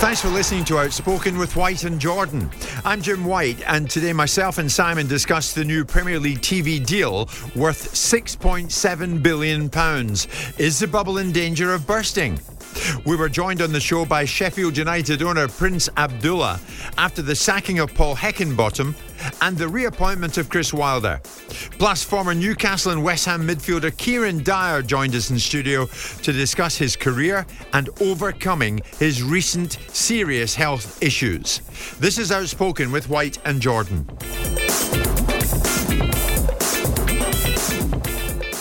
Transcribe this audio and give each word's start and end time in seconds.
Thanks 0.00 0.22
for 0.22 0.28
listening 0.28 0.64
to 0.64 0.78
Outspoken 0.78 1.36
with 1.36 1.56
White 1.56 1.84
and 1.84 2.00
Jordan. 2.00 2.50
I'm 2.86 3.02
Jim 3.02 3.22
White, 3.22 3.62
and 3.66 3.88
today 3.88 4.14
myself 4.14 4.56
and 4.56 4.72
Simon 4.72 5.06
discuss 5.06 5.52
the 5.52 5.62
new 5.62 5.84
Premier 5.84 6.18
League 6.18 6.40
TV 6.40 6.84
deal 6.84 7.28
worth 7.54 7.92
£6.7 7.92 9.22
billion. 9.22 9.64
Is 10.58 10.78
the 10.78 10.88
bubble 10.90 11.18
in 11.18 11.32
danger 11.32 11.74
of 11.74 11.86
bursting? 11.86 12.40
We 13.04 13.16
were 13.16 13.28
joined 13.28 13.62
on 13.62 13.72
the 13.72 13.80
show 13.80 14.04
by 14.04 14.24
Sheffield 14.24 14.76
United 14.76 15.22
owner 15.22 15.48
Prince 15.48 15.88
Abdullah 15.96 16.60
after 16.98 17.22
the 17.22 17.34
sacking 17.34 17.78
of 17.78 17.94
Paul 17.94 18.16
Heckingbottom 18.16 18.94
and 19.42 19.56
the 19.56 19.68
reappointment 19.68 20.38
of 20.38 20.48
Chris 20.48 20.72
Wilder. 20.72 21.20
Plus, 21.78 22.02
former 22.02 22.34
Newcastle 22.34 22.92
and 22.92 23.02
West 23.02 23.26
Ham 23.26 23.46
midfielder 23.46 23.90
Kieron 23.92 24.42
Dyer 24.42 24.82
joined 24.82 25.14
us 25.14 25.30
in 25.30 25.38
studio 25.38 25.86
to 25.86 26.32
discuss 26.32 26.76
his 26.76 26.96
career 26.96 27.46
and 27.72 27.88
overcoming 28.00 28.80
his 28.98 29.22
recent 29.22 29.78
serious 29.88 30.54
health 30.54 31.02
issues. 31.02 31.60
This 31.98 32.18
is 32.18 32.32
Outspoken 32.32 32.92
with 32.92 33.08
White 33.08 33.38
and 33.44 33.60
Jordan. 33.60 34.06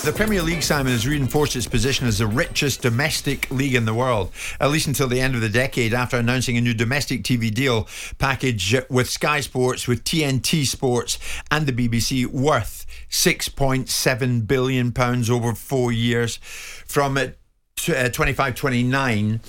The 0.10 0.16
Premier 0.16 0.42
League, 0.42 0.64
Simon, 0.64 0.92
has 0.92 1.06
reinforced 1.06 1.56
its 1.56 1.68
position 1.68 2.08
as 2.08 2.18
the 2.18 2.26
richest 2.26 2.82
domestic 2.82 3.50
league 3.52 3.76
in 3.76 3.86
the 3.86 3.94
world, 3.94 4.32
at 4.60 4.72
least 4.72 4.88
until 4.88 5.08
the 5.08 5.22
end 5.22 5.36
of 5.36 5.42
the 5.42 5.50
decade, 5.50 5.94
after 5.94 6.18
announcing 6.18 6.58
a 6.58 6.62
new 6.62 6.74
domestic 6.74 7.22
TV 7.22 7.54
deal 7.54 7.88
package 8.18 8.76
with 8.90 9.08
Sky 9.08 9.40
Sports, 9.40 9.88
with 9.88 10.04
TNT 10.04 10.66
Sports, 10.66 11.20
and 11.52 11.68
the 11.68 11.72
BBC 11.72 12.26
worth 12.26 12.88
£6.7 13.12 14.48
billion 14.48 14.92
over 15.32 15.54
four 15.54 15.92
years 15.92 16.38
from 16.88 17.16
uh, 17.16 17.30
25 17.78 18.56
29. 18.56 19.40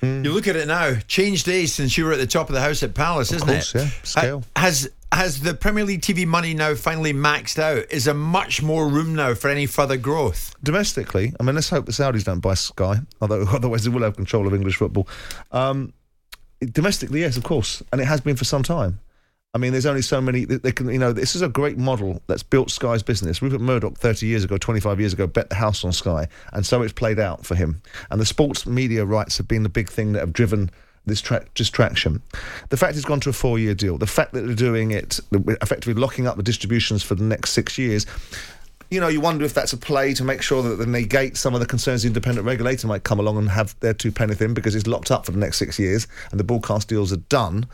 Mm. 0.00 0.24
You 0.24 0.32
look 0.32 0.48
at 0.48 0.56
it 0.56 0.66
now, 0.66 0.94
changed 1.06 1.44
days 1.44 1.74
since 1.74 1.98
you 1.98 2.06
were 2.06 2.12
at 2.12 2.18
the 2.18 2.26
top 2.26 2.48
of 2.48 2.54
the 2.54 2.62
house 2.62 2.82
at 2.82 2.94
Palace, 2.94 3.32
isn't 3.32 3.46
course, 3.46 3.74
it? 3.74 3.82
Yeah, 3.82 3.90
scale. 4.02 4.44
Has 4.56 4.90
has 5.12 5.40
the 5.40 5.54
Premier 5.54 5.84
League 5.84 6.02
TV 6.02 6.26
money 6.26 6.54
now 6.54 6.74
finally 6.74 7.12
maxed 7.12 7.58
out? 7.58 7.84
Is 7.90 8.04
there 8.04 8.14
much 8.14 8.62
more 8.62 8.88
room 8.88 9.14
now 9.14 9.34
for 9.34 9.48
any 9.48 9.66
further 9.66 9.96
growth? 9.96 10.54
Domestically, 10.62 11.32
I 11.38 11.42
mean, 11.42 11.54
let's 11.54 11.70
hope 11.70 11.86
the 11.86 11.92
Saudis 11.92 12.24
don't 12.24 12.40
buy 12.40 12.54
Sky, 12.54 12.96
although 13.20 13.42
otherwise 13.48 13.84
they 13.84 13.90
will 13.90 14.02
have 14.02 14.16
control 14.16 14.46
of 14.46 14.54
English 14.54 14.76
football. 14.76 15.08
Um, 15.52 15.92
domestically, 16.60 17.20
yes, 17.20 17.36
of 17.36 17.44
course, 17.44 17.82
and 17.92 18.00
it 18.00 18.06
has 18.06 18.20
been 18.20 18.36
for 18.36 18.44
some 18.44 18.62
time. 18.62 19.00
I 19.54 19.58
mean, 19.58 19.72
there's 19.72 19.86
only 19.86 20.02
so 20.02 20.20
many. 20.20 20.44
They 20.44 20.70
can, 20.70 20.90
you 20.90 20.98
know, 20.98 21.12
this 21.12 21.34
is 21.34 21.40
a 21.40 21.48
great 21.48 21.78
model 21.78 22.20
that's 22.26 22.42
built 22.42 22.70
Sky's 22.70 23.02
business. 23.02 23.40
Rupert 23.40 23.62
Murdoch, 23.62 23.96
30 23.96 24.26
years 24.26 24.44
ago, 24.44 24.58
25 24.58 25.00
years 25.00 25.14
ago, 25.14 25.26
bet 25.26 25.48
the 25.48 25.54
house 25.54 25.82
on 25.82 25.92
Sky, 25.92 26.28
and 26.52 26.66
so 26.66 26.82
it's 26.82 26.92
played 26.92 27.18
out 27.18 27.46
for 27.46 27.54
him. 27.54 27.80
And 28.10 28.20
the 28.20 28.26
sports 28.26 28.66
media 28.66 29.06
rights 29.06 29.38
have 29.38 29.48
been 29.48 29.62
the 29.62 29.70
big 29.70 29.88
thing 29.88 30.12
that 30.12 30.20
have 30.20 30.34
driven 30.34 30.70
this 31.06 31.20
tra- 31.20 31.44
distraction. 31.54 32.20
The 32.68 32.76
fact 32.76 32.96
it's 32.96 33.04
gone 33.04 33.20
to 33.20 33.30
a 33.30 33.32
four 33.32 33.58
year 33.58 33.74
deal, 33.74 33.96
the 33.96 34.06
fact 34.06 34.32
that 34.32 34.42
they're 34.42 34.54
doing 34.54 34.90
it, 34.90 35.20
effectively 35.32 35.94
locking 35.94 36.26
up 36.26 36.36
the 36.36 36.42
distributions 36.42 37.02
for 37.02 37.14
the 37.14 37.24
next 37.24 37.50
six 37.50 37.78
years. 37.78 38.06
You 38.90 39.00
know, 39.00 39.08
you 39.08 39.20
wonder 39.20 39.44
if 39.44 39.52
that's 39.52 39.72
a 39.72 39.76
play 39.76 40.14
to 40.14 40.22
make 40.22 40.42
sure 40.42 40.62
that 40.62 40.76
they 40.76 40.86
negate 40.86 41.36
some 41.36 41.54
of 41.54 41.60
the 41.60 41.66
concerns 41.66 42.02
the 42.02 42.08
independent 42.08 42.46
regulator 42.46 42.86
might 42.86 43.02
come 43.02 43.18
along 43.18 43.36
and 43.38 43.48
have 43.48 43.78
their 43.80 43.94
two 43.94 44.12
penny 44.12 44.36
in 44.38 44.54
because 44.54 44.76
it's 44.76 44.86
locked 44.86 45.10
up 45.10 45.26
for 45.26 45.32
the 45.32 45.38
next 45.38 45.56
six 45.56 45.78
years 45.78 46.06
and 46.30 46.38
the 46.38 46.44
broadcast 46.44 46.88
deals 46.88 47.12
are 47.12 47.16
done. 47.16 47.66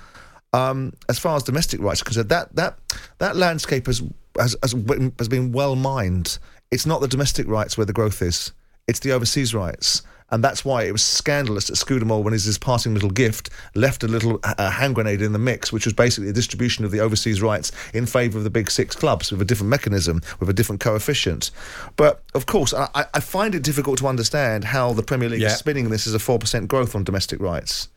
Um, 0.54 0.93
as 1.09 1.19
far 1.19 1.37
as 1.37 1.43
domestic 1.43 1.81
rights 1.81 2.03
are 2.03 2.04
concerned, 2.04 2.28
that 2.28 2.54
that 2.56 2.78
that 3.19 3.37
landscape 3.37 3.87
has 3.87 4.03
has 4.38 4.56
has 4.62 4.75
has 5.19 5.28
been 5.28 5.53
well 5.53 5.76
mined. 5.76 6.38
It's 6.70 6.87
not 6.87 7.00
the 7.00 7.09
domestic 7.09 7.47
rights 7.47 7.76
where 7.76 7.87
the 7.87 7.93
growth 7.93 8.20
is; 8.20 8.53
it's 8.87 9.00
the 9.00 9.12
overseas 9.12 9.54
rights, 9.54 10.03
and 10.32 10.43
that's 10.43 10.65
why 10.65 10.84
it 10.84 10.93
was 10.93 11.03
scandalous 11.03 11.66
that 11.66 11.76
Scudamore, 11.76 12.25
when 12.25 12.32
he's 12.32 12.44
his 12.44 12.56
parting 12.56 12.94
little 12.94 13.10
gift, 13.10 13.50
left 13.75 14.03
a 14.03 14.09
little 14.09 14.41
uh, 14.43 14.70
hand 14.70 14.94
grenade 14.94 15.20
in 15.20 15.32
the 15.32 15.38
mix, 15.38 15.70
which 15.70 15.84
was 15.84 15.93
basically 15.93 16.31
a 16.31 16.32
distribution 16.32 16.87
of 16.87 16.91
the 16.91 17.00
overseas 17.00 17.43
rights 17.43 17.70
in 17.93 18.06
favour 18.06 18.38
of 18.38 18.44
the 18.44 18.50
big 18.50 18.70
six 18.70 18.97
clubs 18.97 19.31
with 19.31 19.43
a 19.43 19.44
different 19.44 19.69
mechanism, 19.69 20.22
with 20.41 20.48
a 20.48 20.54
different 20.54 20.81
coefficient. 20.81 21.50
But 21.97 22.22
of 22.34 22.47
course, 22.47 22.72
I, 22.72 22.88
I 22.94 23.20
find 23.20 23.54
it 23.54 23.62
difficult 23.62 23.98
to 23.98 24.06
understand 24.06 24.65
how 24.65 24.94
the 24.94 25.03
Premier 25.03 25.28
League 25.28 25.43
yeah. 25.43 25.48
is 25.48 25.59
spinning 25.59 25.91
this 25.91 26.06
as 26.06 26.15
a 26.15 26.19
four 26.19 26.38
percent 26.38 26.66
growth 26.66 26.94
on 26.94 27.04
domestic 27.04 27.38
rights. 27.38 27.88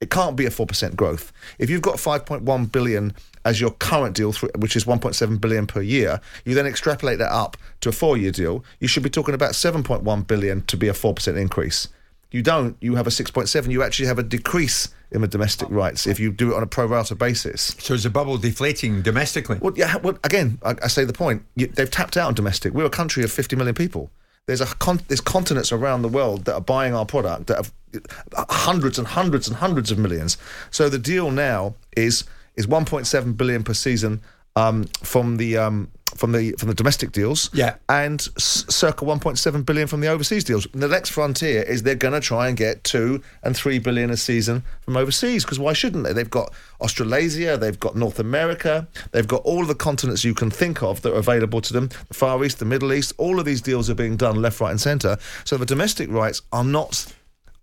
It 0.00 0.10
can't 0.10 0.34
be 0.34 0.46
a 0.46 0.50
4% 0.50 0.96
growth. 0.96 1.30
If 1.58 1.68
you've 1.68 1.82
got 1.82 1.96
5.1 1.96 2.72
billion 2.72 3.14
as 3.44 3.60
your 3.60 3.70
current 3.70 4.14
deal, 4.14 4.32
which 4.56 4.76
is 4.76 4.84
1.7 4.84 5.40
billion 5.40 5.66
per 5.66 5.80
year, 5.80 6.20
you 6.44 6.54
then 6.54 6.66
extrapolate 6.66 7.18
that 7.18 7.32
up 7.32 7.56
to 7.80 7.88
a 7.88 7.92
four-year 7.92 8.32
deal, 8.32 8.64
you 8.80 8.88
should 8.88 9.02
be 9.02 9.10
talking 9.10 9.34
about 9.34 9.52
7.1 9.52 10.26
billion 10.26 10.62
to 10.62 10.76
be 10.76 10.88
a 10.88 10.92
4% 10.92 11.36
increase. 11.36 11.88
You 12.30 12.42
don't, 12.42 12.76
you 12.80 12.94
have 12.94 13.06
a 13.06 13.10
6.7, 13.10 13.70
you 13.70 13.82
actually 13.82 14.06
have 14.06 14.18
a 14.18 14.22
decrease 14.22 14.88
in 15.10 15.22
the 15.22 15.28
domestic 15.28 15.68
rights 15.70 16.06
if 16.06 16.20
you 16.20 16.30
do 16.30 16.52
it 16.52 16.56
on 16.56 16.62
a 16.62 16.66
pro 16.66 16.86
rata 16.86 17.14
basis. 17.16 17.74
So 17.78 17.94
is 17.94 18.04
the 18.04 18.10
bubble 18.10 18.38
deflating 18.38 19.02
domestically? 19.02 19.58
Well, 19.60 19.72
yeah, 19.76 19.96
well, 19.96 20.16
again, 20.22 20.58
I, 20.62 20.76
I 20.84 20.86
say 20.86 21.04
the 21.04 21.12
point. 21.12 21.44
You, 21.56 21.66
they've 21.66 21.90
tapped 21.90 22.16
out 22.16 22.28
on 22.28 22.34
domestic. 22.34 22.72
We're 22.72 22.84
a 22.84 22.90
country 22.90 23.24
of 23.24 23.32
50 23.32 23.56
million 23.56 23.74
people. 23.74 24.10
There's 24.46 24.60
a 24.60 24.66
con- 24.66 25.00
there's 25.08 25.20
continents 25.20 25.70
around 25.70 26.02
the 26.02 26.08
world 26.08 26.44
that 26.46 26.54
are 26.54 26.60
buying 26.60 26.94
our 26.94 27.04
product 27.04 27.48
that 27.48 27.56
have 27.56 27.72
uh, 28.36 28.44
hundreds 28.48 28.98
and 28.98 29.06
hundreds 29.06 29.48
and 29.48 29.56
hundreds 29.56 29.90
of 29.90 29.98
millions. 29.98 30.38
So 30.70 30.88
the 30.88 30.98
deal 30.98 31.30
now 31.30 31.74
is 31.96 32.24
is 32.56 32.66
1.7 32.66 33.36
billion 33.36 33.62
per 33.62 33.74
season 33.74 34.20
um, 34.56 34.84
from 35.02 35.36
the 35.36 35.56
um, 35.56 35.90
from 36.16 36.32
the 36.32 36.52
from 36.58 36.68
the 36.68 36.74
domestic 36.74 37.12
deals, 37.12 37.50
yeah, 37.52 37.76
and 37.88 38.20
c- 38.20 38.64
circa 38.68 39.04
1.7 39.04 39.64
billion 39.64 39.86
from 39.86 40.00
the 40.00 40.08
overseas 40.08 40.44
deals. 40.44 40.66
And 40.72 40.82
the 40.82 40.88
next 40.88 41.10
frontier 41.10 41.62
is 41.62 41.82
they're 41.82 41.94
going 41.94 42.14
to 42.14 42.20
try 42.20 42.48
and 42.48 42.56
get 42.56 42.82
two 42.84 43.22
and 43.42 43.56
three 43.56 43.78
billion 43.78 44.10
a 44.10 44.16
season 44.16 44.64
from 44.80 44.96
overseas 44.96 45.44
because 45.44 45.58
why 45.58 45.72
shouldn't 45.72 46.04
they? 46.04 46.12
They've 46.12 46.28
got 46.28 46.52
Australasia, 46.80 47.56
they've 47.56 47.78
got 47.78 47.96
North 47.96 48.18
America, 48.18 48.88
they've 49.12 49.28
got 49.28 49.42
all 49.42 49.62
of 49.62 49.68
the 49.68 49.74
continents 49.74 50.24
you 50.24 50.34
can 50.34 50.50
think 50.50 50.82
of 50.82 51.02
that 51.02 51.14
are 51.14 51.18
available 51.18 51.60
to 51.60 51.72
them. 51.72 51.88
The 52.08 52.14
Far 52.14 52.42
East, 52.44 52.58
the 52.58 52.64
Middle 52.64 52.92
East, 52.92 53.12
all 53.18 53.38
of 53.38 53.44
these 53.44 53.62
deals 53.62 53.88
are 53.88 53.94
being 53.94 54.16
done 54.16 54.42
left, 54.42 54.60
right, 54.60 54.70
and 54.70 54.80
centre. 54.80 55.16
So 55.44 55.56
the 55.56 55.66
domestic 55.66 56.10
rights 56.10 56.42
are 56.52 56.64
not 56.64 57.12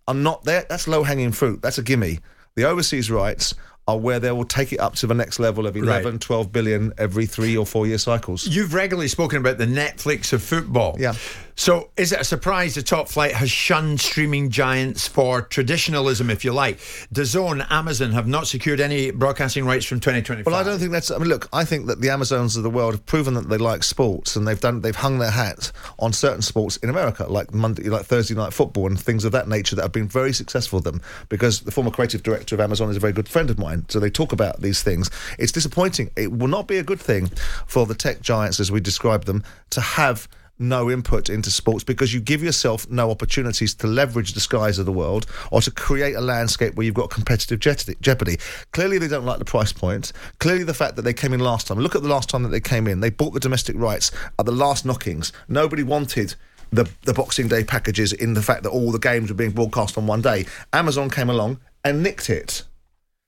are 0.08 0.14
not 0.16 0.46
there. 0.46 0.66
That's 0.70 0.88
low 0.88 1.04
hanging 1.04 1.34
fruit. 1.34 1.62
That's 1.62 1.78
a 1.78 1.84
gimme. 1.84 2.20
The 2.56 2.64
overseas 2.64 3.12
rights 3.12 3.54
are 3.88 3.98
where 3.98 4.20
they 4.20 4.32
will 4.32 4.46
take 4.46 4.74
it 4.74 4.80
up 4.80 4.96
to 4.96 5.08
the 5.08 5.14
next 5.14 5.40
level 5.40 5.66
of 5.66 5.76
11, 5.78 6.12
Right. 6.14 6.22
12 6.22 6.52
billion 6.52 6.94
every 6.98 7.26
three 7.26 7.56
or 7.56 7.66
four 7.66 7.88
year 7.88 7.98
cycles. 7.98 8.48
You've 8.48 8.74
regularly 8.74 9.08
spoken 9.08 9.40
about 9.40 9.58
the 9.58 9.66
Netflix 9.66 10.34
of 10.34 10.44
football. 10.44 10.96
Yeah. 11.00 11.14
So, 11.60 11.90
is 11.98 12.12
it 12.12 12.22
a 12.22 12.24
surprise 12.24 12.76
the 12.76 12.84
top 12.84 13.08
flight 13.10 13.32
has 13.34 13.50
shunned 13.50 14.00
streaming 14.00 14.52
giants 14.52 15.08
for 15.08 15.42
traditionalism, 15.42 16.30
if 16.30 16.46
you 16.46 16.54
like? 16.54 16.78
DAZN, 17.12 17.66
Amazon 17.72 18.12
have 18.12 18.28
not 18.28 18.46
secured 18.46 18.80
any 18.80 19.10
broadcasting 19.10 19.66
rights 19.66 19.84
from 19.84 20.00
2025. 20.00 20.46
Well, 20.46 20.54
I 20.54 20.64
don't 20.64 20.78
think 20.78 20.92
that's. 20.92 21.10
I 21.10 21.18
mean, 21.18 21.30
look, 21.30 21.50
I 21.52 21.66
think 21.66 21.88
that 21.88 22.00
the 22.00 22.12
Amazons 22.12 22.58
of 22.58 22.62
the 22.64 22.70
world 22.70 22.94
have 22.94 23.06
proven 23.08 23.34
that 23.34 23.50
they 23.50 23.58
like 23.58 23.82
sports, 23.84 24.36
and 24.36 24.48
they've 24.48 24.60
done. 24.60 24.82
They've 24.82 24.96
hung 24.96 25.18
their 25.18 25.32
hat 25.32 25.72
on 25.98 26.14
certain 26.14 26.44
sports 26.44 26.78
in 26.78 26.92
America, 26.92 27.26
like 27.28 27.52
Monday, 27.52 27.90
like 27.90 28.06
Thursday 28.06 28.36
night 28.36 28.54
football, 28.54 28.86
and 28.86 29.00
things 29.00 29.26
of 29.26 29.32
that 29.32 29.48
nature 29.48 29.76
that 29.78 29.82
have 29.82 29.92
been 29.92 30.08
very 30.08 30.34
successful 30.34 30.68
for 30.68 30.82
them. 30.84 31.02
Because 31.30 31.62
the 31.62 31.72
former 31.72 31.90
creative 31.92 32.22
director 32.22 32.54
of 32.54 32.62
Amazon 32.62 32.90
is 32.92 32.98
a 32.98 33.00
very 33.00 33.14
good 33.14 33.28
friend 33.30 33.50
of 33.50 33.58
mine, 33.58 33.77
so 33.88 34.00
they 34.00 34.10
talk 34.10 34.32
about 34.32 34.62
these 34.62 34.84
things. 34.84 35.10
It's 35.38 35.52
disappointing. 35.52 36.12
It 36.16 36.32
will 36.32 36.48
not 36.48 36.68
be 36.68 36.78
a 36.78 36.84
good 36.84 37.00
thing 37.00 37.28
for 37.66 37.86
the 37.86 37.96
tech 37.96 38.22
giants, 38.22 38.60
as 38.60 38.72
we 38.72 38.80
describe 38.80 39.26
them, 39.26 39.44
to 39.72 39.82
have 39.82 40.28
no 40.60 40.90
input 40.90 41.30
into 41.30 41.52
sports 41.52 41.84
because 41.84 42.14
you 42.14 42.20
give 42.20 42.42
yourself 42.42 42.90
no 42.90 43.12
opportunities 43.12 43.74
to 43.76 43.88
leverage 43.88 44.34
the 44.34 44.40
skies 44.40 44.80
of 44.80 44.86
the 44.86 44.92
world 44.92 45.26
or 45.52 45.62
to 45.62 45.72
create 45.72 46.16
a 46.16 46.22
landscape 46.22 46.76
where 46.76 46.86
you've 46.86 46.96
got 46.96 47.10
competitive 47.10 47.60
jeopardy. 47.60 47.96
jeopardy. 48.02 48.38
Clearly, 48.72 48.98
they 48.98 49.08
don't 49.08 49.26
like 49.26 49.40
the 49.40 49.46
price 49.46 49.72
point. 49.72 50.14
Clearly, 50.40 50.64
the 50.64 50.74
fact 50.74 50.96
that 50.96 51.04
they 51.04 51.14
came 51.14 51.34
in 51.34 51.40
last 51.40 51.68
time. 51.68 51.80
Look 51.80 51.96
at 51.96 52.02
the 52.02 52.08
last 52.08 52.30
time 52.30 52.44
that 52.44 52.50
they 52.50 52.60
came 52.60 52.88
in. 52.88 53.00
They 53.00 53.10
bought 53.10 53.34
the 53.34 53.40
domestic 53.40 53.76
rights 53.78 54.12
at 54.40 54.46
the 54.46 54.52
last 54.52 54.86
knockings. 54.86 55.32
Nobody 55.48 55.84
wanted. 55.84 56.36
The, 56.70 56.90
the 57.04 57.14
Boxing 57.14 57.48
Day 57.48 57.64
packages 57.64 58.12
in 58.12 58.34
the 58.34 58.42
fact 58.42 58.64
that 58.64 58.72
all 58.72 58.92
the 58.92 59.00
games 59.00 59.30
were 59.30 59.38
being 59.38 59.52
broadcast 59.52 59.98
on 59.98 60.06
one 60.06 60.22
day. 60.22 60.46
Amazon 60.74 61.10
came 61.10 61.30
along 61.30 61.62
and 61.86 62.04
nicked 62.04 62.30
it. 62.30 62.64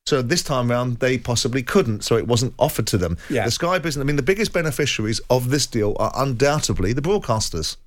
So 0.09 0.23
this 0.23 0.41
time 0.41 0.71
round, 0.71 0.97
they 0.97 1.19
possibly 1.19 1.61
couldn't, 1.61 2.03
so 2.03 2.17
it 2.17 2.25
wasn't 2.25 2.56
offered 2.57 2.88
to 2.88 2.97
them. 2.97 3.15
Yeah. 3.29 3.45
The 3.45 3.51
Sky 3.51 3.77
business, 3.77 4.01
I 4.01 4.07
mean, 4.07 4.15
the 4.15 4.23
biggest 4.23 4.51
beneficiaries 4.53 5.21
of 5.29 5.51
this 5.51 5.67
deal 5.67 5.95
are 6.00 6.11
undoubtedly 6.15 6.94
the 6.94 7.01
broadcasters. 7.01 7.77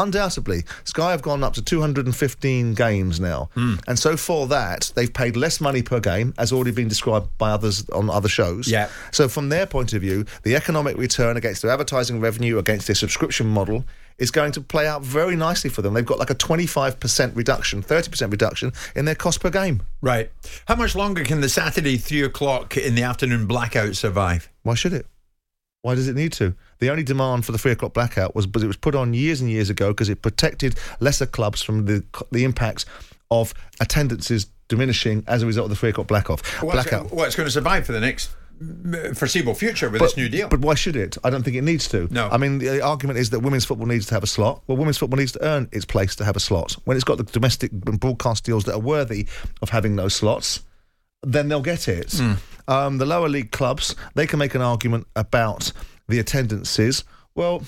Undoubtedly. 0.00 0.64
Sky 0.82 1.12
have 1.12 1.22
gone 1.22 1.44
up 1.44 1.52
to 1.52 1.62
215 1.62 2.74
games 2.74 3.20
now. 3.20 3.50
Hmm. 3.54 3.74
And 3.86 3.98
so 3.98 4.16
for 4.16 4.48
that, 4.48 4.90
they've 4.96 5.12
paid 5.12 5.36
less 5.36 5.60
money 5.60 5.82
per 5.82 6.00
game, 6.00 6.34
as 6.38 6.52
already 6.52 6.72
been 6.72 6.88
described 6.88 7.28
by 7.38 7.50
others 7.50 7.88
on 7.90 8.10
other 8.10 8.28
shows. 8.28 8.66
Yeah. 8.66 8.88
So 9.12 9.28
from 9.28 9.50
their 9.50 9.66
point 9.66 9.92
of 9.92 10.00
view, 10.00 10.24
the 10.42 10.56
economic 10.56 10.96
return 10.96 11.36
against 11.36 11.62
their 11.62 11.70
advertising 11.70 12.18
revenue, 12.18 12.58
against 12.58 12.88
their 12.88 12.96
subscription 12.96 13.46
model, 13.46 13.84
is 14.18 14.30
going 14.30 14.52
to 14.52 14.60
play 14.60 14.86
out 14.86 15.02
very 15.02 15.36
nicely 15.36 15.70
for 15.70 15.82
them. 15.82 15.94
They've 15.94 16.04
got 16.04 16.18
like 16.18 16.30
a 16.30 16.34
25% 16.34 17.36
reduction, 17.36 17.82
30% 17.82 18.30
reduction 18.30 18.72
in 18.94 19.04
their 19.04 19.14
cost 19.14 19.40
per 19.40 19.50
game. 19.50 19.82
Right. 20.00 20.30
How 20.66 20.76
much 20.76 20.94
longer 20.94 21.24
can 21.24 21.40
the 21.40 21.48
Saturday 21.48 21.96
three 21.96 22.22
o'clock 22.22 22.76
in 22.76 22.94
the 22.94 23.02
afternoon 23.02 23.46
blackout 23.46 23.96
survive? 23.96 24.48
Why 24.62 24.74
should 24.74 24.92
it? 24.92 25.06
Why 25.82 25.94
does 25.94 26.08
it 26.08 26.14
need 26.16 26.32
to? 26.34 26.54
The 26.80 26.90
only 26.90 27.02
demand 27.02 27.46
for 27.46 27.52
the 27.52 27.58
three 27.58 27.72
o'clock 27.72 27.94
blackout 27.94 28.34
was, 28.34 28.46
but 28.46 28.62
it 28.62 28.66
was 28.66 28.76
put 28.76 28.94
on 28.94 29.14
years 29.14 29.40
and 29.40 29.50
years 29.50 29.70
ago 29.70 29.88
because 29.92 30.10
it 30.10 30.20
protected 30.20 30.78
lesser 31.00 31.24
clubs 31.26 31.62
from 31.62 31.86
the 31.86 32.04
the 32.30 32.44
impacts 32.44 32.84
of 33.30 33.54
attendances 33.80 34.46
diminishing 34.68 35.24
as 35.26 35.42
a 35.42 35.46
result 35.46 35.64
of 35.64 35.70
the 35.70 35.76
three 35.76 35.88
o'clock 35.88 36.06
blackoff 36.06 36.62
Well, 36.62 36.76
it's, 36.78 36.88
blackout. 36.88 37.10
well, 37.12 37.24
it's 37.24 37.34
going 37.34 37.46
to 37.46 37.50
survive 37.50 37.86
for 37.86 37.92
the 37.92 38.00
next 38.00 38.30
foreseeable 39.14 39.54
future 39.54 39.88
with 39.88 40.00
this 40.02 40.16
new 40.16 40.28
deal. 40.28 40.48
But 40.48 40.60
why 40.60 40.74
should 40.74 40.96
it? 40.96 41.16
I 41.24 41.30
don't 41.30 41.42
think 41.42 41.56
it 41.56 41.62
needs 41.62 41.88
to. 41.88 42.08
No. 42.10 42.28
I 42.28 42.36
mean, 42.36 42.58
the 42.58 42.82
argument 42.82 43.18
is 43.18 43.30
that 43.30 43.40
women's 43.40 43.64
football 43.64 43.86
needs 43.86 44.06
to 44.06 44.14
have 44.14 44.22
a 44.22 44.26
slot. 44.26 44.62
Well, 44.66 44.76
women's 44.76 44.98
football 44.98 45.18
needs 45.18 45.32
to 45.32 45.44
earn 45.44 45.68
its 45.72 45.84
place 45.84 46.14
to 46.16 46.24
have 46.24 46.36
a 46.36 46.40
slot. 46.40 46.72
When 46.84 46.96
it's 46.96 47.04
got 47.04 47.18
the 47.18 47.24
domestic 47.24 47.72
broadcast 47.72 48.44
deals 48.44 48.64
that 48.64 48.74
are 48.74 48.80
worthy 48.80 49.26
of 49.62 49.70
having 49.70 49.96
those 49.96 50.14
slots, 50.14 50.60
then 51.22 51.48
they'll 51.48 51.62
get 51.62 51.88
it. 51.88 52.12
Hmm. 52.12 52.32
Um, 52.68 52.98
the 52.98 53.06
lower 53.06 53.28
league 53.28 53.50
clubs, 53.50 53.96
they 54.14 54.26
can 54.26 54.38
make 54.38 54.54
an 54.54 54.62
argument 54.62 55.06
about 55.16 55.72
the 56.08 56.18
attendances. 56.18 57.04
Well, 57.34 57.62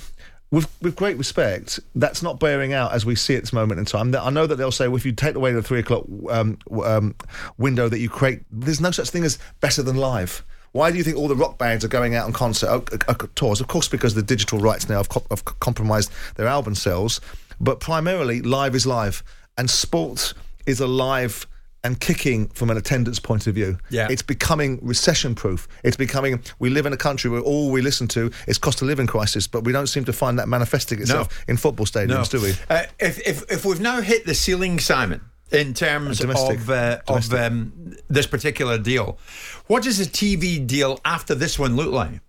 with, 0.51 0.71
with 0.83 0.95
great 0.95 1.17
respect, 1.17 1.81
that's 1.95 2.23
not 2.23 2.39
bearing 2.39 2.75
out 2.75 2.93
as 2.93 3.07
we 3.07 3.15
see 3.15 3.35
at 3.35 3.43
this 3.43 3.55
moment 3.55 3.81
in 3.81 3.87
time. 3.87 4.15
I 4.15 4.29
know 4.29 4.47
that 4.47 4.57
they'll 4.57 4.71
say, 4.71 4.89
well, 4.89 4.97
if 4.97 5.07
you 5.07 5.13
take 5.13 5.35
away 5.35 5.53
the 5.53 5.63
three 5.63 5.79
o'clock 5.79 6.05
um, 6.29 6.59
um, 6.85 7.15
window 7.57 7.89
that 7.89 7.99
you 7.99 8.11
create, 8.11 8.43
there's 8.51 8.81
no 8.81 8.91
such 8.91 9.09
thing 9.09 9.25
as 9.25 9.39
better 9.61 9.83
than 9.83 9.97
live. 9.97 10.45
Why 10.73 10.91
do 10.91 10.99
you 10.99 11.05
think 11.05 11.17
all 11.17 11.29
the 11.29 11.37
rock 11.37 11.59
bands 11.59 11.85
are 11.85 11.89
going 11.89 12.15
out 12.15 12.25
on 12.27 12.33
concert 12.33 12.69
uh, 12.69 12.81
uh, 13.09 13.15
uh, 13.21 13.27
tours? 13.35 13.61
Of 13.61 13.69
course, 13.69 13.89
because 13.89 14.15
the 14.15 14.23
digital 14.23 14.59
rights 14.59 14.89
now 14.89 14.97
have, 14.97 15.09
co- 15.09 15.27
have 15.31 15.45
compromised 15.45 16.11
their 16.37 16.47
album 16.47 16.75
sales, 16.75 17.21
but 17.61 17.79
primarily 17.79 18.41
live 18.41 18.75
is 18.75 18.87
live, 18.87 19.23
and 19.59 19.71
sport 19.71 20.33
is 20.67 20.81
alive 20.81 21.47
and 21.85 21.99
kicking 21.99 22.47
from 22.49 22.71
an 22.71 22.77
attendance 22.77 23.19
point 23.19 23.47
of 23.49 23.55
view. 23.55 23.77
Yeah. 23.91 24.07
It's 24.09 24.23
becoming 24.23 24.79
recession 24.83 25.35
proof. 25.35 25.67
It's 25.83 25.97
becoming, 25.97 26.41
we 26.61 26.71
live 26.71 26.87
in 26.87 26.93
a 26.93 26.97
country 26.97 27.29
where 27.29 27.41
all 27.41 27.73
we 27.73 27.83
listen 27.83 28.07
to 28.09 28.31
is 28.47 28.57
cost 28.57 28.83
of 28.83 28.89
living 28.89 29.09
crisis, 29.09 29.49
but 29.49 29.65
we 29.65 29.73
don't 29.73 29.89
seem 29.89 30.05
to 30.05 30.13
find 30.13 30.39
that 30.39 30.49
manifesting 30.49 31.01
itself 31.01 31.45
in 31.49 31.57
football 31.57 31.85
stadiums, 31.87 32.31
do 32.31 32.41
we? 32.41 32.55
Uh, 32.71 32.85
if, 33.01 33.19
if, 33.27 33.51
if 33.51 33.65
we've 33.65 33.81
now 33.81 34.01
hit 34.01 34.25
the 34.27 34.35
ceiling, 34.35 34.79
Simon, 34.79 35.21
in 35.53 35.75
terms 35.75 36.19
Domestic. 36.19 36.59
of, 36.59 36.71
uh, 36.71 36.99
of 37.09 37.33
um, 37.33 37.97
this 38.09 38.27
particular 38.27 38.79
deal, 38.79 39.19
what 39.67 39.83
does 39.83 40.01
a 40.01 40.07
TV 40.07 40.67
deal 40.67 41.01
after 41.05 41.35
this 41.35 41.59
one 41.59 41.77
look 41.77 41.93
like? 41.93 42.21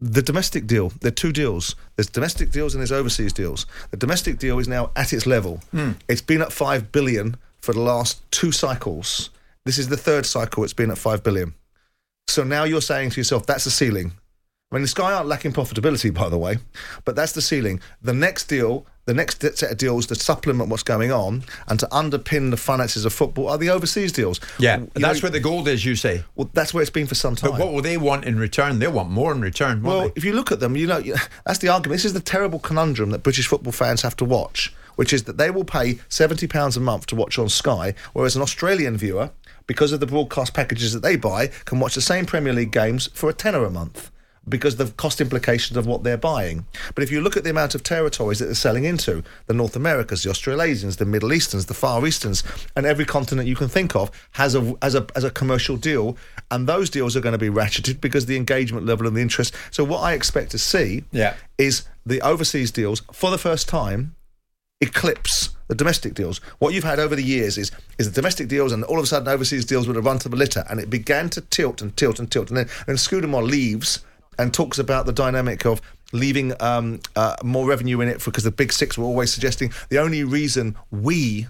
the 0.00 0.22
domestic 0.22 0.66
deal, 0.66 0.90
there 1.00 1.08
are 1.08 1.14
two 1.14 1.32
deals. 1.32 1.76
There's 1.96 2.10
domestic 2.10 2.50
deals 2.50 2.74
and 2.74 2.80
there's 2.80 2.92
overseas 2.92 3.32
deals. 3.32 3.66
The 3.90 3.96
domestic 3.96 4.38
deal 4.38 4.58
is 4.58 4.68
now 4.68 4.90
at 4.96 5.12
its 5.12 5.26
level. 5.26 5.60
It's 6.08 6.20
been 6.20 6.42
at 6.42 6.52
five 6.52 6.92
billion 6.92 7.36
for 7.60 7.72
the 7.72 7.80
last 7.80 8.28
two 8.30 8.52
cycles. 8.52 9.30
This 9.64 9.78
is 9.78 9.88
the 9.88 9.96
third 9.96 10.26
cycle 10.26 10.64
it's 10.64 10.72
been 10.72 10.90
at 10.90 10.98
five 10.98 11.22
billion. 11.22 11.54
So 12.26 12.42
now 12.42 12.64
you're 12.64 12.82
saying 12.82 13.10
to 13.10 13.20
yourself, 13.20 13.46
that's 13.46 13.64
the 13.64 13.70
ceiling. 13.70 14.12
I 14.70 14.76
mean, 14.76 14.82
the 14.82 14.88
Sky 14.88 15.12
aren't 15.12 15.28
lacking 15.28 15.52
profitability, 15.52 16.12
by 16.12 16.28
the 16.28 16.38
way, 16.38 16.56
but 17.04 17.14
that's 17.14 17.32
the 17.32 17.42
ceiling. 17.42 17.80
The 18.02 18.14
next 18.14 18.46
deal, 18.46 18.86
the 19.06 19.14
next 19.14 19.42
set 19.42 19.70
of 19.70 19.76
deals 19.76 20.06
to 20.06 20.14
supplement 20.14 20.70
what's 20.70 20.82
going 20.82 21.12
on 21.12 21.44
and 21.68 21.78
to 21.80 21.86
underpin 21.88 22.50
the 22.50 22.56
finances 22.56 23.04
of 23.04 23.12
football 23.12 23.48
are 23.48 23.58
the 23.58 23.68
overseas 23.70 24.12
deals. 24.12 24.40
Yeah, 24.58 24.78
You 24.78 24.90
that's 24.94 25.20
know, 25.22 25.26
where 25.26 25.30
the 25.32 25.40
gold 25.40 25.68
is, 25.68 25.84
you 25.84 25.94
say. 25.94 26.24
well, 26.36 26.48
that's 26.54 26.72
where 26.72 26.80
it's 26.82 26.90
been 26.90 27.06
for 27.06 27.14
some 27.14 27.36
time. 27.36 27.50
But 27.50 27.60
what 27.60 27.72
will 27.72 27.82
they 27.82 27.96
want 27.98 28.24
in 28.24 28.38
return? 28.38 28.78
They 28.78 28.88
want 28.88 29.10
more 29.10 29.32
in 29.32 29.40
return, 29.40 29.82
Well, 29.82 30.02
they? 30.08 30.12
if 30.16 30.24
you 30.24 30.32
look 30.32 30.50
at 30.52 30.60
them, 30.60 30.74
you 30.76 30.86
know 30.86 31.02
that's 31.44 31.58
the 31.58 31.68
argument. 31.68 31.96
This 31.96 32.04
is 32.06 32.14
the 32.14 32.20
terrible 32.20 32.58
conundrum 32.58 33.10
that 33.10 33.22
British 33.22 33.46
football 33.46 33.72
fans 33.72 34.02
have 34.02 34.16
to 34.16 34.24
watch, 34.24 34.72
which 34.96 35.12
is 35.12 35.24
that 35.24 35.36
they 35.36 35.50
will 35.50 35.64
pay 35.64 35.98
seventy 36.08 36.46
pounds 36.46 36.76
a 36.76 36.80
month 36.80 37.06
to 37.06 37.14
watch 37.16 37.38
on 37.38 37.48
Sky, 37.48 37.94
whereas 38.14 38.36
an 38.36 38.42
Australian 38.42 38.96
viewer, 38.96 39.30
because 39.66 39.92
of 39.92 40.00
the 40.00 40.06
broadcast 40.06 40.54
packages 40.54 40.92
that 40.94 41.02
they 41.02 41.16
buy, 41.16 41.48
can 41.66 41.78
watch 41.78 41.94
the 41.94 42.00
same 42.00 42.24
Premier 42.26 42.52
League 42.52 42.72
games 42.72 43.08
for 43.12 43.28
a 43.28 43.34
tenner 43.34 43.64
a 43.64 43.70
month. 43.70 44.10
Because 44.46 44.78
of 44.78 44.88
the 44.88 44.94
cost 44.94 45.20
implications 45.20 45.76
of 45.76 45.86
what 45.86 46.02
they're 46.02 46.18
buying. 46.18 46.66
But 46.94 47.02
if 47.02 47.10
you 47.10 47.20
look 47.22 47.36
at 47.36 47.44
the 47.44 47.50
amount 47.50 47.74
of 47.74 47.82
territories 47.82 48.38
that 48.40 48.46
they're 48.46 48.54
selling 48.54 48.84
into, 48.84 49.22
the 49.46 49.54
North 49.54 49.74
Americas, 49.74 50.22
the 50.22 50.30
Australasians, 50.30 50.96
the 50.96 51.06
Middle 51.06 51.32
Easterns, 51.32 51.66
the 51.66 51.74
Far 51.74 52.06
Easterns, 52.06 52.42
and 52.76 52.84
every 52.84 53.04
continent 53.06 53.48
you 53.48 53.56
can 53.56 53.68
think 53.68 53.96
of 53.96 54.10
has 54.32 54.54
a 54.54 54.74
as 54.82 54.94
a 54.94 55.06
as 55.16 55.24
a 55.24 55.30
commercial 55.30 55.76
deal, 55.76 56.16
and 56.50 56.66
those 56.68 56.90
deals 56.90 57.16
are 57.16 57.20
going 57.20 57.32
to 57.32 57.38
be 57.38 57.48
ratcheted 57.48 58.00
because 58.00 58.26
the 58.26 58.36
engagement 58.36 58.84
level 58.84 59.06
and 59.06 59.16
the 59.16 59.22
interest. 59.22 59.54
So 59.70 59.82
what 59.82 60.00
I 60.00 60.12
expect 60.12 60.50
to 60.50 60.58
see 60.58 61.04
Yeah. 61.10 61.34
is 61.56 61.84
the 62.04 62.20
overseas 62.20 62.70
deals 62.70 63.02
for 63.12 63.30
the 63.30 63.38
first 63.38 63.66
time 63.68 64.14
eclipse 64.80 65.50
the 65.68 65.74
domestic 65.74 66.12
deals. 66.12 66.38
What 66.58 66.74
you've 66.74 66.84
had 66.84 66.98
over 66.98 67.16
the 67.16 67.22
years 67.22 67.56
is 67.56 67.70
is 67.98 68.10
the 68.10 68.14
domestic 68.14 68.48
deals, 68.48 68.72
and 68.72 68.84
all 68.84 68.98
of 68.98 69.04
a 69.04 69.06
sudden 69.06 69.28
overseas 69.28 69.64
deals 69.64 69.86
would 69.86 69.96
have 69.96 70.04
run 70.04 70.18
to 70.18 70.28
the 70.28 70.36
litter, 70.36 70.64
and 70.68 70.78
it 70.80 70.90
began 70.90 71.30
to 71.30 71.40
tilt 71.40 71.80
and 71.80 71.96
tilt 71.96 72.18
and 72.18 72.30
tilt, 72.30 72.48
and 72.50 72.58
then 72.58 72.68
then 72.86 72.96
Scudamore 72.96 73.42
leaves 73.42 74.00
and 74.38 74.52
talks 74.52 74.78
about 74.78 75.06
the 75.06 75.12
dynamic 75.12 75.64
of 75.64 75.80
leaving 76.12 76.52
um, 76.60 77.00
uh, 77.16 77.36
more 77.42 77.66
revenue 77.66 78.00
in 78.00 78.08
it 78.08 78.24
because 78.24 78.44
the 78.44 78.50
big 78.50 78.72
six 78.72 78.96
were 78.96 79.04
always 79.04 79.32
suggesting 79.32 79.72
the 79.88 79.98
only 79.98 80.24
reason 80.24 80.76
we. 80.90 81.46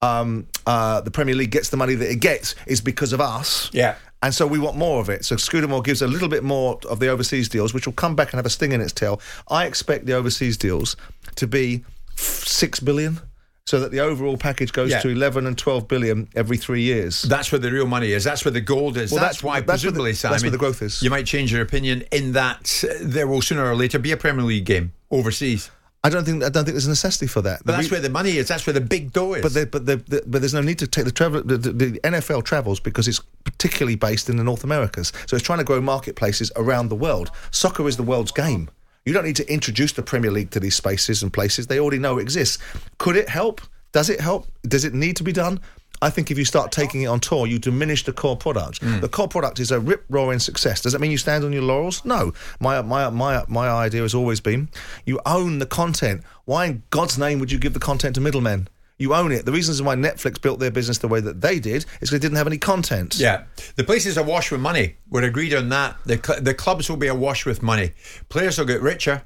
Um, 0.00 0.46
uh, 0.64 1.00
the 1.00 1.10
Premier 1.10 1.34
League 1.34 1.50
gets 1.50 1.70
the 1.70 1.76
money 1.76 1.96
that 1.96 2.08
it 2.08 2.20
gets 2.20 2.54
is 2.68 2.80
because 2.80 3.12
of 3.12 3.20
us. 3.20 3.68
Yeah. 3.72 3.96
And 4.22 4.34
so 4.34 4.46
we 4.46 4.58
want 4.58 4.76
more 4.76 5.00
of 5.00 5.08
it. 5.08 5.24
So 5.24 5.36
Scudamore 5.36 5.82
gives 5.82 6.02
a 6.02 6.06
little 6.06 6.28
bit 6.28 6.44
more 6.44 6.78
of 6.88 7.00
the 7.00 7.08
overseas 7.08 7.48
deals, 7.48 7.74
which 7.74 7.86
will 7.86 7.94
come 7.94 8.16
back 8.16 8.32
and 8.32 8.38
have 8.38 8.46
a 8.46 8.50
sting 8.50 8.72
in 8.72 8.80
its 8.80 8.92
tail. 8.92 9.20
I 9.48 9.66
expect 9.66 10.06
the 10.06 10.12
overseas 10.12 10.56
deals 10.56 10.96
to 11.36 11.46
be 11.46 11.84
f- 12.12 12.44
six 12.46 12.80
billion, 12.80 13.20
so 13.68 13.78
that 13.80 13.90
the 13.90 14.00
overall 14.00 14.38
package 14.38 14.72
goes 14.72 14.90
Yeah. 14.90 15.00
to 15.00 15.08
eleven 15.10 15.46
and 15.46 15.56
twelve 15.58 15.86
billion 15.88 16.28
every 16.34 16.56
three 16.56 16.82
years. 16.82 17.22
That's 17.22 17.52
where 17.52 17.58
the 17.58 17.70
real 17.70 17.86
money 17.86 18.12
is. 18.12 18.24
That's 18.24 18.42
where 18.44 18.52
the 18.52 18.62
gold 18.62 18.96
is. 18.96 19.12
Well, 19.12 19.20
that's, 19.20 19.38
that's- 19.38 19.42
why, 19.44 19.60
that's 19.60 19.84
where 19.84 19.92
the- 19.92 19.98
presumably, 20.00 20.12
that's 20.12 20.42
where 20.42 20.50
the 20.50 20.56
growth 20.64 20.80
is. 20.82 21.02
You 21.02 21.10
might 21.10 21.26
change 21.26 21.52
your 21.52 21.60
opinion 21.62 22.04
in 22.10 22.32
that 22.32 22.82
uh, 22.88 22.94
there 23.02 23.26
will 23.26 23.42
sooner 23.42 23.64
or 23.70 23.76
later 23.76 23.98
be 23.98 24.12
a 24.12 24.16
Premier 24.16 24.44
League 24.44 24.64
game 24.64 24.92
overseas. 25.10 25.70
I 26.04 26.10
don't 26.10 26.24
think 26.24 26.42
I 26.44 26.48
don't 26.48 26.64
think 26.64 26.74
there's 26.74 26.86
a 26.86 26.90
necessity 26.90 27.26
for 27.26 27.42
that. 27.42 27.58
But 27.64 27.72
The 27.72 27.76
that's 27.78 27.90
re- 27.90 27.96
where 27.96 28.00
the 28.02 28.08
money 28.20 28.36
is. 28.38 28.48
That's 28.48 28.66
where 28.66 28.72
the 28.72 28.80
big 28.80 29.12
dough 29.12 29.34
is. 29.34 29.42
But 29.42 29.52
the, 29.52 29.66
but 29.66 29.84
the, 29.84 29.96
the, 29.96 30.22
but 30.26 30.40
there's 30.40 30.54
no 30.54 30.60
need 30.62 30.78
to 30.78 30.86
take 30.86 31.04
the 31.04 31.10
travel. 31.10 31.42
The, 31.42 31.58
the 31.58 32.00
NFL 32.04 32.44
travels 32.44 32.78
because 32.80 33.06
it's 33.08 33.20
particularly 33.44 33.96
based 33.96 34.30
in 34.30 34.36
the 34.36 34.44
North 34.44 34.62
Americas. 34.64 35.12
So 35.26 35.36
it's 35.36 35.44
trying 35.44 35.58
to 35.58 35.64
grow 35.64 35.80
marketplaces 35.80 36.52
around 36.56 36.88
the 36.88 36.94
world. 36.94 37.30
Soccer 37.50 37.86
is 37.88 37.96
the 37.96 38.04
world's 38.04 38.30
game. 38.32 38.70
You 39.08 39.14
don't 39.14 39.24
need 39.24 39.36
to 39.36 39.50
introduce 39.50 39.92
the 39.92 40.02
Premier 40.02 40.30
League 40.30 40.50
to 40.50 40.60
these 40.60 40.76
spaces 40.76 41.22
and 41.22 41.32
places. 41.32 41.66
They 41.66 41.80
already 41.80 41.98
know 41.98 42.18
it 42.18 42.22
exists. 42.22 42.58
Could 42.98 43.16
it 43.16 43.30
help? 43.30 43.62
Does 43.92 44.10
it 44.10 44.20
help? 44.20 44.46
Does 44.64 44.84
it 44.84 44.92
need 44.92 45.16
to 45.16 45.24
be 45.24 45.32
done? 45.32 45.60
I 46.02 46.10
think 46.10 46.30
if 46.30 46.36
you 46.36 46.44
start 46.44 46.72
taking 46.72 47.00
it 47.00 47.06
on 47.06 47.18
tour, 47.18 47.46
you 47.46 47.58
diminish 47.58 48.04
the 48.04 48.12
core 48.12 48.36
product. 48.36 48.82
Hmm. 48.82 49.00
The 49.00 49.08
core 49.08 49.26
product 49.26 49.60
is 49.60 49.70
a 49.70 49.80
rip 49.80 50.04
roaring 50.10 50.40
success. 50.40 50.82
Does 50.82 50.92
that 50.92 50.98
mean 50.98 51.10
you 51.10 51.16
stand 51.16 51.42
on 51.42 51.54
your 51.54 51.62
laurels? 51.62 52.04
No. 52.04 52.34
My 52.60 52.82
my 52.82 53.08
my 53.08 53.44
my 53.48 53.70
idea 53.70 54.02
has 54.02 54.14
always 54.14 54.40
been 54.40 54.68
you 55.06 55.20
own 55.24 55.58
the 55.58 55.64
content. 55.64 56.22
Why 56.44 56.66
in 56.66 56.82
God's 56.90 57.16
name 57.16 57.38
would 57.38 57.50
you 57.50 57.58
give 57.58 57.72
the 57.72 57.80
content 57.80 58.14
to 58.16 58.20
middlemen? 58.20 58.68
You 58.98 59.14
own 59.14 59.30
it. 59.30 59.44
The 59.44 59.52
reasons 59.52 59.80
why 59.80 59.94
Netflix 59.94 60.42
built 60.42 60.58
their 60.58 60.72
business 60.72 60.98
the 60.98 61.08
way 61.08 61.20
that 61.20 61.40
they 61.40 61.60
did 61.60 61.76
is 61.76 61.84
because 61.84 62.10
they 62.10 62.18
didn't 62.18 62.36
have 62.36 62.48
any 62.48 62.58
content. 62.58 63.16
Yeah, 63.18 63.44
the 63.76 63.84
places 63.84 64.12
is 64.12 64.16
awash 64.16 64.50
with 64.50 64.60
money. 64.60 64.96
We're 65.08 65.24
agreed 65.24 65.54
on 65.54 65.68
that. 65.68 65.96
The 66.04 66.20
cl- 66.22 66.40
the 66.40 66.54
clubs 66.54 66.90
will 66.90 66.96
be 66.96 67.06
awash 67.06 67.46
with 67.46 67.62
money. 67.62 67.92
Players 68.28 68.58
will 68.58 68.66
get 68.66 68.82
richer. 68.82 69.22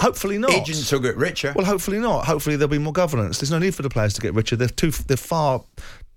Hopefully 0.00 0.38
not. 0.38 0.52
Agents 0.52 0.90
will 0.90 1.00
get 1.00 1.16
richer. 1.16 1.52
Well, 1.54 1.66
hopefully 1.66 1.98
not. 1.98 2.24
Hopefully 2.24 2.56
there'll 2.56 2.70
be 2.70 2.78
more 2.78 2.92
governance. 2.92 3.38
There's 3.38 3.50
no 3.50 3.58
need 3.58 3.74
for 3.74 3.82
the 3.82 3.90
players 3.90 4.14
to 4.14 4.20
get 4.20 4.32
richer. 4.32 4.56
They're 4.56 4.68
too. 4.68 4.90
They're 4.90 5.16
far. 5.16 5.64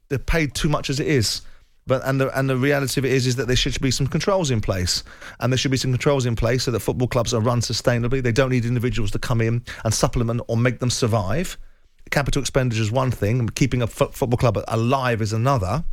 They're 0.09 0.19
paid 0.19 0.53
too 0.53 0.69
much 0.69 0.89
as 0.89 0.99
it 0.99 1.07
is. 1.07 1.41
But 1.87 2.03
and 2.05 2.21
the 2.21 2.37
and 2.37 2.49
the 2.49 2.57
reality 2.57 3.01
of 3.01 3.05
it 3.05 3.11
is 3.11 3.25
is 3.25 3.35
that 3.37 3.47
there 3.47 3.55
should 3.55 3.79
be 3.81 3.91
some 3.91 4.07
controls 4.07 4.51
in 4.51 4.61
place, 4.61 5.03
and 5.39 5.51
there 5.51 5.57
should 5.57 5.71
be 5.71 5.77
some 5.77 5.91
controls 5.91 6.25
in 6.25 6.35
place 6.35 6.63
so 6.63 6.71
that 6.71 6.79
football 6.79 7.07
clubs 7.07 7.33
are 7.33 7.41
run 7.41 7.59
sustainably. 7.59 8.21
They 8.21 8.31
don't 8.31 8.51
need 8.51 8.65
individuals 8.65 9.11
to 9.11 9.19
come 9.19 9.41
in 9.41 9.63
and 9.83 9.93
supplement 9.93 10.41
or 10.47 10.57
make 10.57 10.79
them 10.79 10.91
survive. 10.91 11.57
Capital 12.11 12.41
expenditure 12.41 12.81
is 12.81 12.91
one 12.91 13.09
thing, 13.09 13.49
keeping 13.49 13.81
a 13.81 13.87
football 13.87 14.37
club 14.37 14.63
alive 14.67 15.21
is 15.21 15.33
another. 15.33 15.83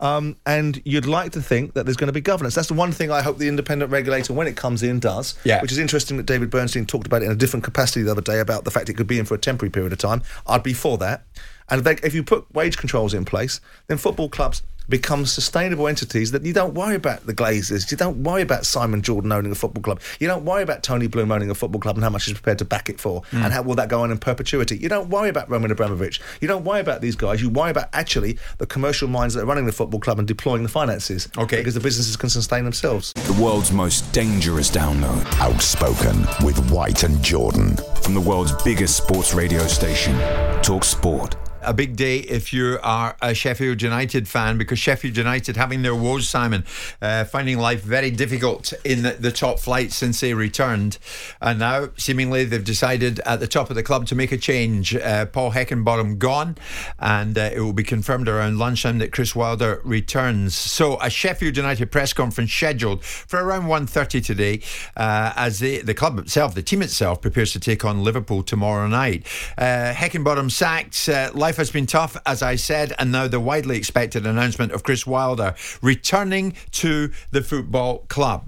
Um, 0.00 0.36
and 0.44 0.82
you'd 0.84 1.06
like 1.06 1.32
to 1.32 1.40
think 1.40 1.74
that 1.74 1.86
there's 1.86 1.96
going 1.96 2.08
to 2.08 2.12
be 2.12 2.20
governance. 2.20 2.54
That's 2.54 2.68
the 2.68 2.74
one 2.74 2.92
thing 2.92 3.10
I 3.10 3.22
hope 3.22 3.38
the 3.38 3.48
independent 3.48 3.90
regulator, 3.92 4.32
when 4.32 4.46
it 4.46 4.56
comes 4.56 4.82
in, 4.82 4.98
does. 4.98 5.36
Yeah. 5.44 5.62
Which 5.62 5.72
is 5.72 5.78
interesting 5.78 6.16
that 6.16 6.26
David 6.26 6.50
Bernstein 6.50 6.84
talked 6.84 7.06
about 7.06 7.22
it 7.22 7.26
in 7.26 7.30
a 7.30 7.36
different 7.36 7.64
capacity 7.64 8.02
the 8.02 8.10
other 8.10 8.20
day 8.20 8.40
about 8.40 8.64
the 8.64 8.70
fact 8.70 8.88
it 8.88 8.94
could 8.94 9.06
be 9.06 9.18
in 9.18 9.24
for 9.24 9.34
a 9.34 9.38
temporary 9.38 9.70
period 9.70 9.92
of 9.92 9.98
time. 9.98 10.22
I'd 10.46 10.62
be 10.62 10.74
for 10.74 10.98
that. 10.98 11.24
And 11.70 11.78
if, 11.78 11.84
they, 11.84 12.06
if 12.06 12.14
you 12.14 12.22
put 12.22 12.52
wage 12.54 12.76
controls 12.76 13.14
in 13.14 13.24
place, 13.24 13.60
then 13.86 13.98
football 13.98 14.28
clubs 14.28 14.62
become 14.88 15.24
sustainable 15.24 15.88
entities 15.88 16.30
that 16.32 16.44
you 16.44 16.52
don't 16.52 16.74
worry 16.74 16.94
about 16.94 17.26
the 17.26 17.34
Glazers, 17.34 17.90
you 17.90 17.96
don't 17.96 18.22
worry 18.22 18.42
about 18.42 18.66
Simon 18.66 19.02
Jordan 19.02 19.32
owning 19.32 19.52
a 19.52 19.54
football 19.54 19.82
club, 19.82 20.00
you 20.20 20.26
don't 20.26 20.44
worry 20.44 20.62
about 20.62 20.82
Tony 20.82 21.06
Bloom 21.06 21.32
owning 21.32 21.50
a 21.50 21.54
football 21.54 21.80
club 21.80 21.96
and 21.96 22.04
how 22.04 22.10
much 22.10 22.26
he's 22.26 22.34
prepared 22.34 22.58
to 22.58 22.64
back 22.64 22.88
it 22.88 23.00
for, 23.00 23.22
hmm. 23.30 23.38
and 23.38 23.52
how 23.52 23.62
will 23.62 23.74
that 23.76 23.88
go 23.88 24.02
on 24.02 24.10
in 24.10 24.18
perpetuity. 24.18 24.76
You 24.76 24.88
don't 24.88 25.08
worry 25.08 25.28
about 25.28 25.48
Roman 25.48 25.70
Abramovich, 25.70 26.20
you 26.40 26.48
don't 26.48 26.64
worry 26.64 26.80
about 26.80 27.00
these 27.00 27.16
guys, 27.16 27.40
you 27.40 27.48
worry 27.48 27.70
about 27.70 27.88
actually 27.92 28.38
the 28.58 28.66
commercial 28.66 29.08
minds 29.08 29.34
that 29.34 29.42
are 29.42 29.46
running 29.46 29.66
the 29.66 29.72
football 29.72 30.00
club 30.00 30.18
and 30.18 30.28
deploying 30.28 30.62
the 30.62 30.68
finances. 30.68 31.28
Okay. 31.38 31.58
Because 31.58 31.74
the 31.74 31.80
businesses 31.80 32.16
can 32.16 32.28
sustain 32.28 32.64
themselves. 32.64 33.12
The 33.12 33.42
world's 33.42 33.72
most 33.72 34.12
dangerous 34.12 34.70
download. 34.70 35.24
Outspoken 35.40 36.26
with 36.44 36.70
White 36.70 37.02
and 37.02 37.22
Jordan. 37.22 37.76
From 38.02 38.14
the 38.14 38.20
world's 38.20 38.52
biggest 38.62 38.96
sports 38.96 39.34
radio 39.34 39.66
station, 39.66 40.14
Talk 40.62 40.84
Sport. 40.84 41.36
A 41.64 41.72
big 41.72 41.96
day 41.96 42.18
if 42.18 42.52
you 42.52 42.78
are 42.82 43.16
a 43.22 43.34
Sheffield 43.34 43.80
United 43.80 44.28
fan 44.28 44.58
because 44.58 44.78
Sheffield 44.78 45.16
United 45.16 45.56
having 45.56 45.82
their 45.82 45.94
woes, 45.94 46.28
Simon, 46.28 46.64
uh, 47.00 47.24
finding 47.24 47.58
life 47.58 47.82
very 47.82 48.10
difficult 48.10 48.72
in 48.84 49.02
the, 49.02 49.12
the 49.12 49.32
top 49.32 49.58
flight 49.58 49.92
since 49.92 50.20
they 50.20 50.34
returned. 50.34 50.98
And 51.40 51.58
now, 51.58 51.88
seemingly, 51.96 52.44
they've 52.44 52.62
decided 52.62 53.20
at 53.20 53.40
the 53.40 53.46
top 53.46 53.70
of 53.70 53.76
the 53.76 53.82
club 53.82 54.06
to 54.08 54.14
make 54.14 54.32
a 54.32 54.36
change. 54.36 54.94
Uh, 54.94 55.26
Paul 55.26 55.52
Heckingbottom 55.52 56.18
gone, 56.18 56.56
and 56.98 57.36
uh, 57.38 57.50
it 57.54 57.60
will 57.60 57.72
be 57.72 57.84
confirmed 57.84 58.28
around 58.28 58.58
lunchtime 58.58 58.98
that 58.98 59.12
Chris 59.12 59.34
Wilder 59.34 59.80
returns. 59.84 60.54
So, 60.54 61.00
a 61.00 61.10
Sheffield 61.10 61.56
United 61.56 61.90
press 61.90 62.12
conference 62.12 62.52
scheduled 62.52 63.04
for 63.04 63.42
around 63.42 63.64
1.30 63.64 64.24
today 64.24 64.60
uh, 64.96 65.32
as 65.36 65.60
they, 65.60 65.78
the 65.78 65.94
club 65.94 66.18
itself, 66.18 66.54
the 66.54 66.62
team 66.62 66.82
itself, 66.82 67.20
prepares 67.22 67.52
to 67.52 67.60
take 67.60 67.84
on 67.84 68.02
Liverpool 68.04 68.42
tomorrow 68.42 68.86
night. 68.86 69.26
Uh, 69.56 69.92
Heckingbottom 69.92 70.50
sacked. 70.50 71.08
Uh, 71.08 71.30
life 71.54 71.58
has 71.58 71.70
been 71.70 71.86
tough, 71.86 72.16
as 72.26 72.42
I 72.42 72.56
said, 72.56 72.92
and 72.98 73.12
now 73.12 73.28
the 73.28 73.38
widely 73.38 73.76
expected 73.76 74.26
announcement 74.26 74.72
of 74.72 74.82
Chris 74.82 75.06
Wilder 75.06 75.54
returning 75.80 76.54
to 76.72 77.12
the 77.30 77.42
football 77.42 77.98
club. 78.08 78.46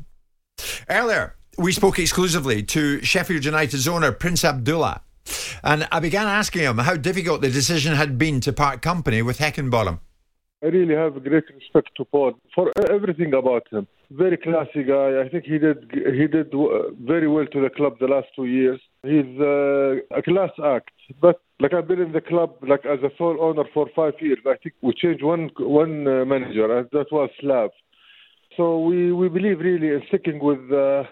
Earlier, 0.90 1.36
we 1.56 1.70
spoke 1.70 2.00
exclusively 2.00 2.64
to 2.64 3.00
Sheffield 3.02 3.44
United's 3.44 3.86
owner, 3.86 4.10
Prince 4.10 4.44
Abdullah. 4.44 5.02
And 5.62 5.86
I 5.92 6.00
began 6.00 6.26
asking 6.26 6.62
him 6.62 6.78
how 6.78 6.96
difficult 6.96 7.42
the 7.42 7.48
decision 7.48 7.94
had 7.94 8.18
been 8.18 8.40
to 8.40 8.52
part 8.52 8.82
company 8.82 9.22
with 9.22 9.38
Heckingbottom. 9.38 10.00
I 10.64 10.66
really 10.66 10.96
have 10.96 11.22
great 11.22 11.44
respect 11.54 11.90
to 11.98 12.04
Paul 12.06 12.32
for 12.56 12.72
everything 12.90 13.34
about 13.34 13.68
him. 13.70 13.86
Very 14.10 14.36
classy 14.36 14.82
guy. 14.82 15.20
I 15.24 15.28
think 15.28 15.44
he 15.44 15.58
did 15.58 15.78
he 15.92 16.26
did 16.26 16.50
very 17.12 17.28
well 17.28 17.46
to 17.46 17.60
the 17.60 17.70
club 17.70 18.00
the 18.00 18.08
last 18.08 18.28
two 18.34 18.46
years. 18.46 18.80
He's 19.04 19.32
uh, 19.38 20.18
a 20.18 20.22
class 20.22 20.50
act. 20.64 20.90
But 21.20 21.40
like 21.60 21.72
I've 21.72 21.88
been 21.88 22.00
in 22.00 22.12
the 22.12 22.20
club 22.20 22.56
like 22.66 22.84
as 22.84 23.00
a 23.02 23.10
sole 23.16 23.38
owner 23.40 23.64
for 23.72 23.88
five 23.94 24.14
years. 24.20 24.38
I 24.46 24.56
think 24.62 24.74
we 24.82 24.92
changed 24.94 25.22
one 25.22 25.50
one 25.58 26.06
uh, 26.06 26.24
manager, 26.24 26.78
and 26.78 26.88
that 26.92 27.10
was 27.10 27.30
Slav. 27.40 27.70
So 28.56 28.80
we 28.80 29.12
we 29.12 29.28
believe 29.28 29.60
really 29.60 29.88
in 29.88 30.02
sticking 30.08 30.38
with. 30.38 30.70
Uh, 30.72 31.04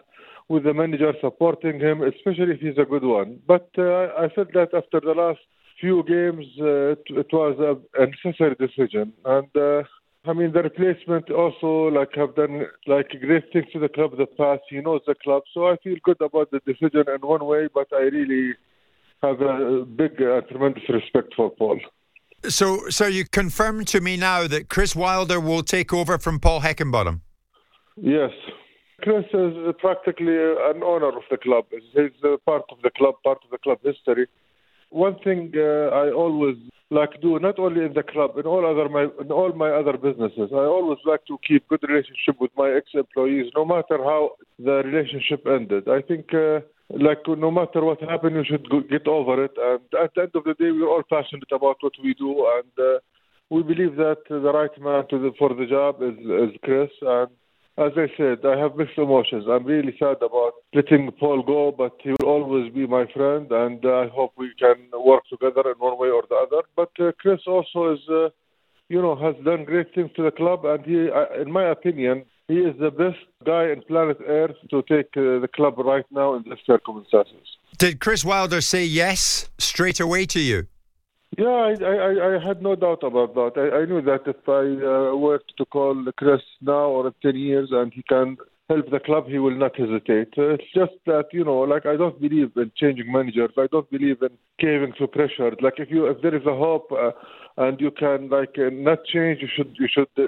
with 0.48 0.64
the 0.64 0.74
manager 0.74 1.12
supporting 1.20 1.80
him, 1.80 2.02
especially 2.02 2.52
if 2.52 2.60
he's 2.60 2.76
a 2.78 2.84
good 2.84 3.02
one. 3.02 3.40
But 3.46 3.70
uh, 3.78 4.08
I 4.18 4.28
felt 4.34 4.52
that 4.52 4.74
after 4.74 5.00
the 5.00 5.14
last 5.16 5.40
few 5.80 6.02
games, 6.04 6.46
uh, 6.60 6.92
it, 6.92 7.02
it 7.08 7.26
was 7.32 7.58
a, 7.58 8.02
a 8.02 8.06
necessary 8.06 8.54
decision. 8.54 9.12
And 9.24 9.48
uh, 9.56 9.82
I 10.26 10.32
mean, 10.32 10.52
the 10.52 10.62
replacement 10.62 11.30
also 11.30 11.88
like 11.88 12.14
have 12.14 12.34
done 12.34 12.66
like 12.86 13.08
great 13.20 13.52
things 13.52 13.66
to 13.72 13.78
the 13.78 13.88
club 13.88 14.16
the 14.16 14.26
past. 14.26 14.62
He 14.68 14.80
knows 14.80 15.00
the 15.06 15.14
club, 15.14 15.42
so 15.52 15.68
I 15.68 15.76
feel 15.82 15.96
good 16.02 16.20
about 16.20 16.50
the 16.50 16.60
decision 16.66 17.04
in 17.14 17.26
one 17.26 17.44
way. 17.44 17.68
But 17.72 17.88
I 17.92 18.02
really 18.02 18.54
have 19.24 19.40
a 19.40 19.84
big, 19.84 20.20
uh, 20.20 20.40
tremendous 20.50 20.86
respect 20.88 21.34
for 21.36 21.50
Paul. 21.50 21.78
So, 22.48 22.88
so 22.90 23.06
you 23.06 23.24
confirm 23.24 23.84
to 23.86 24.00
me 24.00 24.16
now 24.16 24.46
that 24.46 24.68
Chris 24.68 24.94
Wilder 24.94 25.40
will 25.40 25.62
take 25.62 25.92
over 25.92 26.18
from 26.18 26.38
Paul 26.38 26.60
Heckingbottom? 26.60 27.20
Yes. 27.96 28.32
Chris 29.00 29.24
is 29.32 29.54
practically 29.78 30.36
an 30.70 30.82
owner 30.82 31.08
of 31.08 31.24
the 31.30 31.38
club. 31.38 31.64
He's 31.70 32.10
part 32.44 32.64
of 32.70 32.78
the 32.82 32.90
club, 32.98 33.14
part 33.24 33.38
of 33.44 33.50
the 33.50 33.58
club 33.58 33.78
history. 33.82 34.26
One 34.90 35.16
thing 35.24 35.52
uh, 35.56 35.88
I 36.02 36.10
always 36.12 36.56
like 36.90 37.12
to 37.12 37.18
do, 37.18 37.38
not 37.38 37.58
only 37.58 37.84
in 37.84 37.94
the 37.94 38.02
club, 38.02 38.38
in 38.38 38.46
all 38.46 38.64
other 38.64 38.88
my 38.88 39.04
in 39.20 39.32
all 39.32 39.52
my 39.52 39.70
other 39.70 39.96
businesses, 40.06 40.50
I 40.52 40.64
always 40.76 41.00
like 41.04 41.24
to 41.26 41.38
keep 41.46 41.66
good 41.68 41.82
relationship 41.82 42.36
with 42.40 42.52
my 42.56 42.70
ex-employees, 42.70 43.50
no 43.56 43.64
matter 43.64 43.98
how 44.10 44.20
the 44.58 44.82
relationship 44.84 45.46
ended. 45.46 45.88
I 45.88 46.00
think. 46.02 46.32
Uh, 46.32 46.60
like 46.90 47.26
no 47.26 47.50
matter 47.50 47.84
what 47.84 48.00
happened, 48.02 48.36
you 48.36 48.44
should 48.44 48.68
get 48.90 49.06
over 49.06 49.44
it. 49.44 49.52
And 49.56 49.80
at 50.02 50.10
the 50.14 50.22
end 50.22 50.30
of 50.34 50.44
the 50.44 50.54
day, 50.54 50.70
we're 50.70 50.88
all 50.88 51.02
passionate 51.08 51.50
about 51.52 51.76
what 51.80 51.94
we 52.02 52.14
do, 52.14 52.46
and 52.56 52.86
uh, 52.86 52.98
we 53.50 53.62
believe 53.62 53.96
that 53.96 54.18
the 54.28 54.36
right 54.40 54.70
man 54.80 55.04
the, 55.10 55.32
for 55.38 55.54
the 55.54 55.66
job 55.66 56.02
is, 56.02 56.18
is 56.18 56.56
Chris. 56.62 56.90
And 57.02 57.28
as 57.76 57.92
I 57.96 58.06
said, 58.16 58.44
I 58.44 58.58
have 58.58 58.76
mixed 58.76 58.98
emotions. 58.98 59.46
I'm 59.48 59.64
really 59.64 59.96
sad 59.98 60.18
about 60.22 60.52
letting 60.74 61.10
Paul 61.12 61.42
go, 61.42 61.74
but 61.76 61.92
he 62.02 62.10
will 62.10 62.28
always 62.28 62.72
be 62.72 62.86
my 62.86 63.06
friend, 63.12 63.50
and 63.50 63.84
uh, 63.84 64.00
I 64.00 64.08
hope 64.08 64.32
we 64.36 64.52
can 64.58 64.76
work 64.94 65.24
together 65.28 65.70
in 65.70 65.78
one 65.78 65.98
way 65.98 66.08
or 66.08 66.22
the 66.28 66.36
other. 66.36 66.62
But 66.76 66.90
uh, 67.00 67.12
Chris 67.18 67.40
also 67.46 67.94
is, 67.94 68.00
uh, 68.08 68.28
you 68.88 69.00
know, 69.02 69.16
has 69.16 69.34
done 69.44 69.64
great 69.64 69.94
things 69.94 70.10
to 70.16 70.22
the 70.22 70.30
club, 70.30 70.64
and 70.64 70.84
he, 70.84 71.08
in 71.40 71.50
my 71.50 71.64
opinion, 71.70 72.26
he 72.48 72.58
is 72.58 72.78
the 72.78 72.90
best 72.90 73.24
guy 73.44 73.70
in 73.70 73.82
planet 73.82 74.18
Earth 74.26 74.56
to 74.70 74.82
take 74.82 75.08
uh, 75.16 75.40
the 75.40 75.48
club 75.54 75.78
right 75.78 76.04
now 76.10 76.34
in 76.34 76.42
these 76.42 76.58
circumstances. 76.66 77.46
Did 77.78 78.00
Chris 78.00 78.24
Wilder 78.24 78.60
say 78.60 78.84
yes 78.84 79.48
straight 79.58 80.00
away 80.00 80.26
to 80.26 80.40
you? 80.40 80.66
Yeah, 81.36 81.46
I, 81.46 81.74
I, 81.82 82.36
I 82.36 82.46
had 82.46 82.62
no 82.62 82.76
doubt 82.76 83.02
about 83.02 83.34
that. 83.34 83.52
I, 83.56 83.78
I 83.80 83.84
knew 83.86 84.02
that 84.02 84.22
if 84.26 84.48
I 84.48 84.62
uh, 84.86 85.16
were 85.16 85.40
to 85.58 85.64
call 85.64 86.04
Chris 86.16 86.42
now 86.60 86.86
or 86.86 87.08
in 87.08 87.14
10 87.22 87.36
years 87.36 87.68
and 87.72 87.92
he 87.92 88.02
can 88.02 88.36
help 88.68 88.90
the 88.90 89.00
club, 89.00 89.26
he 89.28 89.38
will 89.38 89.56
not 89.56 89.76
hesitate. 89.76 90.32
Uh, 90.38 90.54
it's 90.54 90.72
just 90.74 90.92
that, 91.06 91.26
you 91.32 91.44
know, 91.44 91.60
like 91.60 91.86
I 91.86 91.96
don't 91.96 92.20
believe 92.20 92.52
in 92.56 92.72
changing 92.76 93.10
managers. 93.12 93.50
I 93.58 93.66
don't 93.70 93.90
believe 93.90 94.22
in 94.22 94.30
caving 94.60 94.94
to 94.98 95.06
pressure. 95.06 95.52
Like 95.60 95.74
if 95.78 95.90
you 95.90 96.06
if 96.06 96.22
there 96.22 96.34
is 96.34 96.46
a 96.46 96.56
hope 96.56 96.90
uh, 96.92 97.10
and 97.56 97.80
you 97.80 97.90
can 97.90 98.30
like 98.30 98.54
uh, 98.58 98.70
not 98.72 99.04
change, 99.04 99.40
you 99.42 99.48
should 99.54 99.76
you 99.78 99.88
should 99.92 100.08
uh, 100.18 100.22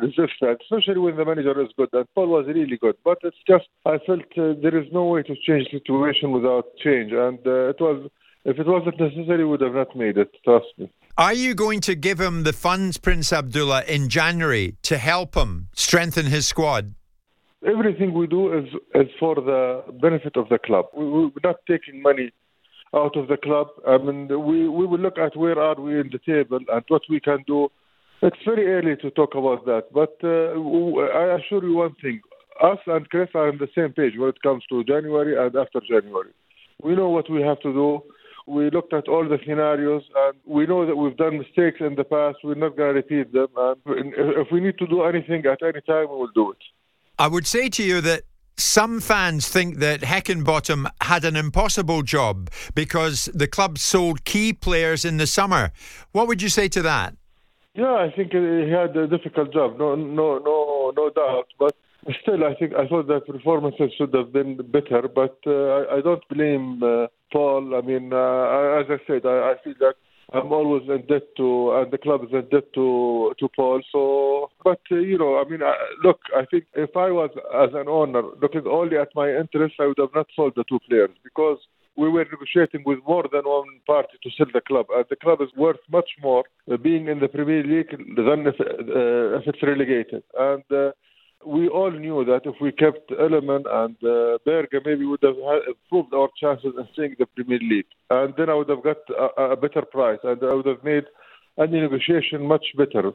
resist 0.00 0.34
that, 0.40 0.58
especially 0.62 1.00
when 1.00 1.16
the 1.16 1.24
manager 1.24 1.60
is 1.60 1.70
good. 1.76 1.88
And 1.92 2.06
Paul 2.14 2.28
was 2.28 2.46
really 2.46 2.76
good, 2.76 2.96
but 3.04 3.18
it's 3.22 3.36
just 3.46 3.66
I 3.84 3.98
felt 4.06 4.22
uh, 4.38 4.54
there 4.62 4.78
is 4.78 4.86
no 4.92 5.04
way 5.06 5.22
to 5.22 5.34
change 5.46 5.68
the 5.72 5.78
situation 5.78 6.30
without 6.30 6.66
change, 6.82 7.12
and 7.12 7.38
uh, 7.46 7.70
it 7.70 7.80
was 7.80 8.08
if 8.44 8.58
it 8.58 8.66
wasn't 8.66 8.98
necessary, 8.98 9.44
would 9.44 9.60
have 9.60 9.74
not 9.74 9.94
made 9.94 10.16
it. 10.16 10.30
Trust 10.44 10.66
me. 10.78 10.90
Are 11.18 11.34
you 11.34 11.54
going 11.54 11.80
to 11.82 11.94
give 11.94 12.18
him 12.18 12.44
the 12.44 12.54
funds, 12.54 12.96
Prince 12.96 13.32
Abdullah, 13.32 13.84
in 13.84 14.08
January 14.08 14.76
to 14.84 14.96
help 14.96 15.34
him 15.34 15.68
strengthen 15.74 16.26
his 16.26 16.48
squad? 16.48 16.94
Everything 17.66 18.14
we 18.14 18.26
do 18.26 18.56
is 18.58 18.68
is 18.94 19.08
for 19.18 19.34
the 19.34 19.84
benefit 20.00 20.36
of 20.36 20.48
the 20.48 20.58
club. 20.58 20.86
We, 20.96 21.04
we're 21.06 21.30
not 21.44 21.56
taking 21.68 22.00
money 22.02 22.32
out 22.94 23.16
of 23.16 23.28
the 23.28 23.36
club. 23.36 23.68
I 23.86 23.98
mean, 23.98 24.28
we 24.28 24.68
we 24.68 24.86
will 24.86 24.98
look 24.98 25.18
at 25.18 25.36
where 25.36 25.58
are 25.58 25.78
we 25.80 26.00
in 26.00 26.10
the 26.10 26.18
table 26.18 26.60
and 26.72 26.84
what 26.88 27.02
we 27.08 27.20
can 27.20 27.44
do. 27.46 27.68
It's 28.22 28.44
very 28.44 28.66
early 28.74 28.96
to 28.96 29.10
talk 29.10 29.34
about 29.34 29.64
that, 29.66 29.84
but 29.92 30.16
uh, 30.22 30.52
I 31.22 31.36
assure 31.36 31.64
you 31.64 31.76
one 31.76 31.94
thing: 32.02 32.20
us 32.62 32.78
and 32.86 33.08
Chris 33.08 33.28
are 33.34 33.48
on 33.48 33.58
the 33.58 33.68
same 33.74 33.92
page 33.92 34.14
when 34.16 34.30
it 34.30 34.42
comes 34.42 34.64
to 34.70 34.84
January 34.84 35.36
and 35.38 35.54
after 35.56 35.80
January. 35.88 36.32
We 36.82 36.96
know 36.96 37.08
what 37.10 37.30
we 37.30 37.42
have 37.42 37.60
to 37.60 37.72
do 37.72 38.02
We 38.46 38.70
looked 38.70 38.92
at 38.92 39.08
all 39.08 39.28
the 39.28 39.38
scenarios, 39.46 40.02
and 40.16 40.34
we 40.44 40.66
know 40.66 40.84
that 40.86 40.96
we've 40.96 41.16
done 41.16 41.38
mistakes 41.38 41.78
in 41.80 41.94
the 41.94 42.04
past. 42.04 42.38
We're 42.42 42.54
not 42.54 42.76
going 42.76 42.90
to 42.90 42.94
repeat 42.94 43.32
them. 43.32 43.48
And 43.56 43.78
if 44.42 44.48
we 44.50 44.60
need 44.60 44.78
to 44.78 44.86
do 44.86 45.02
anything 45.02 45.44
at 45.46 45.62
any 45.62 45.80
time, 45.82 46.08
we 46.10 46.16
will 46.16 46.32
do 46.34 46.50
it. 46.52 46.58
I 47.20 47.28
would 47.28 47.46
say 47.46 47.68
to 47.68 47.82
you 47.82 48.00
that 48.00 48.22
some 48.56 48.98
fans 48.98 49.46
think 49.46 49.76
that 49.76 50.00
Heckingbottom 50.00 50.90
had 51.02 51.22
an 51.26 51.36
impossible 51.36 52.00
job 52.00 52.48
because 52.74 53.26
the 53.34 53.46
club 53.46 53.76
sold 53.76 54.24
key 54.24 54.54
players 54.54 55.04
in 55.04 55.18
the 55.18 55.26
summer. 55.26 55.70
What 56.12 56.28
would 56.28 56.40
you 56.40 56.48
say 56.48 56.66
to 56.68 56.80
that? 56.80 57.14
Yeah, 57.74 57.92
I 57.92 58.10
think 58.16 58.32
he 58.32 58.70
had 58.70 58.96
a 58.96 59.06
difficult 59.06 59.52
job. 59.52 59.78
No, 59.78 59.94
no, 59.94 60.38
no, 60.38 60.92
no 60.96 61.10
doubt. 61.10 61.48
But 61.58 61.76
still, 62.22 62.42
I 62.42 62.54
think 62.54 62.72
I 62.72 62.88
thought 62.88 63.06
that 63.08 63.26
performances 63.26 63.92
should 63.98 64.14
have 64.14 64.32
been 64.32 64.56
better. 64.56 65.06
But 65.06 65.36
uh, 65.46 65.50
I, 65.50 65.98
I, 65.98 66.00
don't 66.00 66.26
blame 66.30 66.82
uh, 66.82 67.08
Paul. 67.30 67.74
I 67.76 67.82
mean, 67.82 68.14
uh, 68.14 68.80
as 68.80 68.86
I 68.88 68.98
said, 69.06 69.26
I, 69.26 69.52
I 69.52 69.54
feel 69.62 69.74
that 69.80 69.96
I'm 70.32 70.52
always 70.52 70.88
in 70.88 71.06
debt 71.06 71.26
to, 71.38 71.72
and 71.72 71.90
the 71.90 71.98
club 71.98 72.22
is 72.24 72.32
in 72.32 72.48
debt 72.50 72.72
to 72.74 73.34
to 73.38 73.48
Paul. 73.56 73.82
So, 73.90 74.50
but 74.62 74.80
uh, 74.92 74.96
you 74.96 75.18
know, 75.18 75.38
I 75.38 75.48
mean, 75.48 75.60
look, 76.04 76.20
I 76.36 76.44
think 76.50 76.64
if 76.74 76.96
I 76.96 77.10
was 77.10 77.30
as 77.64 77.70
an 77.74 77.88
owner 77.88 78.22
looking 78.40 78.66
only 78.66 78.96
at 78.96 79.08
my 79.14 79.28
interests, 79.30 79.78
I 79.80 79.86
would 79.86 79.98
have 79.98 80.14
not 80.14 80.28
sold 80.36 80.54
the 80.56 80.64
two 80.68 80.78
players 80.88 81.10
because 81.24 81.58
we 81.96 82.08
were 82.08 82.24
negotiating 82.24 82.82
with 82.86 82.98
more 83.06 83.24
than 83.32 83.42
one 83.44 83.80
party 83.86 84.16
to 84.22 84.30
sell 84.36 84.46
the 84.52 84.60
club, 84.60 84.86
and 84.90 85.04
the 85.10 85.16
club 85.16 85.40
is 85.40 85.48
worth 85.56 85.80
much 85.90 86.10
more 86.22 86.44
uh, 86.72 86.76
being 86.76 87.08
in 87.08 87.20
the 87.20 87.28
Premier 87.28 87.62
League 87.62 87.90
than 87.90 88.46
if, 88.46 88.58
uh, 88.60 89.38
if 89.38 89.46
it's 89.46 89.62
relegated. 89.62 90.22
And 90.38 90.64
uh, 90.70 90.92
we 91.46 91.68
all 91.68 91.90
knew 91.90 92.24
that 92.24 92.42
if 92.44 92.56
we 92.60 92.70
kept 92.72 93.10
Iliman 93.10 93.64
and 93.66 93.96
uh, 94.04 94.38
Berge, 94.44 94.82
maybe 94.84 95.04
we 95.04 95.06
would 95.06 95.22
have 95.22 95.36
improved 95.66 96.12
our 96.12 96.28
chances 96.38 96.74
in 96.76 96.86
staying 96.92 97.16
the 97.18 97.26
Premier 97.26 97.58
League. 97.60 97.86
And 98.10 98.34
then 98.36 98.50
I 98.50 98.54
would 98.54 98.68
have 98.68 98.82
got 98.82 98.98
a, 99.08 99.42
a 99.52 99.56
better 99.56 99.82
price 99.82 100.18
and 100.22 100.42
I 100.42 100.54
would 100.54 100.66
have 100.66 100.84
made 100.84 101.04
any 101.58 101.80
negotiation 101.80 102.46
much 102.46 102.66
better. 102.76 103.12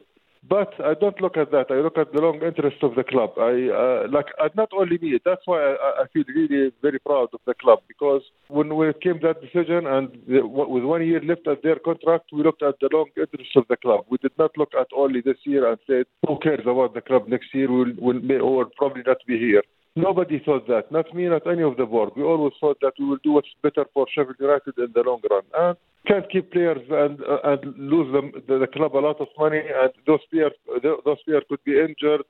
But 0.48 0.74
I 0.84 0.94
don't 0.94 1.20
look 1.20 1.36
at 1.36 1.50
that. 1.50 1.66
I 1.70 1.74
look 1.74 1.98
at 1.98 2.12
the 2.12 2.20
long 2.20 2.40
interest 2.42 2.76
of 2.82 2.94
the 2.94 3.02
club. 3.02 3.32
I 3.38 3.68
uh, 3.68 4.06
like 4.10 4.26
uh, 4.40 4.48
not 4.54 4.70
only 4.76 4.98
me. 4.98 5.18
That's 5.24 5.42
why 5.44 5.58
I, 5.58 6.02
I, 6.02 6.04
feel 6.12 6.24
really 6.28 6.72
very 6.82 7.00
proud 7.00 7.30
of 7.32 7.40
the 7.46 7.54
club 7.54 7.80
because 7.88 8.22
when, 8.48 8.70
it 8.70 9.00
came 9.00 9.18
that 9.22 9.40
decision 9.40 9.86
and 9.86 10.08
the, 10.28 10.46
with 10.46 10.84
one 10.84 11.04
year 11.04 11.20
left 11.20 11.48
at 11.48 11.62
their 11.62 11.78
contract, 11.78 12.26
we 12.32 12.44
looked 12.44 12.62
at 12.62 12.78
the 12.80 12.88
long 12.92 13.08
interest 13.16 13.56
of 13.56 13.64
the 13.68 13.76
club. 13.76 14.04
We 14.08 14.18
did 14.18 14.32
not 14.38 14.56
look 14.56 14.72
at 14.78 14.86
only 14.96 15.20
this 15.20 15.38
year 15.44 15.68
and 15.68 15.78
said, 15.86 16.06
"Who 16.26 16.38
cares 16.38 16.66
about 16.66 16.94
the 16.94 17.00
club 17.00 17.26
next 17.26 17.52
year? 17.52 17.70
We'll, 17.70 17.94
we'll 17.98 18.20
may, 18.20 18.38
or 18.38 18.66
probably 18.76 19.02
not 19.04 19.18
be 19.26 19.38
here." 19.38 19.62
Nobody 19.96 20.42
thought 20.44 20.66
that. 20.68 20.92
Not 20.92 21.14
me, 21.14 21.26
not 21.26 21.46
any 21.46 21.62
of 21.62 21.78
the 21.78 21.86
board. 21.86 22.10
We 22.14 22.22
always 22.22 22.52
thought 22.60 22.76
that 22.82 22.92
we 22.98 23.06
will 23.06 23.18
do 23.24 23.32
what's 23.32 23.48
better 23.62 23.86
for 23.94 24.06
Sheffield 24.14 24.36
United 24.38 24.74
in 24.76 24.92
the 24.94 25.00
long 25.00 25.22
run. 25.30 25.42
And 25.58 25.76
can't 26.06 26.30
keep 26.30 26.52
players 26.52 26.82
and 26.90 27.20
uh, 27.22 27.38
and 27.44 27.74
lose 27.78 28.12
them 28.12 28.30
the, 28.46 28.58
the, 28.58 28.66
club 28.66 28.94
a 28.94 28.98
lot 28.98 29.20
of 29.20 29.28
money, 29.38 29.58
and 29.58 29.90
those 30.06 30.20
players 30.30 30.52
those 30.82 31.22
players 31.24 31.44
could 31.48 31.64
be 31.64 31.80
injured. 31.80 32.22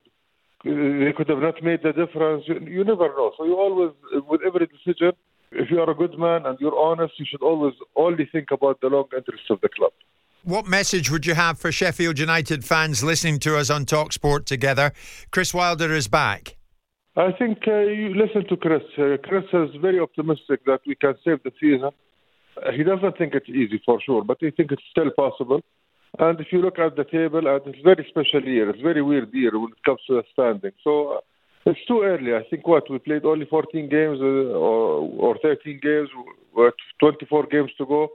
They 0.63 1.13
could 1.15 1.29
have 1.29 1.39
not 1.39 1.61
made 1.61 1.83
the 1.83 1.91
difference. 1.91 2.45
You, 2.47 2.59
you 2.65 2.83
never 2.85 3.09
know. 3.09 3.33
So 3.37 3.45
you 3.45 3.55
always, 3.55 3.91
with 4.27 4.41
every 4.45 4.67
decision, 4.67 5.11
if 5.51 5.69
you 5.69 5.79
are 5.79 5.89
a 5.89 5.93
good 5.93 6.17
man 6.17 6.45
and 6.45 6.57
you're 6.59 6.77
honest, 6.77 7.13
you 7.19 7.25
should 7.29 7.43
always 7.43 7.73
only 7.95 8.27
think 8.31 8.51
about 8.51 8.81
the 8.81 8.87
long 8.87 9.05
interests 9.15 9.49
of 9.49 9.61
the 9.61 9.69
club. 9.69 9.91
What 10.43 10.65
message 10.65 11.11
would 11.11 11.25
you 11.25 11.35
have 11.35 11.59
for 11.59 11.71
Sheffield 11.71 12.17
United 12.17 12.63
fans 12.63 13.03
listening 13.03 13.39
to 13.39 13.57
us 13.57 13.69
on 13.69 13.85
Talksport 13.85 14.45
together? 14.45 14.93
Chris 15.31 15.53
Wilder 15.53 15.93
is 15.93 16.07
back. 16.07 16.56
I 17.17 17.31
think 17.31 17.67
uh, 17.67 17.79
you 17.79 18.13
listen 18.13 18.47
to 18.47 18.55
Chris. 18.57 18.83
Uh, 18.95 19.17
Chris 19.23 19.45
is 19.51 19.75
very 19.81 19.99
optimistic 19.99 20.63
that 20.65 20.81
we 20.85 20.93
can 20.93 21.15
save 21.25 21.41
the 21.41 21.51
season. 21.59 21.89
Uh, 22.55 22.71
he 22.71 22.83
doesn't 22.83 23.17
think 23.17 23.33
it's 23.33 23.49
easy 23.49 23.81
for 23.83 23.99
sure, 24.05 24.23
but 24.23 24.37
he 24.39 24.51
thinks 24.51 24.73
it's 24.73 24.83
still 24.91 25.09
possible. 25.17 25.61
And 26.19 26.39
if 26.39 26.47
you 26.51 26.61
look 26.61 26.77
at 26.77 26.95
the 26.95 27.05
table, 27.05 27.41
it's 27.43 27.79
a 27.79 27.83
very 27.83 28.05
special 28.09 28.47
year. 28.47 28.69
It's 28.69 28.79
a 28.79 28.83
very 28.83 29.01
weird 29.01 29.33
year 29.33 29.49
when 29.57 29.71
it 29.71 29.83
comes 29.83 29.99
to 30.05 30.17
the 30.17 30.23
standing. 30.31 30.73
So 30.83 31.13
uh, 31.13 31.19
it's 31.65 31.83
too 31.87 32.03
early. 32.03 32.35
I 32.35 32.43
think 32.51 32.67
what 32.67 32.87
we 32.87 32.99
played 32.99 33.25
only 33.25 33.47
14 33.47 33.89
games 33.89 34.19
uh, 34.21 34.53
or, 34.53 35.09
or 35.17 35.37
13 35.41 35.79
games. 35.81 36.09
With 36.55 36.75
24 36.99 37.47
games 37.47 37.71
to 37.79 37.85
go. 37.87 38.09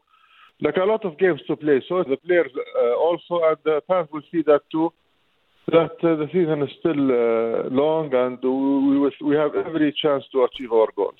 Like 0.61 0.77
a 0.77 0.85
lot 0.85 1.05
of 1.05 1.19
games 1.19 1.41
to 1.49 1.57
play. 1.57 1.83
So 1.89 2.05
the 2.05 2.19
players 2.19 2.53
uh, 2.57 2.95
also 2.95 3.41
and 3.49 3.57
the 3.65 3.83
fans 3.89 4.09
will 4.13 4.23
see 4.31 4.43
that 4.47 4.61
too. 4.71 4.93
That 5.69 5.93
uh, 6.03 6.17
the 6.17 6.29
season 6.33 6.63
is 6.63 6.71
still 6.79 6.91
uh, 6.93 7.69
long, 7.71 8.13
and 8.13 8.39
we, 8.43 8.99
we, 8.99 9.13
we 9.25 9.37
have 9.37 9.55
every 9.55 9.95
chance 10.01 10.25
to 10.33 10.45
achieve 10.45 10.73
our 10.73 10.89
goals. 10.97 11.15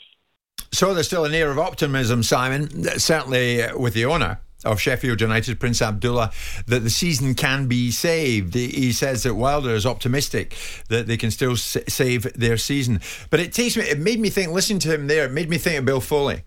So 0.73 0.95
there's 0.95 1.07
still 1.07 1.25
an 1.25 1.35
air 1.35 1.51
of 1.51 1.59
optimism, 1.59 2.23
Simon, 2.23 2.99
certainly 2.99 3.63
with 3.77 3.95
the 3.95 4.05
owner 4.05 4.41
of 4.65 4.81
Sheffield 4.81 5.21
United, 5.21 5.61
Prince 5.61 5.83
Abdullah, 5.83 6.33
that 6.67 6.81
the 6.81 6.91
season 6.91 7.35
can 7.35 7.67
be 7.67 7.91
saved. 7.91 8.55
He 8.55 8.93
says 8.93 9.23
that 9.25 9.35
Wilder 9.35 9.71
is 9.71 9.87
optimistic 9.87 10.57
that 10.89 11.07
they 11.07 11.17
can 11.17 11.31
still 11.31 11.57
save 11.57 12.33
their 12.35 12.57
season. 12.57 13.01
But 13.31 13.41
it 13.41 13.53
takes 13.53 13.77
me, 13.77 13.85
it 13.85 13.99
made 13.99 14.21
me 14.21 14.31
think, 14.31 14.53
listening 14.53 14.79
to 14.81 14.95
him 14.95 15.07
there, 15.07 15.27
it 15.27 15.33
made 15.33 15.49
me 15.49 15.59
think 15.59 15.79
of 15.79 15.85
Bill 15.85 16.01
Foley, 16.01 16.45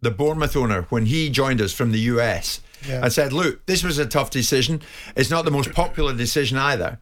the 0.00 0.10
Bournemouth 0.10 0.56
owner, 0.56 0.82
when 0.88 1.06
he 1.06 1.28
joined 1.30 1.60
us 1.60 1.72
from 1.72 1.92
the 1.92 2.00
US 2.00 2.60
yeah. 2.88 3.02
and 3.02 3.12
said, 3.12 3.32
Look, 3.32 3.66
this 3.66 3.82
was 3.82 3.98
a 3.98 4.06
tough 4.06 4.30
decision. 4.30 4.82
It's 5.16 5.30
not 5.30 5.44
the 5.44 5.50
most 5.50 5.72
popular 5.72 6.14
decision 6.14 6.58
either. 6.58 6.98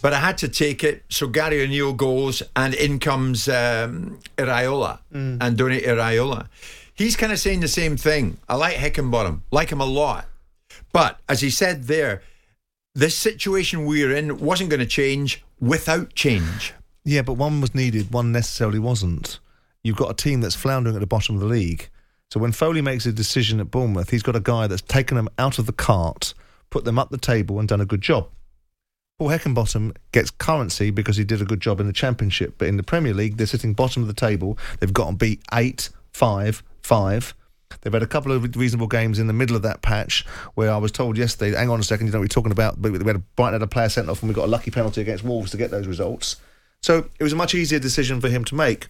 But 0.00 0.12
I 0.12 0.20
had 0.20 0.38
to 0.38 0.48
take 0.48 0.84
it. 0.84 1.04
So 1.08 1.26
Gary 1.26 1.62
O'Neill 1.62 1.92
goes, 1.92 2.42
and 2.54 2.74
in 2.74 2.98
comes 2.98 3.48
um, 3.48 4.20
Iraola, 4.36 5.00
mm. 5.12 5.38
Andoni 5.38 5.84
Iraola. 5.84 6.48
He's 6.94 7.16
kind 7.16 7.32
of 7.32 7.38
saying 7.38 7.60
the 7.60 7.68
same 7.68 7.96
thing. 7.96 8.38
I 8.48 8.56
like 8.56 8.76
Heckingbottom, 8.76 9.40
like 9.50 9.70
him 9.70 9.80
a 9.80 9.86
lot. 9.86 10.26
But 10.92 11.18
as 11.28 11.40
he 11.40 11.50
said 11.50 11.84
there, 11.84 12.22
this 12.94 13.16
situation 13.16 13.86
we're 13.86 14.14
in 14.14 14.38
wasn't 14.38 14.70
going 14.70 14.80
to 14.80 14.86
change 14.86 15.42
without 15.60 16.14
change. 16.14 16.74
Yeah, 17.04 17.22
but 17.22 17.34
one 17.34 17.60
was 17.60 17.74
needed, 17.74 18.12
one 18.12 18.30
necessarily 18.30 18.78
wasn't. 18.78 19.40
You've 19.82 19.96
got 19.96 20.10
a 20.10 20.14
team 20.14 20.40
that's 20.40 20.54
floundering 20.54 20.94
at 20.94 21.00
the 21.00 21.06
bottom 21.06 21.34
of 21.34 21.40
the 21.40 21.48
league. 21.48 21.88
So 22.30 22.38
when 22.38 22.52
Foley 22.52 22.82
makes 22.82 23.04
a 23.06 23.12
decision 23.12 23.60
at 23.60 23.70
Bournemouth, 23.70 24.10
he's 24.10 24.22
got 24.22 24.36
a 24.36 24.40
guy 24.40 24.66
that's 24.66 24.82
taken 24.82 25.16
them 25.16 25.28
out 25.38 25.58
of 25.58 25.66
the 25.66 25.72
cart, 25.72 26.34
put 26.70 26.84
them 26.84 26.98
up 26.98 27.10
the 27.10 27.18
table, 27.18 27.58
and 27.58 27.68
done 27.68 27.80
a 27.80 27.86
good 27.86 28.00
job. 28.00 28.28
Paul 29.22 29.30
Heckingbottom 29.30 29.94
gets 30.10 30.32
currency 30.32 30.90
because 30.90 31.16
he 31.16 31.22
did 31.22 31.40
a 31.40 31.44
good 31.44 31.60
job 31.60 31.78
in 31.78 31.86
the 31.86 31.92
Championship, 31.92 32.54
but 32.58 32.66
in 32.66 32.76
the 32.76 32.82
Premier 32.82 33.14
League, 33.14 33.36
they're 33.36 33.46
sitting 33.46 33.72
bottom 33.72 34.02
of 34.02 34.08
the 34.08 34.14
table. 34.14 34.58
They've 34.80 34.92
got 34.92 35.10
to 35.10 35.14
beat 35.14 35.40
eight, 35.54 35.90
five, 36.12 36.64
five. 36.82 37.32
They've 37.80 37.92
had 37.92 38.02
a 38.02 38.08
couple 38.08 38.32
of 38.32 38.56
reasonable 38.56 38.88
games 38.88 39.20
in 39.20 39.28
the 39.28 39.32
middle 39.32 39.54
of 39.54 39.62
that 39.62 39.80
patch 39.80 40.26
where 40.54 40.72
I 40.72 40.76
was 40.76 40.90
told 40.90 41.16
yesterday, 41.16 41.56
hang 41.56 41.70
on 41.70 41.78
a 41.78 41.84
second, 41.84 42.08
you 42.08 42.12
know 42.12 42.18
what 42.18 42.24
we're 42.24 42.28
talking 42.34 42.50
about, 42.50 42.82
but 42.82 42.90
we 42.90 42.98
had 42.98 43.14
a 43.14 43.20
Brighton 43.20 43.60
had 43.60 43.62
a 43.62 43.68
player 43.68 43.88
sent 43.88 44.08
off 44.08 44.24
and 44.24 44.28
we 44.28 44.34
got 44.34 44.46
a 44.46 44.48
lucky 44.48 44.72
penalty 44.72 45.02
against 45.02 45.22
Wolves 45.22 45.52
to 45.52 45.56
get 45.56 45.70
those 45.70 45.86
results. 45.86 46.40
So 46.82 47.08
it 47.20 47.22
was 47.22 47.32
a 47.32 47.36
much 47.36 47.54
easier 47.54 47.78
decision 47.78 48.20
for 48.20 48.28
him 48.28 48.44
to 48.46 48.56
make 48.56 48.88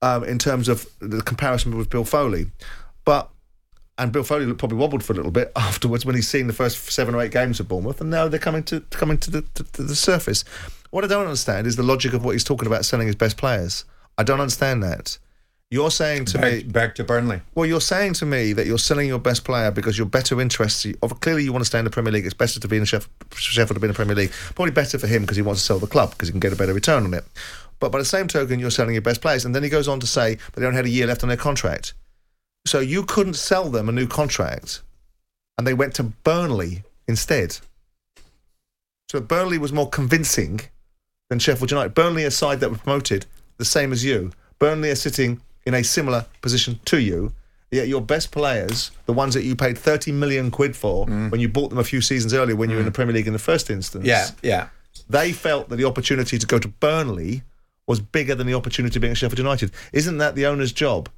um, 0.00 0.24
in 0.24 0.38
terms 0.38 0.70
of 0.70 0.86
the 1.00 1.20
comparison 1.20 1.76
with 1.76 1.90
Bill 1.90 2.06
Foley. 2.06 2.46
But 3.04 3.28
and 4.00 4.12
Bill 4.12 4.22
Foley 4.22 4.52
probably 4.54 4.78
wobbled 4.78 5.04
for 5.04 5.12
a 5.12 5.16
little 5.16 5.30
bit 5.30 5.52
afterwards 5.56 6.04
when 6.04 6.14
he's 6.14 6.28
seen 6.28 6.46
the 6.46 6.52
first 6.52 6.90
seven 6.90 7.14
or 7.14 7.20
eight 7.20 7.32
games 7.32 7.60
of 7.60 7.68
Bournemouth, 7.68 8.00
and 8.00 8.10
now 8.10 8.28
they're 8.28 8.40
coming 8.40 8.62
to 8.64 8.80
coming 8.90 9.18
to 9.18 9.30
the, 9.30 9.42
to, 9.54 9.64
to 9.64 9.82
the 9.82 9.94
surface. 9.94 10.44
What 10.90 11.04
I 11.04 11.06
don't 11.06 11.26
understand 11.26 11.66
is 11.66 11.76
the 11.76 11.82
logic 11.82 12.14
of 12.14 12.24
what 12.24 12.32
he's 12.32 12.44
talking 12.44 12.66
about 12.66 12.84
selling 12.84 13.06
his 13.06 13.16
best 13.16 13.36
players. 13.36 13.84
I 14.18 14.24
don't 14.24 14.40
understand 14.40 14.82
that. 14.82 15.18
You're 15.72 15.92
saying 15.92 16.24
to 16.26 16.38
back, 16.38 16.52
me 16.52 16.62
back 16.64 16.94
to 16.96 17.04
Burnley. 17.04 17.42
Well, 17.54 17.64
you're 17.64 17.80
saying 17.80 18.14
to 18.14 18.26
me 18.26 18.52
that 18.54 18.66
you're 18.66 18.76
selling 18.76 19.06
your 19.06 19.20
best 19.20 19.44
player 19.44 19.70
because 19.70 19.96
you're 19.96 20.06
better 20.06 20.40
interested. 20.40 20.98
Clearly, 21.20 21.44
you 21.44 21.52
want 21.52 21.62
to 21.62 21.66
stay 21.66 21.78
in 21.78 21.84
the 21.84 21.92
Premier 21.92 22.12
League. 22.12 22.24
It's 22.24 22.34
better 22.34 22.58
to 22.58 22.66
be 22.66 22.76
in 22.76 22.84
Sheffield, 22.84 23.12
Sheffield 23.36 23.76
to 23.76 23.80
be 23.80 23.84
in 23.84 23.92
the 23.92 23.94
Premier 23.94 24.16
League. 24.16 24.32
Probably 24.56 24.72
better 24.72 24.98
for 24.98 25.06
him 25.06 25.22
because 25.22 25.36
he 25.36 25.42
wants 25.42 25.60
to 25.60 25.66
sell 25.66 25.78
the 25.78 25.86
club 25.86 26.10
because 26.10 26.26
he 26.26 26.32
can 26.32 26.40
get 26.40 26.52
a 26.52 26.56
better 26.56 26.74
return 26.74 27.04
on 27.04 27.14
it. 27.14 27.24
But 27.78 27.92
by 27.92 27.98
the 27.98 28.04
same 28.04 28.26
token, 28.26 28.58
you're 28.58 28.72
selling 28.72 28.94
your 28.94 29.02
best 29.02 29.22
players, 29.22 29.44
and 29.44 29.54
then 29.54 29.62
he 29.62 29.68
goes 29.68 29.86
on 29.86 30.00
to 30.00 30.08
say 30.08 30.34
that 30.34 30.60
they 30.60 30.66
only 30.66 30.76
had 30.76 30.86
a 30.86 30.90
year 30.90 31.06
left 31.06 31.22
on 31.22 31.28
their 31.28 31.38
contract. 31.38 31.94
So 32.66 32.80
you 32.80 33.04
couldn't 33.04 33.34
sell 33.34 33.70
them 33.70 33.88
a 33.88 33.92
new 33.92 34.06
contract, 34.06 34.82
and 35.56 35.66
they 35.66 35.74
went 35.74 35.94
to 35.94 36.04
Burnley 36.04 36.82
instead. 37.08 37.58
So 39.10 39.20
Burnley 39.20 39.58
was 39.58 39.72
more 39.72 39.88
convincing 39.88 40.60
than 41.28 41.38
Sheffield 41.38 41.70
United. 41.70 41.94
Burnley, 41.94 42.24
a 42.24 42.30
side 42.30 42.60
that 42.60 42.70
were 42.70 42.78
promoted, 42.78 43.26
the 43.56 43.64
same 43.64 43.92
as 43.92 44.04
you. 44.04 44.32
Burnley 44.58 44.90
are 44.90 44.96
sitting 44.96 45.40
in 45.64 45.74
a 45.74 45.82
similar 45.82 46.26
position 46.42 46.78
to 46.86 47.00
you. 47.00 47.32
Yet 47.70 47.86
your 47.86 48.00
best 48.00 48.32
players, 48.32 48.90
the 49.06 49.12
ones 49.12 49.34
that 49.34 49.44
you 49.44 49.54
paid 49.54 49.78
30 49.78 50.10
million 50.10 50.50
quid 50.50 50.74
for 50.74 51.06
mm. 51.06 51.30
when 51.30 51.40
you 51.40 51.48
bought 51.48 51.70
them 51.70 51.78
a 51.78 51.84
few 51.84 52.00
seasons 52.00 52.34
earlier 52.34 52.56
when 52.56 52.68
mm. 52.68 52.72
you 52.72 52.76
were 52.76 52.80
in 52.80 52.86
the 52.86 52.92
Premier 52.92 53.14
League 53.14 53.28
in 53.28 53.32
the 53.32 53.38
first 53.38 53.70
instance. 53.70 54.04
Yeah, 54.04 54.26
yeah. 54.42 54.68
They 55.08 55.32
felt 55.32 55.68
that 55.68 55.76
the 55.76 55.84
opportunity 55.84 56.36
to 56.36 56.46
go 56.46 56.58
to 56.58 56.66
Burnley 56.66 57.42
was 57.86 58.00
bigger 58.00 58.34
than 58.34 58.48
the 58.48 58.54
opportunity 58.54 58.98
being 58.98 59.12
at 59.12 59.16
Sheffield 59.16 59.38
United. 59.38 59.70
Isn't 59.92 60.18
that 60.18 60.34
the 60.34 60.46
owner's 60.46 60.72
job? 60.72 61.08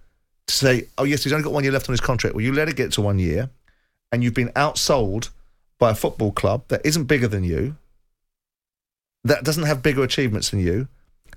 To 0.46 0.54
say, 0.54 0.88
oh, 0.98 1.04
yes, 1.04 1.24
he's 1.24 1.32
only 1.32 1.44
got 1.44 1.52
one 1.52 1.64
year 1.64 1.72
left 1.72 1.88
on 1.88 1.92
his 1.92 2.00
contract. 2.00 2.34
Well, 2.34 2.44
you 2.44 2.52
let 2.52 2.68
it 2.68 2.76
get 2.76 2.92
to 2.92 3.00
one 3.00 3.18
year 3.18 3.50
and 4.10 4.22
you've 4.22 4.34
been 4.34 4.50
outsold 4.50 5.30
by 5.78 5.90
a 5.90 5.94
football 5.94 6.32
club 6.32 6.64
that 6.68 6.80
isn't 6.84 7.04
bigger 7.04 7.28
than 7.28 7.44
you, 7.44 7.76
that 9.24 9.44
doesn't 9.44 9.64
have 9.64 9.82
bigger 9.82 10.02
achievements 10.02 10.50
than 10.50 10.60
you, 10.60 10.88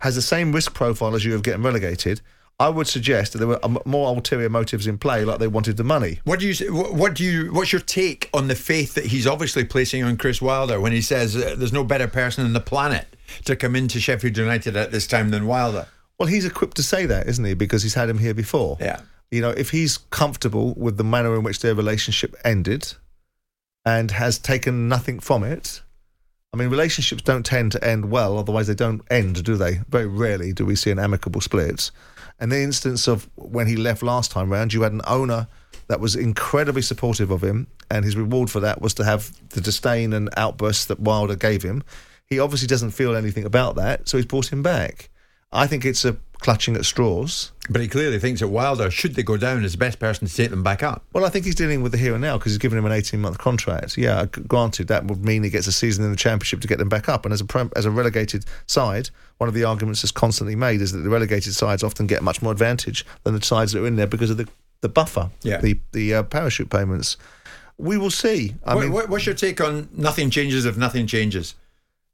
has 0.02 0.15
the 0.15 0.22
same 0.22 0.52
risk 0.52 0.74
profile 0.74 1.15
as 1.15 1.24
you 1.24 1.34
of 1.36 1.44
getting 1.44 1.63
relegated. 1.63 2.22
I 2.60 2.70
would 2.70 2.88
suggest 2.88 3.34
that 3.34 3.39
there 3.39 3.48
were 3.48 3.60
um, 3.65 3.80
more 3.86 4.08
ulterior 4.08 4.50
motives 4.50 4.88
in 4.88 4.98
play, 4.98 5.26
like 5.26 5.39
they 5.39 5.48
wanted 5.48 5.76
the 5.76 5.84
money. 5.84 6.20
What 6.24 6.39
do 6.39 6.48
you? 6.48 6.74
What 6.74 7.13
do 7.13 7.24
you? 7.24 7.52
What's 7.52 7.74
your 7.74 7.82
take 7.82 8.30
on 8.34 8.48
the 8.48 8.56
faith 8.56 8.94
that 8.94 9.08
he's 9.08 9.28
obviously 9.28 9.65
placing 9.65 10.04
on 10.04 10.15
Chris 10.15 10.41
Wilder 10.41 10.80
when 10.80 10.94
he 10.94 11.02
says 11.02 11.36
uh, 11.36 11.56
there's 11.58 11.74
no 11.74 11.84
better 11.84 12.08
person 12.08 12.46
on 12.46 12.54
the 12.54 12.62
planet 12.62 13.08
to 13.44 13.58
come 13.58 13.76
into 13.76 14.00
Sheffield 14.00 14.38
United 14.38 14.78
at 14.78 14.91
this 14.91 15.06
time 15.06 15.32
than 15.32 15.48
Wilder? 15.48 15.88
Well, 16.17 16.28
he's 16.28 16.45
equipped 16.45 16.78
to 16.78 16.84
say 16.84 17.06
that, 17.06 17.28
isn't 17.28 17.43
he? 17.43 17.54
Because 17.54 17.84
he's 17.84 17.93
had 17.93 18.10
him 18.10 18.19
here 18.19 18.34
before. 18.34 18.78
Yeah. 18.80 19.01
You 19.32 19.41
know, 19.41 19.49
if 19.49 19.71
he's 19.71 19.97
comfortable 19.97 20.73
with 20.75 20.97
the 20.97 21.04
manner 21.04 21.36
in 21.36 21.43
which 21.43 21.60
their 21.60 21.75
relationship 21.75 22.36
ended 22.45 22.93
and 23.86 24.12
has 24.12 24.39
taken 24.39 24.88
nothing 24.88 25.19
from 25.19 25.43
it, 25.43 25.82
I 26.54 26.58
mean, 26.58 26.69
relationships 26.69 27.21
don't 27.21 27.45
tend 27.45 27.73
to 27.73 27.84
end 27.84 28.10
well, 28.12 28.38
otherwise 28.38 28.67
they 28.67 28.75
don't 28.75 29.01
end, 29.12 29.43
do 29.43 29.58
they? 29.58 29.82
Very 29.89 30.08
rarely 30.08 30.54
do 30.54 30.65
we 30.65 30.75
see 30.75 30.89
an 30.89 30.99
amicable 30.99 31.41
split. 31.41 31.91
And 32.39 32.49
the 32.49 32.62
instance 32.62 33.08
of 33.08 33.30
when 33.36 33.67
he 33.67 33.75
left 33.75 34.01
last 34.01 34.32
time 34.32 34.49
round, 34.49 34.73
you 34.73 34.82
had 34.84 34.93
an 34.93 35.01
owner 35.06 35.47
that 35.88 35.99
was 35.99 36.15
incredibly 36.15 36.82
supportive 36.82 37.30
of 37.30 37.43
him, 37.43 37.67
and 37.91 38.06
his 38.06 38.15
reward 38.15 38.49
for 38.49 38.62
that 38.62 38.82
was 38.82 38.93
to 38.95 39.04
have 39.04 39.32
the 39.49 39.62
disdain 39.62 40.13
and 40.13 40.30
outbursts 40.38 40.86
that 40.86 40.99
Wilder 40.99 41.36
gave 41.36 41.62
him. 41.62 41.84
He 42.25 42.39
obviously 42.39 42.67
doesn't 42.67 42.91
feel 42.91 43.15
anything 43.15 43.43
about 43.45 43.75
that, 43.75 44.08
so 44.08 44.17
he's 44.17 44.25
brought 44.25 44.51
him 44.51 44.63
back. 44.63 45.10
I 45.56 45.68
think 45.68 45.86
it's 45.86 46.06
a 46.06 46.18
clutching 46.39 46.76
at 46.76 46.86
straws. 46.86 47.52
But 47.70 47.82
he 47.82 47.88
clearly 47.88 48.20
thinks 48.20 48.41
that 48.41 48.50
Wilder, 48.50 48.91
should 48.91 49.15
they 49.15 49.24
go 49.24 49.38
down, 49.38 49.63
is 49.63 49.72
the 49.72 49.78
best 49.80 49.98
person 49.98 50.28
to 50.28 50.34
take 50.36 50.52
them 50.52 50.62
back 50.62 50.84
up. 50.84 51.04
Well, 51.13 51.26
I 51.26 51.30
think 51.30 51.46
he's 51.46 51.56
dealing 51.56 51.82
with 51.82 51.91
the 51.91 51.98
here 51.98 52.13
and 52.13 52.22
now 52.22 52.38
because 52.38 52.52
he's 52.52 52.60
given 52.60 52.78
him 52.78 52.86
an 52.86 52.91
18 52.91 53.20
month 53.20 53.39
contract. 53.39 53.98
Yeah, 53.98 54.26
granted, 54.26 54.88
that 54.89 55.06
would 55.06 55.26
mean 55.26 55.41
he 55.44 55.50
gets 55.50 55.65
a 55.65 55.72
season 55.72 56.06
in 56.06 56.12
the 56.12 56.18
Championship 56.18 56.62
to 56.62 56.68
get 56.68 56.78
them 56.78 56.89
back 56.89 57.10
up. 57.10 57.26
And 57.26 57.34
as 57.34 57.41
a, 57.41 57.70
as 57.76 57.86
a 57.86 57.91
relegated 57.91 58.46
side, 58.68 59.10
one 59.39 59.48
of 59.48 59.56
the 59.56 59.63
arguments 59.63 60.04
that's 60.04 60.12
constantly 60.12 60.56
made 60.56 60.82
is 60.82 60.91
that 60.91 61.00
the 61.00 61.10
relegated 61.10 61.56
sides 61.56 61.84
often 61.84 62.06
get 62.06 62.22
much 62.22 62.41
more 62.44 62.52
advantage 62.52 63.06
than 63.24 63.34
the 63.34 63.41
sides 63.41 63.72
that 63.72 63.82
are 63.82 63.88
in 63.88 63.96
there 63.96 64.06
because 64.08 64.30
of 64.30 64.38
the, 64.38 64.48
the 64.82 64.89
buffer, 64.89 65.32
Yeah. 65.41 65.60
the, 65.62 65.80
the 65.94 66.13
uh, 66.15 66.24
parachute 66.24 66.70
payments. 66.70 67.18
We 67.78 67.98
will 67.98 68.12
see. 68.12 68.56
I 68.63 68.76
what, 68.76 68.82
mean, 68.84 68.91
what's 69.10 69.26
your 69.26 69.36
take 69.36 69.60
on 69.60 69.89
nothing 69.91 70.30
changes 70.30 70.65
if 70.65 70.78
nothing 70.78 71.08
changes? 71.08 71.56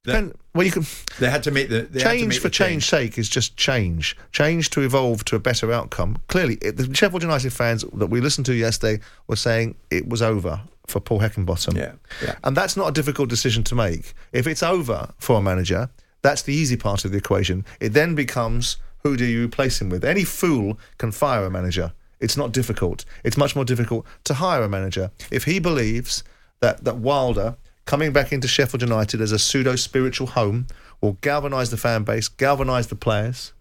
That- 0.05 0.35
well, 0.53 0.65
you 0.65 0.71
can. 0.71 0.85
They 1.19 1.29
had 1.29 1.43
to 1.43 1.51
make 1.51 1.69
the 1.69 1.83
they 1.83 2.01
had 2.01 2.11
to 2.11 2.17
change 2.17 2.27
make 2.29 2.39
for 2.39 2.47
the 2.47 2.53
change 2.53 2.89
sake 2.89 3.17
is 3.17 3.29
just 3.29 3.55
change. 3.55 4.17
Change 4.31 4.69
to 4.71 4.81
evolve 4.81 5.23
to 5.25 5.35
a 5.35 5.39
better 5.39 5.71
outcome. 5.71 6.17
Clearly, 6.27 6.55
it, 6.61 6.77
the 6.77 6.93
Sheffield 6.93 7.21
United 7.21 7.53
fans 7.53 7.85
that 7.93 8.07
we 8.07 8.19
listened 8.19 8.45
to 8.47 8.53
yesterday 8.53 9.01
were 9.27 9.35
saying 9.35 9.75
it 9.91 10.09
was 10.09 10.21
over 10.21 10.61
for 10.87 10.99
Paul 10.99 11.19
Heckingbottom. 11.19 11.77
Yeah, 11.77 11.93
yeah. 12.21 12.35
And 12.43 12.57
that's 12.57 12.75
not 12.75 12.89
a 12.89 12.91
difficult 12.91 13.29
decision 13.29 13.63
to 13.65 13.75
make. 13.75 14.13
If 14.33 14.47
it's 14.47 14.63
over 14.63 15.13
for 15.19 15.37
a 15.37 15.41
manager, 15.41 15.89
that's 16.21 16.41
the 16.41 16.53
easy 16.53 16.75
part 16.75 17.05
of 17.05 17.11
the 17.11 17.17
equation. 17.17 17.63
It 17.79 17.89
then 17.89 18.15
becomes 18.15 18.77
who 19.03 19.15
do 19.15 19.25
you 19.25 19.45
replace 19.45 19.81
him 19.81 19.89
with? 19.89 20.03
Any 20.03 20.23
fool 20.23 20.77
can 20.97 21.11
fire 21.11 21.45
a 21.45 21.49
manager. 21.51 21.93
It's 22.19 22.37
not 22.37 22.51
difficult. 22.51 23.05
It's 23.23 23.37
much 23.37 23.55
more 23.55 23.65
difficult 23.65 24.05
to 24.25 24.35
hire 24.35 24.63
a 24.63 24.69
manager. 24.69 25.11
If 25.31 25.45
he 25.45 25.59
believes 25.59 26.23
that, 26.59 26.83
that 26.83 26.97
Wilder 26.97 27.55
coming 27.91 28.13
back 28.13 28.31
into 28.31 28.47
Sheffield 28.47 28.81
United 28.81 29.19
as 29.19 29.33
a 29.33 29.37
pseudo 29.37 29.75
spiritual 29.75 30.27
home 30.27 30.65
will 31.01 31.17
galvanise 31.19 31.71
the 31.71 31.75
fan 31.75 32.05
base, 32.05 32.29
galvanise 32.29 32.87
the 32.87 32.95
players, 32.95 33.51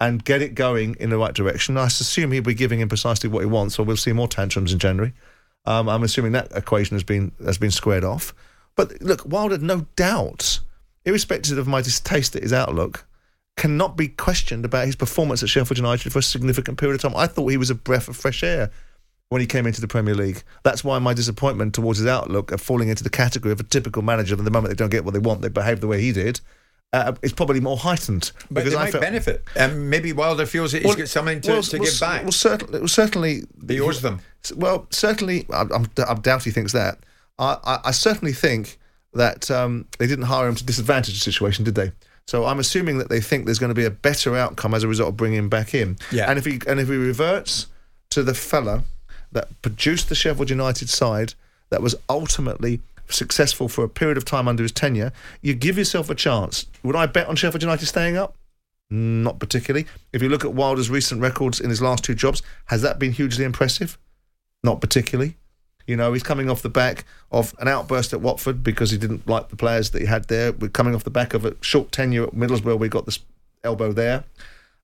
and 0.00 0.24
get 0.24 0.42
it 0.42 0.56
going 0.56 0.96
in 0.98 1.10
the 1.10 1.16
right 1.16 1.32
direction. 1.32 1.76
I 1.76 1.86
assume 1.86 2.32
he'll 2.32 2.42
be 2.42 2.54
giving 2.54 2.80
him 2.80 2.88
precisely 2.88 3.30
what 3.30 3.38
he 3.38 3.46
wants, 3.46 3.78
or 3.78 3.84
we'll 3.84 3.96
see 3.96 4.12
more 4.12 4.26
tantrums 4.26 4.72
in 4.72 4.80
January. 4.80 5.12
Um, 5.64 5.88
I'm 5.88 6.02
assuming 6.02 6.32
that 6.32 6.50
equation 6.50 6.96
has 6.96 7.04
been 7.04 7.30
has 7.44 7.56
been 7.56 7.70
squared 7.70 8.02
off. 8.02 8.34
But 8.74 9.00
look, 9.00 9.24
Wilder, 9.24 9.58
no 9.58 9.86
doubt, 9.94 10.58
irrespective 11.04 11.56
of 11.56 11.68
my 11.68 11.82
distaste 11.82 12.34
at 12.34 12.42
his 12.42 12.52
outlook, 12.52 13.06
cannot 13.56 13.96
be 13.96 14.08
questioned 14.08 14.64
about 14.64 14.86
his 14.86 14.96
performance 14.96 15.40
at 15.44 15.50
Sheffield 15.50 15.78
United 15.78 16.12
for 16.12 16.18
a 16.18 16.22
significant 16.24 16.78
period 16.78 16.96
of 16.96 17.02
time. 17.02 17.16
I 17.16 17.28
thought 17.28 17.46
he 17.46 17.56
was 17.56 17.70
a 17.70 17.76
breath 17.76 18.08
of 18.08 18.16
fresh 18.16 18.42
air 18.42 18.72
when 19.32 19.40
he 19.40 19.46
came 19.46 19.66
into 19.66 19.80
the 19.80 19.88
Premier 19.88 20.14
League. 20.14 20.42
That's 20.62 20.84
why 20.84 20.98
my 20.98 21.14
disappointment 21.14 21.74
towards 21.74 21.98
his 21.98 22.06
outlook 22.06 22.52
of 22.52 22.60
falling 22.60 22.88
into 22.88 23.02
the 23.02 23.10
category 23.10 23.50
of 23.52 23.60
a 23.60 23.64
typical 23.64 24.02
manager. 24.02 24.36
That 24.36 24.42
the 24.42 24.50
moment 24.50 24.70
they 24.70 24.76
don't 24.76 24.90
get 24.90 25.04
what 25.04 25.14
they 25.14 25.20
want, 25.20 25.40
they 25.42 25.48
behave 25.48 25.80
the 25.80 25.86
way 25.86 26.00
he 26.00 26.12
did. 26.12 26.40
Uh, 26.92 27.14
is 27.22 27.32
probably 27.32 27.58
more 27.58 27.78
heightened 27.78 28.32
But 28.50 28.66
they 28.66 28.72
I 28.72 28.84
might 28.84 28.92
felt- 28.92 29.00
benefit. 29.02 29.42
And 29.56 29.88
maybe 29.88 30.12
Wilder 30.12 30.44
feels 30.44 30.72
that 30.72 30.82
he's 30.82 30.94
got 30.94 31.08
something 31.08 31.40
to, 31.40 31.50
well, 31.52 31.62
to 31.62 31.78
well, 31.78 31.84
give 31.90 32.00
back. 32.00 32.22
Well, 32.22 32.32
certainly, 32.32 32.78
well, 32.80 32.88
certainly 32.88 33.42
He 33.66 33.80
owes 33.80 34.02
them. 34.02 34.20
Well, 34.54 34.86
certainly, 34.90 35.46
I, 35.50 35.62
I'm, 35.62 35.88
I 36.06 36.14
doubt 36.14 36.44
he 36.44 36.50
thinks 36.50 36.72
that. 36.72 36.98
I, 37.38 37.56
I, 37.64 37.78
I 37.86 37.90
certainly 37.92 38.34
think 38.34 38.78
that 39.14 39.50
um, 39.50 39.86
they 39.98 40.06
didn't 40.06 40.26
hire 40.26 40.46
him 40.46 40.54
to 40.54 40.64
disadvantage 40.64 41.14
the 41.14 41.20
situation, 41.20 41.64
did 41.64 41.76
they? 41.76 41.92
So 42.26 42.44
I'm 42.44 42.58
assuming 42.58 42.98
that 42.98 43.08
they 43.08 43.20
think 43.20 43.46
there's 43.46 43.58
going 43.58 43.70
to 43.70 43.74
be 43.74 43.86
a 43.86 43.90
better 43.90 44.36
outcome 44.36 44.74
as 44.74 44.82
a 44.82 44.88
result 44.88 45.08
of 45.08 45.16
bringing 45.16 45.38
him 45.38 45.48
back 45.48 45.74
in. 45.74 45.96
Yeah. 46.10 46.28
And 46.28 46.38
if 46.38 46.44
he 46.44 46.60
and 46.66 46.78
if 46.78 46.88
he 46.88 46.96
reverts 46.96 47.68
to 48.10 48.22
the 48.22 48.34
fella 48.34 48.84
that 49.32 49.48
produced 49.62 50.08
the 50.08 50.14
Sheffield 50.14 50.50
United 50.50 50.88
side 50.88 51.34
that 51.70 51.82
was 51.82 51.94
ultimately 52.08 52.80
successful 53.08 53.68
for 53.68 53.84
a 53.84 53.88
period 53.88 54.16
of 54.16 54.24
time 54.24 54.48
under 54.48 54.62
his 54.62 54.72
tenure, 54.72 55.12
you 55.40 55.54
give 55.54 55.78
yourself 55.78 56.10
a 56.10 56.14
chance. 56.14 56.66
Would 56.82 56.96
I 56.96 57.06
bet 57.06 57.26
on 57.26 57.36
Sheffield 57.36 57.62
United 57.62 57.86
staying 57.86 58.16
up? 58.16 58.34
Not 58.90 59.38
particularly. 59.38 59.86
If 60.12 60.22
you 60.22 60.28
look 60.28 60.44
at 60.44 60.52
Wilder's 60.52 60.90
recent 60.90 61.20
records 61.20 61.60
in 61.60 61.70
his 61.70 61.80
last 61.80 62.04
two 62.04 62.14
jobs, 62.14 62.42
has 62.66 62.82
that 62.82 62.98
been 62.98 63.12
hugely 63.12 63.44
impressive? 63.44 63.98
Not 64.62 64.80
particularly. 64.80 65.36
You 65.86 65.96
know, 65.96 66.12
he's 66.12 66.22
coming 66.22 66.48
off 66.48 66.62
the 66.62 66.68
back 66.68 67.04
of 67.32 67.54
an 67.58 67.68
outburst 67.68 68.12
at 68.12 68.20
Watford 68.20 68.62
because 68.62 68.90
he 68.90 68.98
didn't 68.98 69.26
like 69.26 69.48
the 69.48 69.56
players 69.56 69.90
that 69.90 70.00
he 70.00 70.06
had 70.06 70.28
there. 70.28 70.52
We're 70.52 70.68
coming 70.68 70.94
off 70.94 71.04
the 71.04 71.10
back 71.10 71.34
of 71.34 71.44
a 71.44 71.56
short 71.60 71.90
tenure 71.90 72.24
at 72.24 72.34
Middlesbrough. 72.34 72.78
We 72.78 72.88
got 72.88 73.06
this 73.06 73.18
elbow 73.64 73.92
there. 73.92 74.24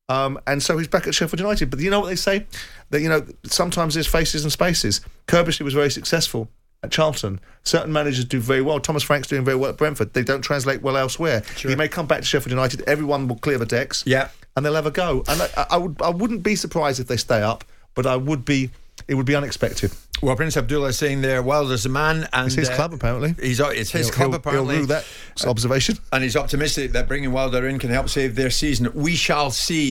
Um, 0.09 0.39
and 0.47 0.63
so 0.63 0.79
he's 0.79 0.89
back 0.89 1.07
at 1.07 1.15
Sheffield 1.15 1.41
United. 1.41 1.71
But 1.71 1.81
you 1.81 1.91
know 1.91 2.01
what 2.01 2.09
they 2.09 2.17
say? 2.17 2.47
That, 2.91 3.01
you 3.03 3.09
know, 3.09 3.27
sometimes 3.45 3.95
there's 3.95 4.07
faces 4.07 4.43
and 4.43 4.53
spaces. 4.53 5.01
Curbishley 5.27 5.63
was 5.63 5.75
very 5.75 5.91
successful 5.91 6.49
at 6.83 6.91
Charlton. 6.91 7.41
Certain 7.65 7.93
managers 7.93 8.25
do 8.25 8.41
very 8.41 8.63
well. 8.63 8.81
Thomas 8.81 9.03
Frank's 9.03 9.29
doing 9.29 9.45
very 9.45 9.57
well 9.57 9.71
at 9.71 9.77
Brentford. 9.77 10.15
They 10.15 10.23
don't 10.23 10.43
translate 10.43 10.81
well 10.81 10.97
elsewhere. 10.97 11.43
He 11.57 11.75
may 11.75 11.89
come 11.89 12.07
back 12.07 12.21
to 12.21 12.25
Sheffield 12.25 12.53
United. 12.53 12.83
Everyone 12.89 13.29
will 13.29 13.37
clear 13.37 13.59
the 13.59 13.67
decks. 13.67 14.03
Yeah. 14.07 14.29
And 14.57 14.65
they'll 14.65 14.75
have 14.75 14.87
a 14.87 14.91
go. 14.91 15.25
And 15.29 15.43
I, 15.43 15.67
I 15.71 15.77
would, 15.77 16.01
I 16.01 16.11
wouldn't 16.11 16.43
be 16.43 16.57
surprised 16.57 17.01
if 17.01 17.07
they 17.07 17.17
stay 17.17 17.43
up, 17.43 17.65
but 17.95 18.07
I 18.07 18.17
would 18.17 18.45
be, 18.45 18.71
it 19.07 19.15
would 19.15 19.27
be 19.27 19.35
unexpected. 19.37 19.93
Well, 20.23 20.35
Prince 20.35 20.57
Abdullah 20.57 20.89
is 20.89 20.99
saying 20.99 21.21
there, 21.21 21.43
Wilder's 21.43 21.87
a 21.87 21.89
man. 21.89 22.29
And 22.33 22.47
It's 22.47 22.55
his 22.57 22.69
uh, 22.71 22.75
club, 22.75 22.93
apparently. 22.93 23.35
He's, 23.41 23.61
it's 23.61 23.91
his 23.91 24.07
He'll- 24.07 24.15
club, 24.15 24.29
he'll- 24.31 24.37
apparently. 24.37 24.75
He'll 24.77 24.83
rue 24.83 24.87
that 24.89 25.05
observation. 25.47 25.99
And 26.13 26.25
he's 26.25 26.35
optimistic 26.37 26.93
that 26.93 27.07
bringing 27.07 27.31
Wilder 27.31 27.69
in 27.69 27.79
can 27.79 27.91
help 27.91 28.09
save 28.09 28.35
their 28.35 28.51
season. 28.51 28.91
We 28.95 29.15
shall 29.15 29.51
see. 29.51 29.91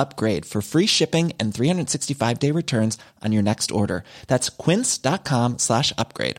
upgrade 0.00 0.44
for 0.44 0.60
free 0.62 0.86
shipping 0.86 1.32
and 1.38 1.54
365 1.54 2.38
day 2.40 2.50
returns 2.50 2.98
on 3.22 3.30
your 3.32 3.42
next 3.42 3.70
order. 3.70 4.02
That's 4.26 4.48
quince.com 4.48 5.58
slash 5.58 5.92
upgrade. 5.96 6.36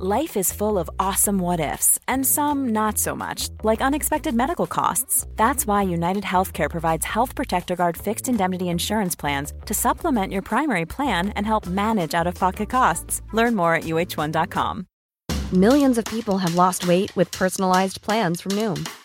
Life 0.00 0.36
is 0.36 0.52
full 0.52 0.76
of 0.76 0.90
awesome 0.98 1.38
what 1.38 1.60
ifs, 1.60 2.00
and 2.08 2.26
some 2.26 2.70
not 2.70 2.98
so 2.98 3.14
much, 3.14 3.48
like 3.62 3.80
unexpected 3.80 4.34
medical 4.34 4.66
costs. 4.66 5.24
That's 5.36 5.68
why 5.68 5.82
United 5.82 6.24
Healthcare 6.24 6.68
provides 6.68 7.06
Health 7.06 7.36
Protector 7.36 7.76
Guard 7.76 7.96
fixed 7.96 8.28
indemnity 8.28 8.68
insurance 8.68 9.14
plans 9.14 9.52
to 9.66 9.72
supplement 9.72 10.32
your 10.32 10.42
primary 10.42 10.84
plan 10.84 11.28
and 11.36 11.46
help 11.46 11.68
manage 11.68 12.12
out 12.12 12.26
of 12.26 12.34
pocket 12.34 12.68
costs. 12.68 13.22
Learn 13.32 13.54
more 13.54 13.76
at 13.76 13.84
uh1.com. 13.84 14.86
Millions 15.52 15.96
of 15.96 16.04
people 16.06 16.38
have 16.38 16.56
lost 16.56 16.88
weight 16.88 17.14
with 17.14 17.30
personalized 17.30 18.02
plans 18.02 18.40
from 18.40 18.50
Noom, 18.52 18.88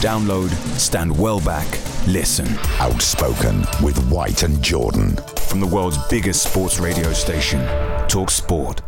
Download 0.00 0.48
Stand 0.78 1.18
Well 1.18 1.40
Back 1.40 1.66
Listen. 2.06 2.46
Outspoken 2.78 3.60
with 3.82 3.98
White 4.08 4.44
and 4.44 4.62
Jordan. 4.62 5.16
From 5.48 5.60
the 5.60 5.66
world's 5.66 5.98
biggest 6.08 6.50
sports 6.50 6.78
radio 6.78 7.12
station, 7.12 7.60
Talk 8.08 8.30
Sport. 8.30 8.80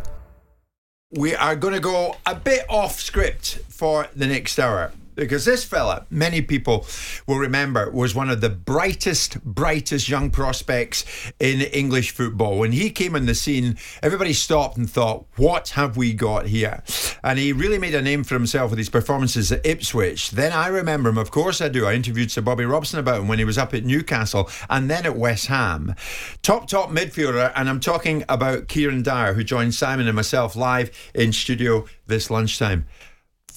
We 1.11 1.35
are 1.35 1.55
going 1.55 1.73
to 1.73 1.81
go 1.81 2.15
a 2.25 2.33
bit 2.33 2.65
off 2.69 2.99
script 2.99 3.59
for 3.67 4.07
the 4.15 4.25
next 4.25 4.57
hour 4.57 4.93
because 5.15 5.45
this 5.45 5.63
fella, 5.63 6.05
many 6.09 6.41
people 6.41 6.85
will 7.27 7.37
remember, 7.37 7.89
was 7.91 8.15
one 8.15 8.29
of 8.29 8.41
the 8.41 8.49
brightest, 8.49 9.43
brightest 9.43 10.09
young 10.09 10.29
prospects 10.29 11.05
in 11.39 11.61
English 11.61 12.11
football. 12.11 12.59
When 12.59 12.71
he 12.71 12.89
came 12.89 13.15
on 13.15 13.25
the 13.25 13.35
scene, 13.35 13.77
everybody 14.01 14.33
stopped 14.33 14.77
and 14.77 14.89
thought, 14.89 15.25
what 15.37 15.69
have 15.69 15.97
we 15.97 16.13
got 16.13 16.47
here? 16.47 16.83
And 17.23 17.37
he 17.39 17.53
really 17.53 17.77
made 17.77 17.95
a 17.95 18.01
name 18.01 18.23
for 18.23 18.35
himself 18.35 18.71
with 18.71 18.77
his 18.77 18.89
performances 18.89 19.51
at 19.51 19.65
Ipswich. 19.65 20.31
Then 20.31 20.51
I 20.51 20.67
remember 20.67 21.09
him, 21.09 21.17
of 21.17 21.31
course 21.31 21.61
I 21.61 21.69
do. 21.69 21.85
I 21.85 21.93
interviewed 21.93 22.31
Sir 22.31 22.41
Bobby 22.41 22.65
Robson 22.65 22.99
about 22.99 23.21
him 23.21 23.27
when 23.27 23.39
he 23.39 23.45
was 23.45 23.57
up 23.57 23.73
at 23.73 23.83
Newcastle 23.83 24.49
and 24.69 24.89
then 24.89 25.05
at 25.05 25.15
West 25.15 25.47
Ham. 25.47 25.95
Top, 26.41 26.67
top 26.67 26.89
midfielder, 26.89 27.51
and 27.55 27.69
I'm 27.69 27.79
talking 27.79 28.23
about 28.27 28.67
Kieron 28.67 29.03
Dyer, 29.03 29.33
who 29.33 29.43
joined 29.43 29.75
Simon 29.75 30.07
and 30.07 30.15
myself 30.15 30.55
live 30.55 30.91
in 31.13 31.31
studio 31.33 31.85
this 32.07 32.29
lunchtime. 32.29 32.85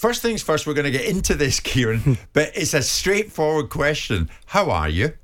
First 0.04 0.20
things 0.20 0.42
first, 0.42 0.66
we're 0.66 0.74
going 0.74 0.84
to 0.84 0.90
get 0.90 1.06
into 1.06 1.34
this, 1.34 1.60
Kieron, 1.60 2.18
but 2.34 2.52
it's 2.54 2.74
a 2.74 2.82
straightforward 2.82 3.70
question. 3.70 4.28
How 4.44 4.70
are 4.70 4.86
you? 4.86 5.14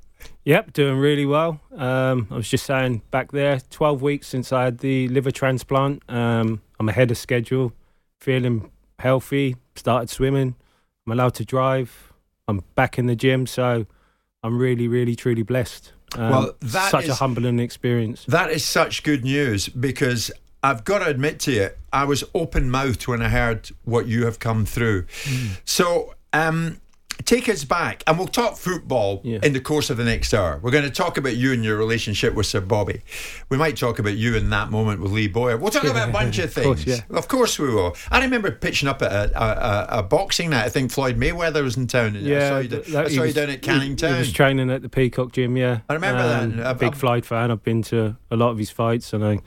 Yep, 0.45 0.73
doing 0.73 0.97
really 0.97 1.27
well. 1.27 1.61
Um, 1.77 2.25
I 2.31 2.33
was 2.33 2.49
just 2.49 2.65
saying 2.65 3.03
back 3.11 3.31
there, 3.31 3.59
12 3.69 4.01
weeks 4.01 4.27
since 4.27 4.51
I 4.51 4.63
had 4.63 4.79
the 4.79 5.07
liver 5.09 5.29
transplant. 5.29 6.01
Um, 6.09 6.63
I'm 6.79 6.89
ahead 6.89 7.11
of 7.11 7.19
schedule, 7.19 7.73
feeling 8.21 8.71
healthy, 8.97 9.55
started 9.75 10.09
swimming. 10.09 10.55
I'm 11.05 11.11
allowed 11.11 11.35
to 11.35 11.45
drive. 11.45 12.11
I'm 12.47 12.63
back 12.73 12.97
in 12.97 13.05
the 13.05 13.15
gym, 13.15 13.45
so 13.45 13.85
I'm 14.41 14.57
really, 14.57 14.87
really, 14.87 15.15
truly 15.15 15.43
blessed. 15.43 15.93
Um, 16.15 16.29
Well, 16.31 16.55
that 16.59 16.89
such 16.89 17.07
a 17.07 17.13
humbling 17.13 17.59
experience. 17.59 18.25
That 18.25 18.49
is 18.49 18.65
such 18.65 19.03
good 19.03 19.23
news 19.23 19.69
because 19.69 20.31
I've 20.63 20.83
got 20.83 20.99
to 20.99 21.05
admit 21.05 21.39
to 21.41 21.51
you, 21.51 21.69
I 21.91 22.05
was 22.05 22.23
open 22.33 22.69
mouthed 22.69 23.07
when 23.07 23.21
I 23.21 23.29
heard 23.29 23.69
what 23.83 24.07
you 24.07 24.25
have 24.25 24.39
come 24.39 24.65
through. 24.65 25.05
So, 25.65 26.13
um, 26.33 26.79
take 27.25 27.47
us 27.49 27.63
back, 27.63 28.03
and 28.07 28.17
we'll 28.17 28.27
talk 28.27 28.57
football 28.57 29.21
in 29.23 29.53
the 29.53 29.59
course 29.61 29.89
of 29.89 29.97
the 29.97 30.03
next 30.03 30.33
hour. 30.33 30.59
We're 30.61 30.71
going 30.71 30.83
to 30.83 30.89
talk 30.89 31.17
about 31.17 31.35
you 31.35 31.53
and 31.53 31.63
your 31.63 31.77
relationship 31.77 32.33
with 32.33 32.45
Sir 32.45 32.61
Bobby. 32.61 33.01
We 33.49 33.57
might 33.57 33.77
talk 33.77 33.99
about 33.99 34.15
you 34.17 34.35
in 34.35 34.49
that 34.49 34.71
moment 34.71 35.01
with 35.01 35.11
Lee 35.11 35.27
Bowyer. 35.27 35.57
We'll 35.57 35.71
talk 35.71 35.83
about 35.85 36.09
a 36.09 36.11
bunch 36.11 36.37
of 36.39 36.45
Of 36.51 36.53
things. 36.53 36.65
course, 36.65 36.85
yeah. 36.85 37.01
Of 37.17 37.27
course 37.27 37.59
we 37.59 37.73
will. 37.73 37.95
I 38.09 38.21
remember 38.21 38.51
pitching 38.51 38.89
up 38.89 39.01
at 39.01 39.11
a, 39.11 39.39
a, 39.41 39.45
a, 39.45 39.99
a 39.99 40.03
boxing 40.03 40.49
night. 40.49 40.65
I 40.65 40.69
think 40.69 40.91
Floyd 40.91 41.17
Mayweather 41.17 41.63
was 41.63 41.77
in 41.77 41.87
town. 41.87 42.15
I 42.17 42.19
saw 42.49 42.57
you, 42.59 42.67
that- 42.69 42.87
I 42.89 42.91
saw 42.91 43.07
you 43.09 43.21
was- 43.21 43.33
down 43.35 43.49
at 43.49 43.55
he- 43.55 43.57
Canning 43.59 43.95
Town. 43.95 44.13
He 44.13 44.19
was 44.19 44.33
training 44.33 44.69
at 44.71 44.81
the 44.81 44.89
Peacock 44.89 45.31
Gym, 45.31 45.55
yeah. 45.57 45.71
Um, 45.71 45.81
I 45.89 45.93
remember 45.93 46.23
that. 46.57 46.65
I've- 46.67 46.79
big 46.85 46.95
Floyd 46.95 47.25
fan. 47.25 47.51
I've 47.51 47.63
been 47.63 47.81
to 47.83 48.15
a 48.31 48.35
lot 48.35 48.49
of 48.49 48.57
his 48.57 48.69
fights, 48.71 49.13
and 49.13 49.23
I, 49.23 49.37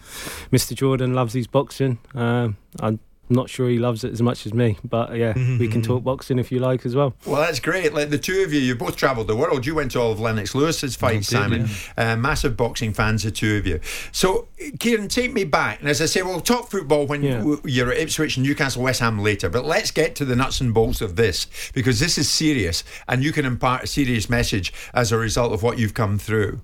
Mr. 0.52 0.74
Jordan 0.74 1.14
loves 1.14 1.32
his 1.34 1.46
boxing. 1.46 1.98
Um, 2.14 2.56
I'm 2.80 3.00
not 3.34 3.50
sure 3.50 3.68
he 3.68 3.78
loves 3.78 4.04
it 4.04 4.12
as 4.12 4.22
much 4.22 4.46
as 4.46 4.54
me, 4.54 4.78
but 4.84 5.14
yeah, 5.16 5.34
we 5.58 5.68
can 5.68 5.82
talk 5.82 6.02
boxing 6.10 6.38
if 6.38 6.50
you 6.50 6.58
like 6.60 6.86
as 6.86 6.94
well. 6.96 7.14
Well, 7.26 7.40
that's 7.42 7.60
great. 7.60 7.92
Like 7.92 8.10
the 8.10 8.18
two 8.18 8.42
of 8.42 8.52
you, 8.52 8.60
you 8.60 8.74
both 8.74 8.96
travelled 8.96 9.26
the 9.26 9.36
world. 9.36 9.66
You 9.66 9.74
went 9.74 9.92
to 9.92 10.00
all 10.00 10.12
of 10.12 10.20
Lennox 10.20 10.54
Lewis's 10.54 10.96
fights, 10.96 11.28
did, 11.28 11.36
Simon. 11.36 11.68
Uh, 11.96 12.16
massive 12.16 12.56
boxing 12.56 12.92
fans, 12.92 13.22
the 13.24 13.30
two 13.30 13.56
of 13.56 13.66
you. 13.66 13.80
So, 14.12 14.48
Kieron, 14.78 15.08
take 15.08 15.32
me 15.32 15.44
back. 15.44 15.80
And 15.80 15.88
as 15.88 16.00
I 16.00 16.06
say, 16.06 16.22
we'll 16.22 16.40
talk 16.40 16.70
football 16.70 17.06
when 17.06 17.22
Yeah. 17.22 17.38
w- 17.38 17.60
you're 17.64 17.90
at 17.92 17.98
Ipswich 17.98 18.36
and 18.36 18.46
Newcastle, 18.46 18.82
West 18.82 19.00
Ham 19.00 19.18
later. 19.18 19.48
But 19.50 19.64
let's 19.64 19.90
get 19.90 20.14
to 20.16 20.24
the 20.24 20.36
nuts 20.36 20.60
and 20.60 20.72
bolts 20.72 21.00
of 21.00 21.16
this 21.16 21.46
because 21.74 22.00
this 22.00 22.16
is 22.18 22.30
serious, 22.30 22.84
and 23.08 23.22
you 23.24 23.32
can 23.32 23.44
impart 23.44 23.84
a 23.84 23.86
serious 23.86 24.30
message 24.30 24.72
as 24.94 25.12
a 25.12 25.18
result 25.18 25.52
of 25.52 25.62
what 25.62 25.78
you've 25.78 25.94
come 25.94 26.18
through. 26.18 26.60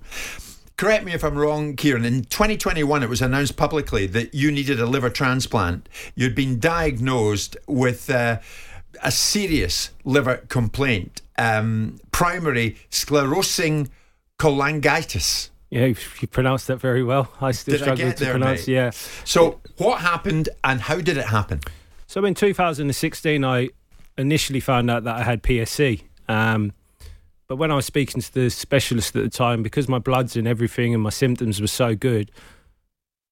Correct 0.77 1.05
me 1.05 1.13
if 1.13 1.23
I'm 1.23 1.37
wrong, 1.37 1.75
Kieron. 1.75 2.05
In 2.05 2.23
2021, 2.23 3.03
it 3.03 3.09
was 3.09 3.21
announced 3.21 3.55
publicly 3.55 4.07
that 4.07 4.33
you 4.33 4.51
needed 4.51 4.79
a 4.79 4.85
liver 4.85 5.09
transplant. 5.09 5.87
You'd 6.15 6.33
been 6.33 6.59
diagnosed 6.59 7.55
with 7.67 8.09
uh, 8.09 8.39
a 9.03 9.11
serious 9.11 9.91
liver 10.03 10.37
complaint, 10.49 11.21
um, 11.37 11.99
primary 12.11 12.77
sclerosing 12.89 13.89
cholangitis. 14.39 15.49
Yeah, 15.69 15.85
you 15.85 16.27
pronounced 16.27 16.67
that 16.67 16.77
very 16.77 17.03
well. 17.03 17.31
I 17.39 17.51
still 17.51 17.73
Did 17.73 17.81
I 17.81 17.85
struggle 17.85 18.05
get 18.07 18.17
to 18.17 18.23
there, 18.23 18.33
pronounce. 18.33 18.67
mate? 18.67 18.73
Yeah. 18.73 18.89
So, 19.23 19.61
what 19.77 20.01
happened 20.01 20.49
and 20.63 20.81
how 20.81 20.99
did 20.99 21.15
it 21.17 21.27
happen? 21.27 21.61
So 22.07 22.25
in 22.25 22.33
2016, 22.33 23.45
I 23.45 23.69
initially 24.17 24.59
found 24.59 24.91
out 24.91 25.05
that 25.05 25.15
I 25.15 25.23
had 25.23 25.41
PSC. 25.43 26.03
Um, 26.27 26.73
but 27.51 27.57
when 27.57 27.69
I 27.69 27.75
was 27.75 27.85
speaking 27.85 28.21
to 28.21 28.33
the 28.33 28.49
specialist 28.49 29.13
at 29.13 29.23
the 29.23 29.29
time, 29.29 29.61
because 29.61 29.89
my 29.89 29.99
bloods 29.99 30.37
and 30.37 30.47
everything 30.47 30.93
and 30.93 31.03
my 31.03 31.09
symptoms 31.09 31.59
were 31.59 31.67
so 31.67 31.93
good, 31.93 32.31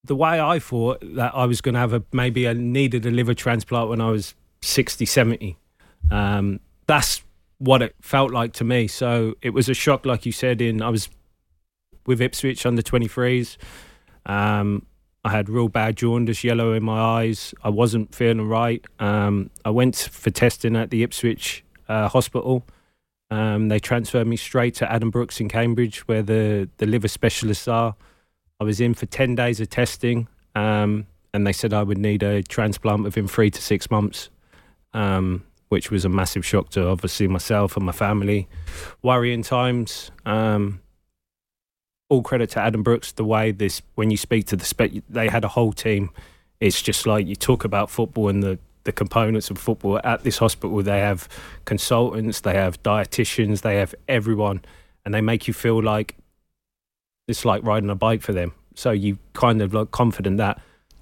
the 0.04 0.14
way 0.14 0.42
I 0.42 0.60
thought 0.60 1.00
that 1.16 1.34
I 1.34 1.46
was 1.46 1.62
going 1.62 1.76
to 1.76 1.80
have 1.80 1.94
a 1.94 2.04
maybe 2.12 2.46
I 2.46 2.52
needed 2.52 3.06
a 3.06 3.12
liver 3.12 3.34
transplant 3.34 3.88
when 3.88 4.02
I 4.02 4.12
was 4.12 4.36
60, 4.62 5.06
70. 5.06 5.56
Um, 6.12 6.60
that's 6.86 7.24
what 7.60 7.82
it 7.82 7.96
felt 8.02 8.32
like 8.32 8.52
to 8.56 8.66
me. 8.66 8.90
So 8.90 9.36
it 9.42 9.52
was 9.52 9.70
a 9.70 9.74
shock, 9.74 10.06
like 10.06 10.26
you 10.26 10.34
said. 10.34 10.60
In 10.60 10.82
I 10.82 10.90
was 10.90 11.08
with 12.06 12.20
Ipswich 12.20 12.66
under 12.66 12.82
23s. 12.82 13.56
Um, 14.26 14.86
I 15.24 15.30
had 15.30 15.48
real 15.48 15.70
bad 15.70 15.96
jaundice, 15.96 16.44
yellow 16.44 16.74
in 16.74 16.84
my 16.84 17.00
eyes. 17.00 17.54
I 17.64 17.70
wasn't 17.70 18.14
feeling 18.14 18.50
right. 18.50 18.86
Um, 19.00 19.50
I 19.64 19.70
went 19.70 19.96
for 20.12 20.30
testing 20.30 20.76
at 20.76 20.90
the 20.90 21.04
Ipswich 21.04 21.64
uh, 21.88 22.10
hospital. 22.10 22.66
Um, 23.32 23.68
they 23.68 23.80
transferred 23.80 24.28
me 24.28 24.38
straight 24.38 24.76
to 24.76 24.86
Addenbrooke's 24.86 25.40
in 25.40 25.50
Cambridge, 25.50 26.00
where 26.08 26.24
the, 26.24 26.70
the 26.78 26.86
liver 26.86 27.08
specialists 27.08 27.68
are. 27.68 27.96
I 28.60 28.64
was 28.64 28.82
in 28.82 28.94
for 28.94 29.06
10 29.06 29.36
days 29.36 29.60
of 29.62 29.70
testing, 29.70 30.28
um, 30.56 31.06
and 31.34 31.46
they 31.46 31.54
said 31.54 31.74
I 31.74 31.84
would 31.84 31.98
need 31.98 32.24
a 32.24 32.42
transplant 32.42 33.04
within 33.04 33.28
three 33.28 33.52
to 33.52 33.62
six 33.62 33.92
months, 33.92 34.30
um, 34.94 35.44
which 35.70 35.92
was 35.92 36.06
a 36.06 36.10
massive 36.10 36.46
shock 36.46 36.70
to 36.72 36.88
obviously 36.88 37.28
myself 37.28 37.78
and 37.78 37.86
my 37.86 37.92
family. 37.92 38.48
Worrying 39.04 39.44
times. 39.44 40.12
Um, 40.26 40.82
all 42.10 42.24
credit 42.24 42.50
to 42.52 42.60
Addenbrooke's. 42.60 43.12
The 43.12 43.24
way 43.24 43.52
this, 43.52 43.82
when 43.96 44.10
you 44.10 44.18
speak 44.18 44.48
to 44.48 44.56
the 44.56 44.66
spec, 44.66 44.92
they 45.08 45.30
had 45.30 45.44
a 45.44 45.50
whole 45.50 45.72
team. 45.72 46.10
It's 46.60 46.82
just 46.82 47.06
like 47.06 47.28
you 47.28 47.36
talk 47.36 47.64
about 47.64 47.90
football 47.90 48.28
and 48.28 48.44
the 48.44 48.60
the 48.90 48.94
components 48.94 49.52
of 49.52 49.58
football 49.60 50.00
at 50.04 50.24
this 50.24 50.40
hospital. 50.40 50.82
They 50.82 51.00
have 51.00 51.30
consultants, 51.66 52.42
they 52.42 52.56
have 52.56 52.82
dietitians, 52.82 53.62
they 53.62 53.78
have 53.78 53.94
everyone, 54.08 54.62
and 55.06 55.14
they 55.14 55.22
make 55.22 55.48
you 55.48 55.54
feel 55.54 55.82
like 55.84 56.16
it's 57.28 57.46
like 57.46 57.64
riding 57.64 57.90
a 57.92 57.96
bike 57.96 58.22
for 58.24 58.34
them. 58.34 58.54
So 58.76 58.90
you 58.92 59.20
kind 59.34 59.62
of 59.62 59.74
like 59.74 59.92
confident 59.92 60.38
that 60.38 60.60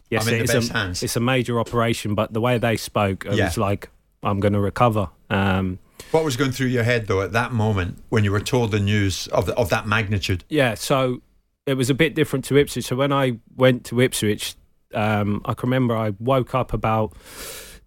yes, 0.09 0.27
I'm 0.27 0.33
in 0.33 0.45
the 0.45 0.57
it's 0.57 0.69
a 1.01 1.05
it's 1.05 1.15
a 1.15 1.19
major 1.21 1.59
operation, 1.59 2.13
but 2.13 2.33
the 2.33 2.41
way 2.41 2.57
they 2.57 2.75
spoke, 2.75 3.25
it 3.25 3.33
Yeah. 3.35 3.45
was 3.45 3.57
like 3.57 3.89
I'm 4.21 4.39
going 4.41 4.53
to 4.53 4.59
recover. 4.59 5.09
Um, 5.29 5.79
What 6.11 6.25
was 6.25 6.35
going 6.35 6.51
through 6.51 6.67
your 6.67 6.83
head 6.83 7.07
though 7.07 7.21
at 7.21 7.31
that 7.31 7.53
moment 7.53 8.03
when 8.09 8.23
you 8.25 8.31
were 8.33 8.41
told 8.41 8.71
the 8.71 8.79
news 8.81 9.27
of 9.27 9.45
the, 9.45 9.53
of 9.55 9.69
that 9.69 9.87
magnitude? 9.87 10.43
Yeah, 10.49 10.75
so 10.75 11.21
it 11.65 11.75
was 11.75 11.89
a 11.89 11.93
bit 11.93 12.15
different 12.15 12.43
to 12.45 12.57
Ipswich. 12.57 12.85
So 12.85 12.95
when 12.97 13.13
I 13.13 13.39
went 13.55 13.85
to 13.85 14.01
Ipswich, 14.01 14.55
um, 14.93 15.41
I 15.45 15.53
can 15.53 15.69
remember 15.69 15.95
I 15.95 16.09
woke 16.19 16.53
up 16.55 16.73
about. 16.73 17.13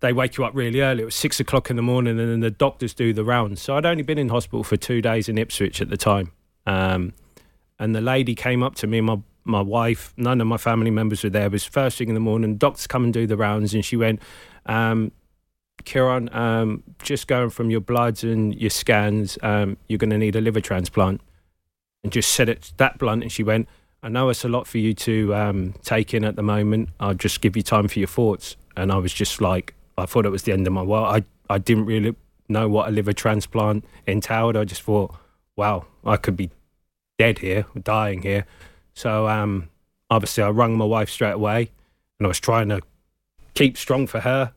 They 0.00 0.12
wake 0.12 0.36
you 0.36 0.44
up 0.44 0.54
really 0.54 0.80
early. 0.80 1.02
It 1.02 1.06
was 1.06 1.14
six 1.14 1.40
o'clock 1.40 1.70
in 1.70 1.76
the 1.76 1.82
morning, 1.82 2.18
and 2.18 2.30
then 2.30 2.40
the 2.40 2.50
doctors 2.50 2.94
do 2.94 3.12
the 3.12 3.24
rounds. 3.24 3.60
So 3.60 3.76
I'd 3.76 3.86
only 3.86 4.02
been 4.02 4.18
in 4.18 4.30
hospital 4.30 4.64
for 4.64 4.76
two 4.76 5.02
days 5.02 5.28
in 5.28 5.38
Ipswich 5.38 5.80
at 5.80 5.90
the 5.90 5.96
time, 5.96 6.32
um, 6.66 7.12
and 7.78 7.94
the 7.94 8.00
lady 8.00 8.34
came 8.34 8.62
up 8.62 8.74
to 8.76 8.86
me, 8.86 9.00
my 9.00 9.18
my 9.44 9.60
wife, 9.60 10.12
none 10.16 10.40
of 10.40 10.46
my 10.46 10.58
family 10.58 10.90
members 10.90 11.24
were 11.24 11.30
there. 11.30 11.46
It 11.46 11.52
was 11.52 11.64
first 11.64 11.98
thing 11.98 12.08
in 12.08 12.14
the 12.14 12.20
morning. 12.20 12.56
Doctors 12.56 12.86
come 12.86 13.04
and 13.04 13.12
do 13.12 13.26
the 13.26 13.36
rounds, 13.36 13.74
and 13.74 13.84
she 13.84 13.96
went, 13.96 14.20
um, 14.66 15.12
Kieron, 15.84 16.34
um, 16.34 16.82
just 17.02 17.26
going 17.26 17.50
from 17.50 17.70
your 17.70 17.80
bloods 17.80 18.22
and 18.22 18.54
your 18.54 18.70
scans, 18.70 19.38
um, 19.42 19.76
you're 19.88 19.98
going 19.98 20.10
to 20.10 20.18
need 20.18 20.36
a 20.36 20.40
liver 20.40 20.60
transplant. 20.60 21.20
And 22.02 22.12
just 22.12 22.32
said 22.32 22.48
it 22.48 22.72
that 22.78 22.98
blunt. 22.98 23.22
And 23.22 23.30
she 23.30 23.42
went, 23.42 23.68
I 24.02 24.08
know 24.08 24.30
it's 24.30 24.44
a 24.44 24.48
lot 24.48 24.66
for 24.66 24.78
you 24.78 24.94
to 24.94 25.34
um, 25.34 25.74
take 25.82 26.14
in 26.14 26.24
at 26.24 26.36
the 26.36 26.42
moment. 26.42 26.90
I'll 26.98 27.14
just 27.14 27.42
give 27.42 27.56
you 27.56 27.62
time 27.62 27.88
for 27.88 27.98
your 27.98 28.08
thoughts. 28.08 28.56
And 28.76 28.90
I 28.90 28.96
was 28.96 29.12
just 29.12 29.40
like, 29.40 29.74
I 30.00 30.06
thought 30.06 30.26
it 30.26 30.30
was 30.30 30.42
the 30.42 30.52
end 30.52 30.66
of 30.66 30.72
my 30.72 30.82
world. 30.82 31.06
I, 31.06 31.54
I 31.54 31.58
didn't 31.58 31.86
really 31.86 32.14
know 32.48 32.68
what 32.68 32.88
a 32.88 32.90
liver 32.90 33.12
transplant 33.12 33.84
entailed. 34.06 34.56
I 34.56 34.64
just 34.64 34.82
thought, 34.82 35.14
wow, 35.56 35.86
I 36.04 36.16
could 36.16 36.36
be 36.36 36.50
dead 37.18 37.38
here, 37.38 37.66
dying 37.82 38.22
here. 38.22 38.46
So 38.94 39.28
um, 39.28 39.68
obviously, 40.10 40.42
I 40.42 40.50
rung 40.50 40.76
my 40.76 40.84
wife 40.84 41.10
straight 41.10 41.32
away 41.32 41.70
and 42.18 42.26
I 42.26 42.28
was 42.28 42.40
trying 42.40 42.68
to 42.68 42.80
keep 43.54 43.76
strong 43.76 44.06
for 44.06 44.20
her 44.20 44.52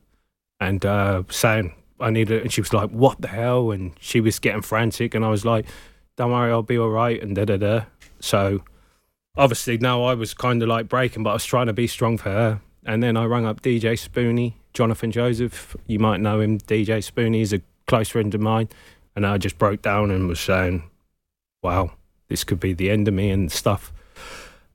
and 0.60 0.86
uh, 0.86 1.24
saying 1.30 1.74
I 2.00 2.10
need 2.10 2.32
it. 2.32 2.44
And 2.44 2.52
she 2.52 2.62
was 2.62 2.74
like, 2.74 2.90
"What 2.90 3.22
the 3.22 3.28
hell?" 3.28 3.72
And 3.72 3.94
she 4.00 4.20
was 4.20 4.40
getting 4.40 4.62
frantic, 4.62 5.16
and 5.16 5.24
I 5.24 5.30
was 5.30 5.46
like, 5.46 5.66
"Don't 6.18 6.32
worry, 6.32 6.52
I'll 6.52 6.64
be 6.64 6.78
all 6.78 6.90
right." 6.90 7.22
And 7.22 7.36
da 7.36 7.46
da 7.46 7.58
da. 7.58 7.82
So 8.20 8.64
obviously 9.36 9.78
now 9.78 10.04
I 10.04 10.14
was 10.14 10.34
kind 10.34 10.62
of 10.62 10.70
like 10.70 10.88
breaking, 10.88 11.24
but 11.24 11.32
I 11.32 11.34
was 11.34 11.46
trying 11.46 11.68
to 11.68 11.74
be 11.74 11.88
strong 11.88 12.18
for 12.18 12.30
her. 12.30 12.62
And 12.86 13.02
then 13.02 13.16
I 13.18 13.26
rang 13.26 13.46
up 13.46 13.62
DJ 13.62 13.94
Spoonie, 13.94 14.54
Jonathan 14.74 15.12
Joseph. 15.12 15.76
You 15.88 16.00
might 16.00 16.20
know 16.20 16.40
him. 16.40 16.60
DJ 16.60 16.98
Spoonie 17.00 17.42
is 17.42 17.54
a 17.54 17.62
close 17.88 18.10
friend 18.10 18.34
of 18.34 18.42
mine, 18.42 18.70
and 19.16 19.26
I 19.26 19.38
just 19.38 19.58
broke 19.58 19.82
down 19.82 20.12
and 20.12 20.28
was 20.28 20.40
saying, 20.40 20.84
wow, 21.62 21.92
this 22.28 22.44
could 22.44 22.60
be 22.60 22.74
the 22.74 22.90
end 22.90 23.08
of 23.08 23.14
me 23.14 23.30
and 23.30 23.52
stuff. 23.52 23.94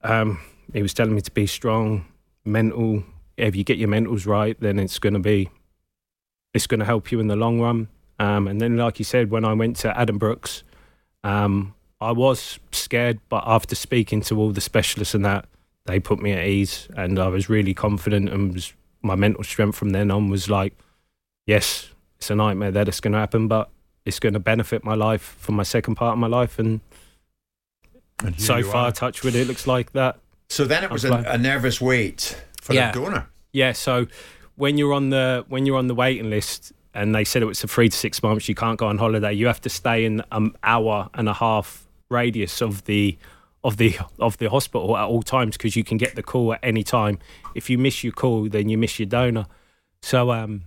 Um, 0.02 0.40
he 0.72 0.82
was 0.82 0.94
telling 0.94 1.14
me 1.14 1.20
to 1.22 1.30
be 1.30 1.46
strong, 1.46 2.06
mental. 2.44 3.04
If 3.36 3.54
you 3.56 3.64
get 3.64 3.78
your 3.78 3.88
mentals 3.88 4.26
right, 4.26 4.58
then 4.60 4.78
it's 4.78 4.98
going 4.98 5.14
to 5.14 5.20
be, 5.20 5.50
it's 6.54 6.66
going 6.66 6.80
to 6.80 6.86
help 6.86 7.12
you 7.12 7.20
in 7.20 7.28
the 7.28 7.36
long 7.36 7.60
run. 7.60 7.88
Um, 8.18 8.48
and 8.48 8.60
then, 8.60 8.76
like 8.76 8.98
you 8.98 9.04
said, 9.04 9.30
when 9.30 9.44
I 9.44 9.52
went 9.52 9.76
to 9.78 9.92
Addenbrooke's, 9.92 10.64
um, 11.22 11.74
I 12.00 12.12
was 12.12 12.58
scared, 12.72 13.20
but 13.28 13.44
after 13.46 13.74
speaking 13.74 14.20
to 14.22 14.38
all 14.38 14.50
the 14.50 14.60
specialists 14.60 15.14
and 15.14 15.24
that, 15.24 15.46
they 15.86 15.98
put 15.98 16.20
me 16.20 16.32
at 16.32 16.44
ease, 16.44 16.88
and 16.96 17.18
I 17.18 17.28
was 17.28 17.48
really 17.48 17.74
confident. 17.74 18.28
And 18.28 18.54
was, 18.54 18.72
my 19.08 19.16
mental 19.16 19.42
strength 19.42 19.76
from 19.76 19.90
then 19.90 20.10
on 20.10 20.28
was 20.30 20.48
like, 20.48 20.72
yes, 21.46 21.90
it's 22.18 22.30
a 22.30 22.34
nightmare 22.34 22.70
that 22.70 22.86
it's 22.88 23.00
going 23.00 23.12
to 23.14 23.18
happen, 23.18 23.48
but 23.48 23.70
it's 24.04 24.20
going 24.20 24.34
to 24.34 24.38
benefit 24.40 24.84
my 24.84 24.94
life 24.94 25.36
for 25.40 25.52
my 25.52 25.62
second 25.64 25.94
part 25.96 26.12
of 26.12 26.18
my 26.18 26.26
life. 26.26 26.58
And, 26.58 26.80
And 28.24 28.40
so 28.40 28.62
far, 28.62 28.86
are. 28.88 28.92
touch 28.92 29.22
with 29.22 29.34
it, 29.36 29.46
looks 29.46 29.66
like 29.66 29.92
that. 29.92 30.18
So 30.48 30.64
then 30.64 30.82
it 30.84 30.90
was 30.90 31.04
a, 31.04 31.12
a 31.26 31.38
nervous 31.38 31.80
wait 31.80 32.40
for 32.62 32.74
Yeah. 32.74 32.90
a 32.90 32.92
donor. 32.92 33.28
Yeah, 33.52 33.72
so 33.72 34.06
when 34.56 34.76
you're 34.78 34.92
on 34.92 35.10
the 35.10 35.44
when 35.48 35.66
you're 35.66 35.76
on 35.78 35.86
the 35.88 35.94
waiting 35.94 36.30
list 36.30 36.72
and 36.94 37.14
they 37.14 37.24
said 37.24 37.42
it 37.42 37.46
was 37.46 37.62
a 37.64 37.68
three 37.68 37.88
to 37.88 37.96
six 37.96 38.22
months, 38.22 38.48
you 38.48 38.54
can't 38.54 38.78
go 38.78 38.86
on 38.88 38.98
holiday. 38.98 39.32
You 39.32 39.46
have 39.46 39.60
to 39.62 39.68
stay 39.68 40.04
in 40.04 40.22
an 40.32 40.52
hour 40.62 41.08
and 41.14 41.28
a 41.28 41.32
half 41.34 41.86
radius 42.10 42.60
of 42.62 42.84
the 42.84 43.16
of 43.64 43.76
the 43.76 43.96
of 44.18 44.38
the 44.38 44.48
hospital 44.48 44.96
at 44.96 45.04
all 45.04 45.22
times 45.22 45.56
because 45.56 45.76
you 45.76 45.84
can 45.84 45.98
get 45.98 46.14
the 46.14 46.22
call 46.22 46.54
at 46.54 46.60
any 46.62 46.82
time. 46.82 47.18
If 47.54 47.68
you 47.68 47.78
miss 47.78 48.04
your 48.04 48.12
call, 48.12 48.48
then 48.48 48.68
you 48.68 48.78
miss 48.78 48.98
your 48.98 49.06
donor. 49.06 49.46
So 50.02 50.30
um, 50.30 50.64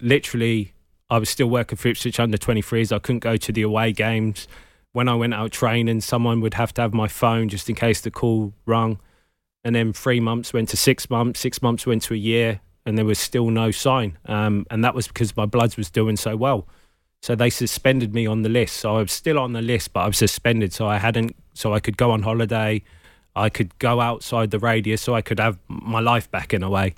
literally, 0.00 0.72
I 1.08 1.18
was 1.18 1.30
still 1.30 1.48
working 1.48 1.76
for 1.76 1.88
Ipswich 1.88 2.18
under 2.18 2.36
23s. 2.36 2.92
I 2.92 2.98
couldn't 2.98 3.20
go 3.20 3.36
to 3.36 3.52
the 3.52 3.62
away 3.62 3.92
games. 3.92 4.48
When 4.92 5.08
I 5.08 5.14
went 5.14 5.34
out 5.34 5.52
training, 5.52 6.02
someone 6.02 6.40
would 6.40 6.54
have 6.54 6.74
to 6.74 6.82
have 6.82 6.92
my 6.92 7.08
phone 7.08 7.48
just 7.48 7.68
in 7.70 7.74
case 7.74 8.00
the 8.00 8.10
call 8.10 8.52
rung 8.66 8.98
and 9.64 9.74
then 9.74 9.92
three 9.92 10.20
months 10.20 10.52
went 10.52 10.68
to 10.70 10.76
six 10.76 11.08
months, 11.08 11.40
six 11.40 11.62
months 11.62 11.86
went 11.86 12.02
to 12.02 12.14
a 12.14 12.16
year, 12.16 12.60
and 12.84 12.98
there 12.98 13.04
was 13.04 13.18
still 13.18 13.50
no 13.50 13.70
sign. 13.70 14.18
Um, 14.26 14.66
and 14.70 14.84
that 14.84 14.94
was 14.94 15.06
because 15.06 15.36
my 15.36 15.46
bloods 15.46 15.76
was 15.76 15.90
doing 15.90 16.16
so 16.16 16.36
well. 16.36 16.66
So 17.22 17.36
they 17.36 17.50
suspended 17.50 18.12
me 18.12 18.26
on 18.26 18.42
the 18.42 18.48
list. 18.48 18.76
So 18.78 18.96
I 18.96 19.00
was 19.00 19.12
still 19.12 19.38
on 19.38 19.52
the 19.52 19.62
list, 19.62 19.92
but 19.92 20.00
I 20.00 20.06
was 20.08 20.18
suspended. 20.18 20.72
So 20.72 20.88
I 20.88 20.98
hadn't, 20.98 21.36
so 21.54 21.72
I 21.72 21.78
could 21.78 21.96
go 21.96 22.10
on 22.10 22.22
holiday, 22.22 22.82
I 23.36 23.48
could 23.48 23.78
go 23.78 24.00
outside 24.00 24.50
the 24.50 24.58
radius, 24.58 25.00
so 25.02 25.14
I 25.14 25.22
could 25.22 25.38
have 25.38 25.58
my 25.68 26.00
life 26.00 26.30
back 26.30 26.52
in 26.52 26.62
a 26.62 26.68
way. 26.68 26.94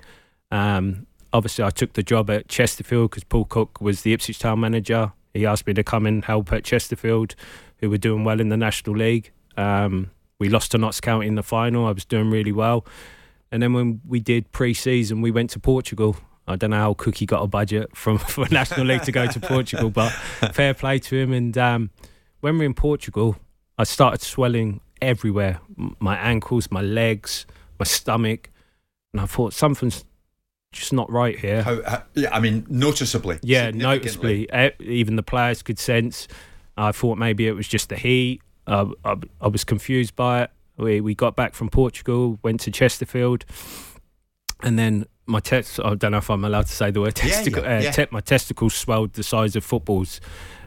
Um, 0.51 1.05
obviously, 1.31 1.63
I 1.63 1.69
took 1.69 1.93
the 1.93 2.03
job 2.03 2.29
at 2.29 2.47
Chesterfield 2.47 3.11
because 3.11 3.23
Paul 3.23 3.45
Cook 3.45 3.79
was 3.79 4.01
the 4.01 4.13
Ipswich 4.13 4.39
Town 4.39 4.59
manager. 4.59 5.13
He 5.33 5.45
asked 5.45 5.67
me 5.67 5.73
to 5.75 5.83
come 5.83 6.05
and 6.05 6.25
help 6.25 6.51
at 6.51 6.63
Chesterfield, 6.63 7.35
who 7.77 7.89
were 7.89 7.97
doing 7.97 8.23
well 8.23 8.39
in 8.39 8.49
the 8.49 8.57
National 8.57 8.95
League. 8.95 9.31
Um, 9.57 10.11
we 10.39 10.49
lost 10.49 10.71
to 10.71 10.77
Notts 10.77 11.01
County 11.01 11.27
in 11.27 11.35
the 11.35 11.43
final. 11.43 11.85
I 11.85 11.91
was 11.91 12.03
doing 12.03 12.29
really 12.29 12.51
well. 12.51 12.85
And 13.51 13.61
then 13.61 13.73
when 13.73 14.01
we 14.05 14.19
did 14.19 14.51
pre-season, 14.51 15.21
we 15.21 15.31
went 15.31 15.51
to 15.51 15.59
Portugal. 15.59 16.17
I 16.47 16.55
don't 16.55 16.69
know 16.69 16.77
how 16.77 16.93
Cookie 16.93 17.25
got 17.25 17.41
a 17.41 17.47
budget 17.47 17.95
from 17.95 18.17
for 18.19 18.47
National 18.49 18.85
League 18.85 19.03
to 19.03 19.11
go 19.11 19.27
to 19.27 19.39
Portugal, 19.39 19.89
but 19.89 20.09
fair 20.53 20.73
play 20.73 20.99
to 20.99 21.17
him. 21.17 21.33
And 21.33 21.57
um, 21.57 21.89
when 22.41 22.55
we 22.55 22.59
were 22.59 22.65
in 22.65 22.73
Portugal, 22.73 23.37
I 23.77 23.83
started 23.83 24.21
swelling 24.21 24.81
everywhere: 25.01 25.59
M- 25.77 25.95
my 25.99 26.17
ankles, 26.17 26.69
my 26.71 26.81
legs, 26.81 27.45
my 27.79 27.85
stomach, 27.85 28.49
and 29.13 29.21
I 29.21 29.25
thought 29.25 29.53
something's 29.53 30.05
just 30.71 30.93
not 30.93 31.09
right 31.11 31.39
here. 31.39 31.63
How, 31.63 31.81
how, 31.83 32.03
yeah, 32.13 32.35
I 32.35 32.39
mean, 32.39 32.65
noticeably. 32.69 33.39
Yeah, 33.41 33.71
noticeably. 33.71 34.47
Even 34.79 35.15
the 35.15 35.23
players 35.23 35.63
could 35.63 35.79
sense. 35.79 36.27
I 36.77 36.91
thought 36.91 37.17
maybe 37.17 37.47
it 37.47 37.53
was 37.53 37.67
just 37.67 37.89
the 37.89 37.95
heat. 37.95 38.41
Uh, 38.67 38.87
I, 39.03 39.15
I 39.41 39.47
was 39.47 39.63
confused 39.63 40.15
by 40.15 40.43
it. 40.43 40.51
We 40.77 40.99
we 40.99 41.15
got 41.15 41.35
back 41.35 41.53
from 41.55 41.69
Portugal, 41.69 42.37
went 42.43 42.59
to 42.61 42.71
Chesterfield, 42.71 43.45
and 44.61 44.77
then 44.77 45.05
my 45.27 45.39
test. 45.39 45.79
I 45.79 45.95
don't 45.95 46.11
know 46.11 46.17
if 46.17 46.29
I'm 46.29 46.45
allowed 46.45 46.67
to 46.67 46.71
say 46.71 46.91
the 46.91 47.01
word 47.01 47.15
testicle. 47.15 47.63
yeah, 47.63 47.77
uh, 47.77 47.81
yeah. 47.81 47.91
te- 47.91 48.07
my 48.11 48.19
testicles 48.19 48.75
swelled 48.75 49.13
the 49.13 49.23
size 49.23 49.55
of 49.55 49.63
footballs, 49.63 50.21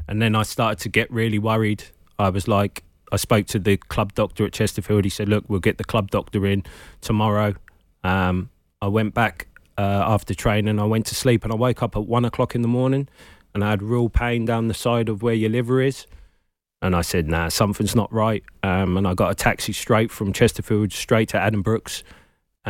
and 0.06 0.20
then 0.20 0.34
I 0.34 0.42
started 0.42 0.78
to 0.80 0.88
get 0.88 1.10
really 1.10 1.38
worried. 1.38 1.84
I 2.18 2.30
was 2.30 2.48
like, 2.48 2.82
I 3.12 3.16
spoke 3.16 3.46
to 3.48 3.58
the 3.58 3.76
club 3.76 4.14
doctor 4.14 4.44
at 4.44 4.52
Chesterfield. 4.52 5.04
He 5.04 5.10
said, 5.10 5.28
"Look, 5.28 5.44
we'll 5.48 5.60
get 5.60 5.78
the 5.78 5.84
club 5.84 6.10
doctor 6.10 6.46
in 6.46 6.64
tomorrow." 7.00 7.54
Um, 8.04 8.50
I 8.80 8.88
went 8.88 9.14
back 9.14 9.48
uh, 9.76 10.04
after 10.06 10.34
training. 10.34 10.78
I 10.78 10.84
went 10.84 11.06
to 11.06 11.14
sleep, 11.14 11.44
and 11.44 11.52
I 11.52 11.56
woke 11.56 11.82
up 11.82 11.96
at 11.96 12.06
one 12.06 12.24
o'clock 12.24 12.54
in 12.54 12.62
the 12.62 12.68
morning, 12.68 13.08
and 13.54 13.64
I 13.64 13.70
had 13.70 13.82
real 13.82 14.08
pain 14.08 14.44
down 14.44 14.68
the 14.68 14.74
side 14.74 15.08
of 15.08 15.22
where 15.22 15.34
your 15.34 15.50
liver 15.50 15.80
is. 15.80 16.06
And 16.80 16.94
I 16.94 17.02
said, 17.02 17.28
"Nah, 17.28 17.48
something's 17.48 17.94
not 17.94 18.12
right." 18.12 18.42
Um, 18.62 18.96
and 18.96 19.06
I 19.06 19.14
got 19.14 19.30
a 19.30 19.34
taxi 19.34 19.72
straight 19.72 20.10
from 20.10 20.32
Chesterfield 20.32 20.92
straight 20.92 21.28
to 21.30 21.38
Addenbrooke's, 21.38 22.04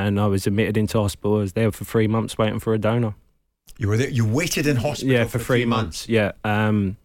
and 0.06 0.20
I 0.20 0.26
was 0.26 0.46
admitted 0.46 0.76
into 0.76 1.00
hospital. 1.00 1.37
I 1.37 1.40
was 1.40 1.52
there 1.54 1.72
for 1.72 1.84
three 1.84 2.06
months 2.06 2.38
waiting 2.38 2.61
for 2.61 2.72
a 2.72 2.78
donor. 2.78 3.14
You 3.78 3.88
were 3.88 3.96
there. 3.96 4.08
You 4.08 4.24
waited 4.26 4.66
in 4.66 4.76
hospital. 4.76 5.12
Yeah, 5.12 5.24
for, 5.24 5.38
three, 5.38 5.64
months. 5.64 6.08
Yeah. 6.08 6.32
Um, 6.44 6.96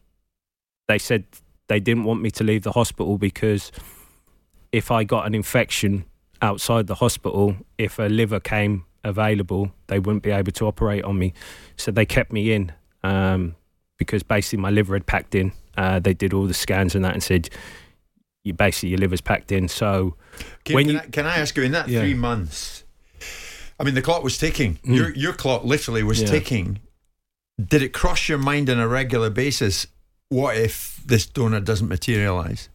they 0.87 0.99
said 0.99 1.25
they 1.67 1.79
didn't 1.79 2.03
want 2.03 2.21
me 2.21 2.31
to 2.31 2.43
leave 2.43 2.63
the 2.63 2.71
hospital 2.71 3.17
because 3.17 3.71
if 4.71 4.91
I 4.91 5.03
got 5.03 5.25
an 5.25 5.35
infection 5.35 6.05
outside 6.41 6.87
the 6.87 6.95
hospital, 6.95 7.55
if 7.77 7.99
a 7.99 8.03
liver 8.03 8.39
came 8.39 8.85
available, 9.03 9.71
they 9.87 9.99
wouldn't 9.99 10.23
be 10.23 10.31
able 10.31 10.51
to 10.51 10.67
operate 10.67 11.03
on 11.03 11.17
me. 11.19 11.33
So 11.77 11.91
they 11.91 12.05
kept 12.05 12.31
me 12.31 12.53
in 12.53 12.71
um, 13.03 13.55
because 13.97 14.23
basically 14.23 14.59
my 14.61 14.69
liver 14.69 14.95
had 14.95 15.05
packed 15.05 15.35
in. 15.35 15.51
Uh, 15.77 15.99
they 15.99 16.13
did 16.13 16.33
all 16.33 16.45
the 16.45 16.53
scans 16.53 16.95
and 16.95 17.03
that 17.05 17.13
and 17.13 17.23
said, 17.23 17.49
you 18.43 18.53
basically 18.53 18.89
your 18.89 18.99
liver's 18.99 19.21
packed 19.21 19.51
in. 19.51 19.67
So 19.67 20.15
Can, 20.65 20.75
when 20.75 20.85
can 20.85 20.93
you 20.93 20.99
I, 20.99 21.05
can 21.07 21.25
I 21.25 21.37
ask 21.37 21.55
you 21.55 21.63
in 21.63 21.71
that 21.71 21.87
Yeah. 21.87 22.01
three 22.01 22.13
months? 22.13 22.82
I 23.83 23.85
mean, 23.85 23.95
the 23.95 24.01
clock 24.01 24.23
was 24.23 24.37
ticking. 24.37 24.79
Mm. 24.85 24.95
Your 24.95 25.09
your 25.13 25.33
clock 25.33 25.65
literally 25.65 26.03
was 26.03 26.21
Yeah. 26.21 26.27
ticking. 26.27 26.79
Did 27.61 27.81
it 27.81 27.89
cross 27.91 28.29
your 28.29 28.37
mind 28.37 28.69
on 28.69 28.79
a 28.79 28.87
regular 28.87 29.29
basis? 29.29 29.87
What 30.29 30.55
if 30.55 31.01
this 31.05 31.25
donor 31.25 31.59
doesn't 31.59 31.89
materialise? 31.89 32.69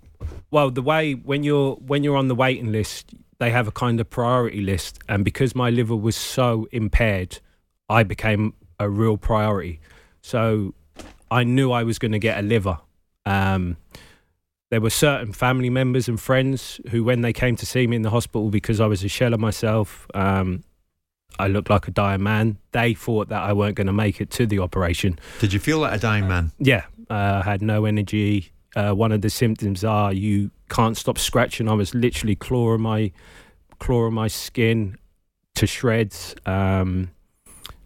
Well, 0.50 0.70
the 0.70 0.82
way 0.82 1.14
when 1.14 1.44
you're 1.44 1.76
when 1.76 2.04
you're 2.04 2.18
on 2.18 2.28
the 2.28 2.34
waiting 2.34 2.72
list, 2.72 3.14
they 3.38 3.50
have 3.50 3.66
a 3.66 3.72
kind 3.72 4.00
of 4.00 4.10
priority 4.10 4.60
list, 4.60 4.98
and 5.08 5.24
because 5.24 5.54
my 5.54 5.70
liver 5.70 5.96
was 5.96 6.14
so 6.14 6.68
impaired, 6.72 7.38
I 7.88 8.02
became 8.02 8.52
a 8.78 8.90
real 8.90 9.16
priority. 9.16 9.80
So 10.20 10.74
I 11.30 11.44
knew 11.44 11.72
I 11.72 11.84
was 11.84 11.98
going 11.98 12.12
to 12.12 12.18
get 12.18 12.38
a 12.38 12.42
liver. 12.42 12.78
Um, 13.24 13.78
there 14.70 14.82
were 14.82 14.90
certain 14.90 15.32
family 15.32 15.70
members 15.70 16.06
and 16.06 16.20
friends 16.20 16.82
who, 16.90 17.02
when 17.02 17.22
they 17.22 17.32
came 17.32 17.56
to 17.56 17.64
see 17.64 17.86
me 17.86 17.96
in 17.96 18.02
the 18.02 18.10
hospital 18.10 18.50
because 18.50 18.78
I 18.78 18.86
was 18.86 19.02
a 19.02 19.08
shell 19.08 19.32
of 19.32 19.40
myself, 19.40 20.06
um, 20.12 20.62
I 21.38 21.48
looked 21.48 21.70
like 21.70 21.86
a 21.88 21.90
dying 21.90 22.22
man. 22.22 22.58
They 22.72 22.94
thought 22.94 23.28
that 23.28 23.42
I 23.42 23.52
weren't 23.52 23.76
going 23.76 23.86
to 23.86 23.92
make 23.92 24.20
it 24.20 24.30
to 24.32 24.46
the 24.46 24.58
operation. 24.58 25.18
Did 25.40 25.52
you 25.52 25.60
feel 25.60 25.78
like 25.78 25.92
a 25.92 25.98
dying 25.98 26.26
man? 26.26 26.52
Yeah, 26.58 26.84
uh, 27.10 27.42
I 27.44 27.48
had 27.48 27.62
no 27.62 27.84
energy. 27.84 28.52
Uh, 28.74 28.92
one 28.92 29.12
of 29.12 29.22
the 29.22 29.30
symptoms 29.30 29.84
are 29.84 30.12
you 30.12 30.50
can't 30.68 30.96
stop 30.96 31.18
scratching. 31.18 31.68
I 31.68 31.74
was 31.74 31.94
literally 31.94 32.34
clawing 32.34 32.82
my 32.82 33.12
clawing 33.78 34.14
my 34.14 34.28
skin 34.28 34.96
to 35.54 35.66
shreds. 35.66 36.34
Um, 36.46 37.10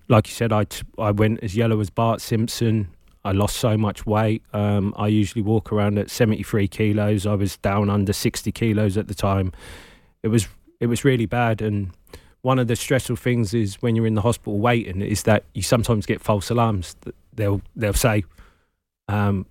like 0.09 0.29
you 0.29 0.35
said, 0.35 0.53
I 0.53 0.65
t- 0.65 0.83
I 0.99 1.11
went 1.11 1.43
as 1.43 1.57
yellow 1.57 1.81
as 1.81 1.91
Bart 1.91 2.21
Simpson. 2.21 2.89
I 3.25 3.33
lost 3.33 3.57
so 3.57 3.79
much 3.79 4.05
weight. 4.05 4.43
Um, 4.53 4.93
I 4.97 5.07
usually 5.07 5.43
walk 5.43 5.73
around 5.73 5.97
at 5.99 6.11
73 6.11 6.67
kilos. 6.67 7.25
I 7.25 7.35
was 7.35 7.57
down 7.59 7.89
under 7.89 8.13
60 8.13 8.51
kilos 8.51 8.97
at 8.97 9.07
the 9.07 9.15
time. 9.15 9.53
It 10.23 10.29
was 10.29 10.49
it 10.81 10.87
was 10.87 11.05
really 11.05 11.27
bad. 11.27 11.63
And 11.63 11.93
one 12.43 12.59
of 12.59 12.67
the 12.67 12.77
stressful 12.77 13.17
things 13.17 13.55
is 13.55 13.77
when 13.77 13.97
you're 13.97 14.07
in 14.07 14.15
the 14.15 14.21
hospital 14.21 14.59
waiting 14.59 15.01
is 15.01 15.23
that 15.23 15.45
you 15.55 15.63
sometimes 15.63 16.07
get 16.07 16.21
false 16.21 16.51
alarms. 16.51 16.97
They'll 17.33 17.63
they'll 17.75 17.95
say, 17.95 18.25
um, 19.09 19.47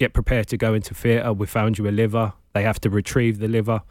"Get 0.00 0.12
prepared 0.12 0.48
to 0.48 0.56
go 0.56 0.74
into 0.74 0.94
theatre. 0.94 1.32
We 1.32 1.46
found 1.46 1.78
you 1.78 1.88
a 1.88 1.90
liver." 1.90 2.32
They 2.54 2.62
have 2.62 2.80
to 2.80 2.90
retrieve 2.90 3.38
the 3.38 3.48
liver. 3.48 3.82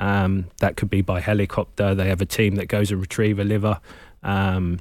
Um, 0.00 0.46
that 0.60 0.76
could 0.76 0.90
be 0.90 1.02
by 1.02 1.20
helicopter. 1.20 1.94
They 1.94 2.08
have 2.08 2.20
a 2.20 2.26
team 2.26 2.56
that 2.56 2.68
goes 2.68 2.90
and 2.90 3.00
retrieve 3.00 3.38
a 3.38 3.44
liver. 3.44 3.80
Um, 4.22 4.80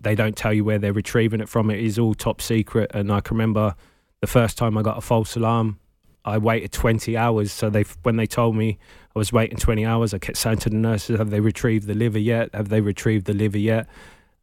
they 0.00 0.14
don't 0.14 0.36
tell 0.36 0.52
you 0.52 0.64
where 0.64 0.78
they're 0.78 0.92
retrieving 0.92 1.40
it 1.40 1.48
from. 1.48 1.70
It 1.70 1.80
is 1.80 1.98
all 1.98 2.14
top 2.14 2.40
secret. 2.40 2.90
And 2.94 3.12
I 3.12 3.20
can 3.20 3.36
remember 3.36 3.74
the 4.20 4.26
first 4.26 4.56
time 4.58 4.76
I 4.76 4.82
got 4.82 4.98
a 4.98 5.00
false 5.00 5.36
alarm, 5.36 5.78
I 6.26 6.38
waited 6.38 6.72
20 6.72 7.16
hours. 7.16 7.52
So 7.52 7.70
they, 7.70 7.84
when 8.02 8.16
they 8.16 8.26
told 8.26 8.56
me 8.56 8.78
I 9.14 9.18
was 9.18 9.32
waiting 9.32 9.56
20 9.56 9.86
hours, 9.86 10.12
I 10.12 10.18
kept 10.18 10.36
saying 10.36 10.58
to 10.58 10.70
the 10.70 10.76
nurses, 10.76 11.18
"Have 11.18 11.30
they 11.30 11.40
retrieved 11.40 11.86
the 11.86 11.94
liver 11.94 12.18
yet? 12.18 12.54
Have 12.54 12.68
they 12.68 12.80
retrieved 12.80 13.26
the 13.26 13.32
liver 13.32 13.58
yet?" 13.58 13.86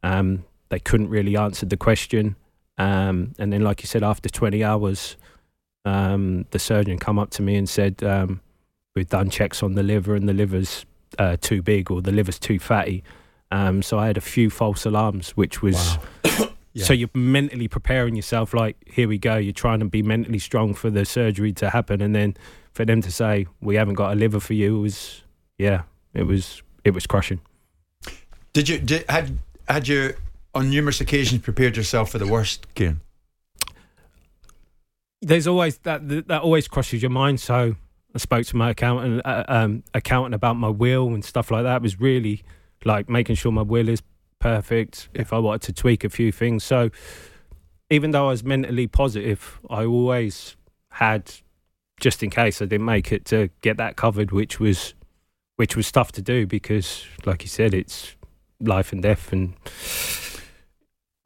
Um, 0.02 0.44
they 0.70 0.80
couldn't 0.80 1.10
really 1.10 1.36
answer 1.36 1.66
the 1.66 1.76
question. 1.76 2.36
Um, 2.78 3.34
and 3.38 3.52
then, 3.52 3.62
like 3.62 3.82
you 3.82 3.86
said, 3.86 4.02
after 4.02 4.28
20 4.28 4.64
hours, 4.64 5.16
um, 5.84 6.46
the 6.50 6.58
surgeon 6.58 6.98
come 6.98 7.18
up 7.18 7.30
to 7.30 7.42
me 7.42 7.56
and 7.56 7.68
said, 7.68 8.02
um, 8.02 8.40
"We've 8.96 9.08
done 9.08 9.30
checks 9.30 9.62
on 9.62 9.74
the 9.74 9.82
liver, 9.82 10.14
and 10.14 10.28
the 10.28 10.32
liver's 10.32 10.86
uh, 11.18 11.36
too 11.40 11.62
big 11.62 11.90
or 11.90 12.00
the 12.02 12.12
liver's 12.12 12.38
too 12.38 12.58
fatty." 12.58 13.04
Um, 13.50 13.82
so 13.82 13.98
I 13.98 14.06
had 14.08 14.16
a 14.16 14.22
few 14.22 14.50
false 14.50 14.84
alarms, 14.84 15.30
which 15.36 15.62
was 15.62 15.98
Yeah. 16.74 16.84
so 16.84 16.92
you're 16.92 17.10
mentally 17.14 17.68
preparing 17.68 18.16
yourself. 18.16 18.52
Like, 18.52 18.76
here 18.84 19.08
we 19.08 19.16
go. 19.16 19.36
You're 19.36 19.52
trying 19.52 19.78
to 19.78 19.84
be 19.84 20.02
mentally 20.02 20.40
strong 20.40 20.74
for 20.74 20.90
the 20.90 21.04
surgery 21.04 21.52
to 21.54 21.70
happen, 21.70 22.00
and 22.02 22.14
then 22.14 22.36
for 22.72 22.84
them 22.84 23.00
to 23.02 23.12
say 23.12 23.46
we 23.60 23.76
haven't 23.76 23.94
got 23.94 24.12
a 24.12 24.16
liver 24.16 24.40
for 24.40 24.54
you 24.54 24.80
was 24.80 25.22
yeah, 25.56 25.82
it 26.12 26.24
was 26.24 26.62
it 26.84 26.90
was 26.90 27.06
crushing. 27.06 27.40
Did 28.52 28.68
you 28.68 28.78
did, 28.78 29.08
had 29.08 29.38
had 29.68 29.88
you 29.88 30.14
on 30.54 30.70
numerous 30.70 31.00
occasions 31.00 31.42
prepared 31.42 31.76
yourself 31.76 32.10
for 32.10 32.18
the 32.18 32.26
worst, 32.26 32.66
Kieron? 32.74 32.98
There's 35.22 35.46
always 35.46 35.78
that 35.78 36.08
that, 36.08 36.28
that 36.28 36.42
always 36.42 36.68
crosses 36.68 37.02
your 37.02 37.10
mind. 37.10 37.40
So 37.40 37.76
I 38.14 38.18
spoke 38.18 38.46
to 38.46 38.56
my 38.56 38.70
accountant 38.70 39.22
uh, 39.24 39.44
um, 39.48 39.84
accountant 39.94 40.34
about 40.34 40.56
my 40.56 40.68
will 40.68 41.08
and 41.08 41.24
stuff 41.24 41.50
like 41.50 41.62
that. 41.62 41.76
It 41.76 41.82
was 41.82 42.00
really 42.00 42.42
like 42.84 43.08
making 43.08 43.36
sure 43.36 43.52
my 43.52 43.62
will 43.62 43.88
is 43.88 44.02
perfect. 44.44 45.08
If 45.14 45.32
I 45.32 45.38
wanted 45.38 45.62
to 45.62 45.72
tweak 45.72 46.04
a 46.04 46.10
few 46.10 46.30
things, 46.30 46.64
so 46.64 46.90
even 47.88 48.10
though 48.10 48.26
I 48.26 48.32
was 48.32 48.44
mentally 48.44 48.86
positive, 48.86 49.58
I 49.70 49.86
always 49.86 50.56
had 50.90 51.32
just 51.98 52.22
in 52.22 52.28
case 52.28 52.60
I 52.60 52.66
didn't 52.66 52.84
make 52.84 53.10
it 53.10 53.24
to 53.26 53.48
get 53.62 53.78
that 53.78 53.96
covered, 53.96 54.32
which 54.32 54.60
was 54.60 54.92
which 55.56 55.76
was 55.76 55.90
tough 55.90 56.12
to 56.12 56.22
do 56.22 56.46
because, 56.46 57.06
like 57.24 57.40
you 57.42 57.48
said, 57.48 57.72
it's 57.72 58.16
life 58.60 58.92
and 58.92 59.02
death 59.02 59.32
and 59.32 59.54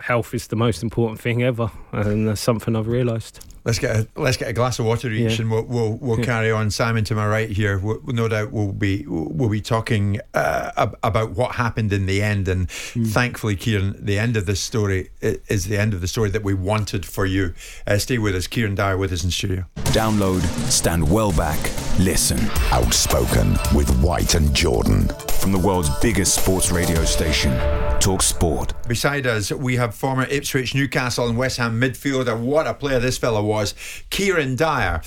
health 0.01 0.33
is 0.35 0.47
the 0.47 0.57
most 0.57 0.83
important 0.83 1.21
thing 1.21 1.43
ever, 1.43 1.71
and 1.93 2.29
that's 2.29 2.41
something 2.41 2.77
I've 2.77 2.87
realised. 2.87 3.45
Let's 3.65 3.79
get 3.81 3.97
a, 3.97 4.09
let's 4.17 4.37
get 4.39 4.49
a 4.49 4.53
glass 4.55 4.79
of 4.79 4.87
water 4.87 5.11
each, 5.11 5.35
Yeah. 5.35 5.43
and 5.43 5.51
we'll 5.51 5.65
we'll, 5.65 5.93
we'll 6.01 6.19
Yeah. 6.21 6.25
carry 6.25 6.51
on. 6.51 6.71
Simon 6.71 7.05
to 7.05 7.15
my 7.15 7.27
right 7.27 7.51
here, 7.51 7.79
we'll, 7.79 8.01
no 8.07 8.27
doubt 8.29 8.51
we'll 8.53 8.73
be 8.73 9.05
we'll 9.07 9.49
be 9.51 9.61
talking 9.61 10.21
uh, 10.33 10.87
about 11.03 11.33
what 11.33 11.57
happened 11.57 11.93
in 11.93 12.07
the 12.07 12.23
end. 12.23 12.49
And 12.49 12.71
Hmm. 12.95 13.05
thankfully, 13.05 13.57
Kieron, 13.57 13.97
the 14.03 14.19
end 14.19 14.37
of 14.39 14.47
this 14.47 14.61
story 14.61 15.11
is 15.21 15.67
the 15.67 15.77
end 15.77 15.93
of 15.93 16.01
the 16.01 16.09
story 16.09 16.31
that 16.31 16.45
we 16.45 16.55
wanted 16.55 17.05
for 17.05 17.27
you. 17.27 17.53
Uh, 17.87 17.99
stay 17.99 18.17
with 18.19 18.35
us, 18.37 18.47
Kieron 18.47 18.75
Dyer, 18.77 18.97
with 18.97 19.13
us 19.13 19.25
in 19.25 19.31
studio. 19.31 19.65
Download, 19.87 20.41
stand 20.71 21.11
well 21.11 21.33
back, 21.33 21.59
listen. 21.99 22.39
Outspoken 22.71 23.59
with 23.75 23.91
White 24.01 24.35
and 24.35 24.55
Jordan. 24.55 25.09
From 25.41 25.53
the 25.53 25.59
world's 25.59 25.91
biggest 26.01 26.37
sports 26.37 26.71
radio 26.71 27.05
station, 27.05 27.51
Talk 28.01 28.23
Sport. 28.23 28.75
Beside 28.87 29.27
us, 29.27 29.51
we 29.51 29.77
have 29.77 29.95
former 29.95 30.25
Ipswich, 30.25 30.75
Newcastle, 30.75 31.29
and 31.29 31.37
West 31.37 31.59
Ham 31.59 31.81
midfielder. 31.81 32.39
What 32.39 32.67
a 32.67 32.75
player 32.75 32.99
this 33.01 33.19
fella 33.19 33.43
was, 33.43 33.75
Kieron 34.11 34.57
Dyer. 34.57 35.03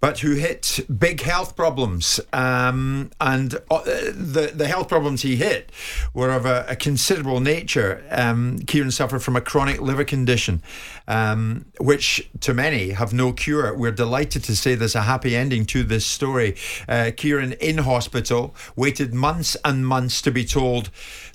But 0.00 0.20
who 0.20 0.36
hit 0.36 0.80
big 0.98 1.20
health 1.20 1.54
problems, 1.54 2.20
um, 2.32 3.10
and 3.20 3.54
uh, 3.70 3.82
the 3.84 4.50
the 4.54 4.66
health 4.66 4.88
problems 4.88 5.20
he 5.20 5.36
hit 5.36 5.70
were 6.14 6.30
of 6.30 6.46
a, 6.46 6.64
a 6.68 6.74
considerable 6.74 7.40
nature. 7.40 8.02
Um, 8.10 8.60
Kieron 8.60 8.94
suffered 8.94 9.22
from 9.22 9.36
a 9.36 9.42
chronic 9.42 9.82
liver 9.82 10.04
condition, 10.04 10.62
um, 11.06 11.66
which 11.78 12.30
to 12.40 12.54
many 12.54 12.92
have 12.92 13.12
no 13.12 13.34
cure. 13.34 13.76
We're 13.76 13.92
delighted 13.92 14.42
to 14.44 14.56
say 14.56 14.74
there's 14.74 14.94
a 14.94 15.02
happy 15.02 15.36
ending 15.36 15.66
to 15.66 15.82
this 15.82 16.06
story. 16.06 16.56
Uh, 16.88 17.12
Kieron 17.14 17.58
in 17.58 17.76
hospital 17.76 18.56
waited 18.76 19.12
months 19.12 19.54
and 19.66 19.86
months 19.86 20.22
to 20.22 20.30
be 20.30 20.46
told 20.46 20.88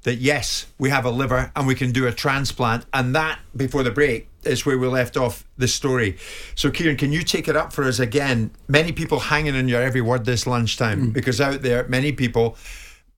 that 0.05 0.15
yes, 0.15 0.65
we 0.79 0.89
have 0.89 1.03
a 1.05 1.09
liver 1.11 1.51
and 1.55 1.67
we 1.67 1.75
can 1.75 1.91
do 1.91 2.07
a 2.07 2.11
transplant. 2.11 2.85
And 2.93 3.13
that, 3.15 3.39
before 3.55 3.83
the 3.83 3.91
break, 3.91 4.29
is 4.43 4.65
where 4.65 4.77
we 4.77 4.87
left 4.87 5.17
off 5.17 5.43
the 5.57 5.67
story. 5.67 6.17
So, 6.55 6.69
Kieron, 6.71 6.97
can 6.97 7.11
you 7.11 7.23
take 7.23 7.47
it 7.47 7.55
up 7.55 7.73
for 7.73 7.83
us 7.83 7.99
again? 7.99 8.51
Many 8.67 8.91
people 8.91 9.19
hanging 9.19 9.55
on 9.55 9.67
your 9.67 9.81
every 9.81 10.01
word 10.01 10.25
this 10.25 10.45
lunchtime 10.47 11.11
because 11.11 11.41
out 11.41 11.61
there, 11.63 11.87
many 11.87 12.11
people 12.11 12.55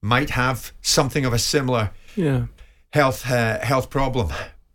might 0.00 0.30
have 0.30 0.72
something 0.82 1.24
of 1.24 1.32
a 1.32 1.38
similar 1.38 1.90
Yeah. 2.16 2.46
health 2.90 3.30
uh, 3.30 3.60
health 3.64 3.90
problem. 3.90 4.30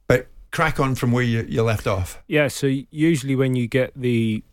But 0.07 0.28
crack 0.51 0.80
on 0.80 0.95
from 0.95 1.11
where 1.11 1.24
you, 1.24 1.45
you 1.49 1.64
left 1.64 1.88
off. 1.88 2.22
Yeah, 2.28 2.47
so 2.47 2.68
usually 2.91 3.36
when 3.36 3.55
you 3.55 3.68
get 3.68 3.91
the 3.95 4.43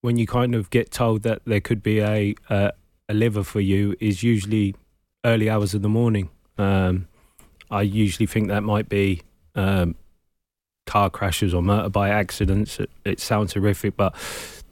when 0.00 0.16
you 0.16 0.26
kind 0.26 0.54
of 0.54 0.70
get 0.70 0.90
told 0.90 1.22
that 1.24 1.42
there 1.44 1.60
could 1.60 1.82
be 1.82 2.00
a 2.00 2.34
a, 2.48 2.72
a 3.10 3.12
liver 3.14 3.42
for 3.44 3.60
you 3.60 3.94
is 4.00 4.22
usually 4.22 4.74
early 5.26 5.50
hours 5.50 5.74
of 5.74 5.82
the 5.82 5.88
morning. 5.90 6.30
Um, 6.60 7.08
I 7.70 7.82
usually 7.82 8.26
think 8.26 8.48
that 8.48 8.62
might 8.62 8.88
be 8.88 9.22
um, 9.54 9.94
car 10.86 11.08
crashes 11.08 11.54
or 11.54 11.62
motorbike 11.62 12.10
accidents. 12.10 12.80
It, 12.80 12.90
it 13.04 13.20
sounds 13.20 13.54
horrific, 13.54 13.96
but 13.96 14.14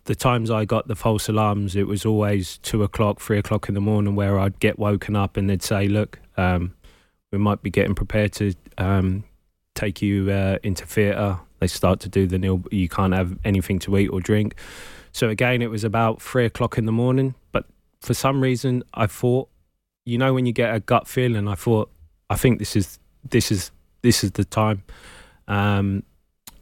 the 0.04 0.14
times 0.14 0.50
I 0.50 0.64
got 0.64 0.88
the 0.88 0.96
false 0.96 1.28
alarms, 1.28 1.76
it 1.76 1.86
was 1.86 2.04
always 2.04 2.58
two 2.58 2.82
o'clock, 2.82 3.20
three 3.20 3.38
o'clock 3.38 3.68
in 3.68 3.74
the 3.74 3.80
morning, 3.80 4.14
where 4.14 4.38
I'd 4.38 4.58
get 4.58 4.78
woken 4.78 5.16
up 5.16 5.36
and 5.36 5.48
they'd 5.48 5.62
say, 5.62 5.88
"Look, 5.88 6.18
um, 6.36 6.74
we 7.30 7.38
might 7.38 7.62
be 7.62 7.70
getting 7.70 7.94
prepared 7.94 8.32
to 8.34 8.54
um, 8.78 9.24
take 9.74 10.02
you 10.02 10.30
uh, 10.30 10.58
into 10.62 10.86
theatre." 10.86 11.38
They 11.60 11.66
start 11.66 12.00
to 12.00 12.08
do 12.08 12.26
the 12.26 12.38
nil. 12.38 12.64
You 12.70 12.88
can't 12.88 13.14
have 13.14 13.38
anything 13.44 13.78
to 13.80 13.96
eat 13.98 14.08
or 14.08 14.20
drink. 14.20 14.54
So 15.12 15.28
again, 15.28 15.62
it 15.62 15.70
was 15.70 15.84
about 15.84 16.22
three 16.22 16.44
o'clock 16.44 16.78
in 16.78 16.86
the 16.86 16.92
morning. 16.92 17.34
But 17.52 17.64
for 18.00 18.14
some 18.14 18.40
reason, 18.40 18.82
I 18.94 19.06
thought, 19.06 19.48
you 20.08 20.16
know, 20.16 20.32
when 20.32 20.46
you 20.46 20.54
get 20.54 20.74
a 20.74 20.80
gut 20.80 21.06
feeling, 21.06 21.46
I 21.48 21.54
thought, 21.54 21.90
I 22.30 22.36
think 22.36 22.58
this 22.58 22.74
is 22.76 22.98
this 23.28 23.52
is 23.52 23.70
this 24.00 24.24
is 24.24 24.32
the 24.32 24.44
time. 24.44 24.82
Um, 25.48 26.02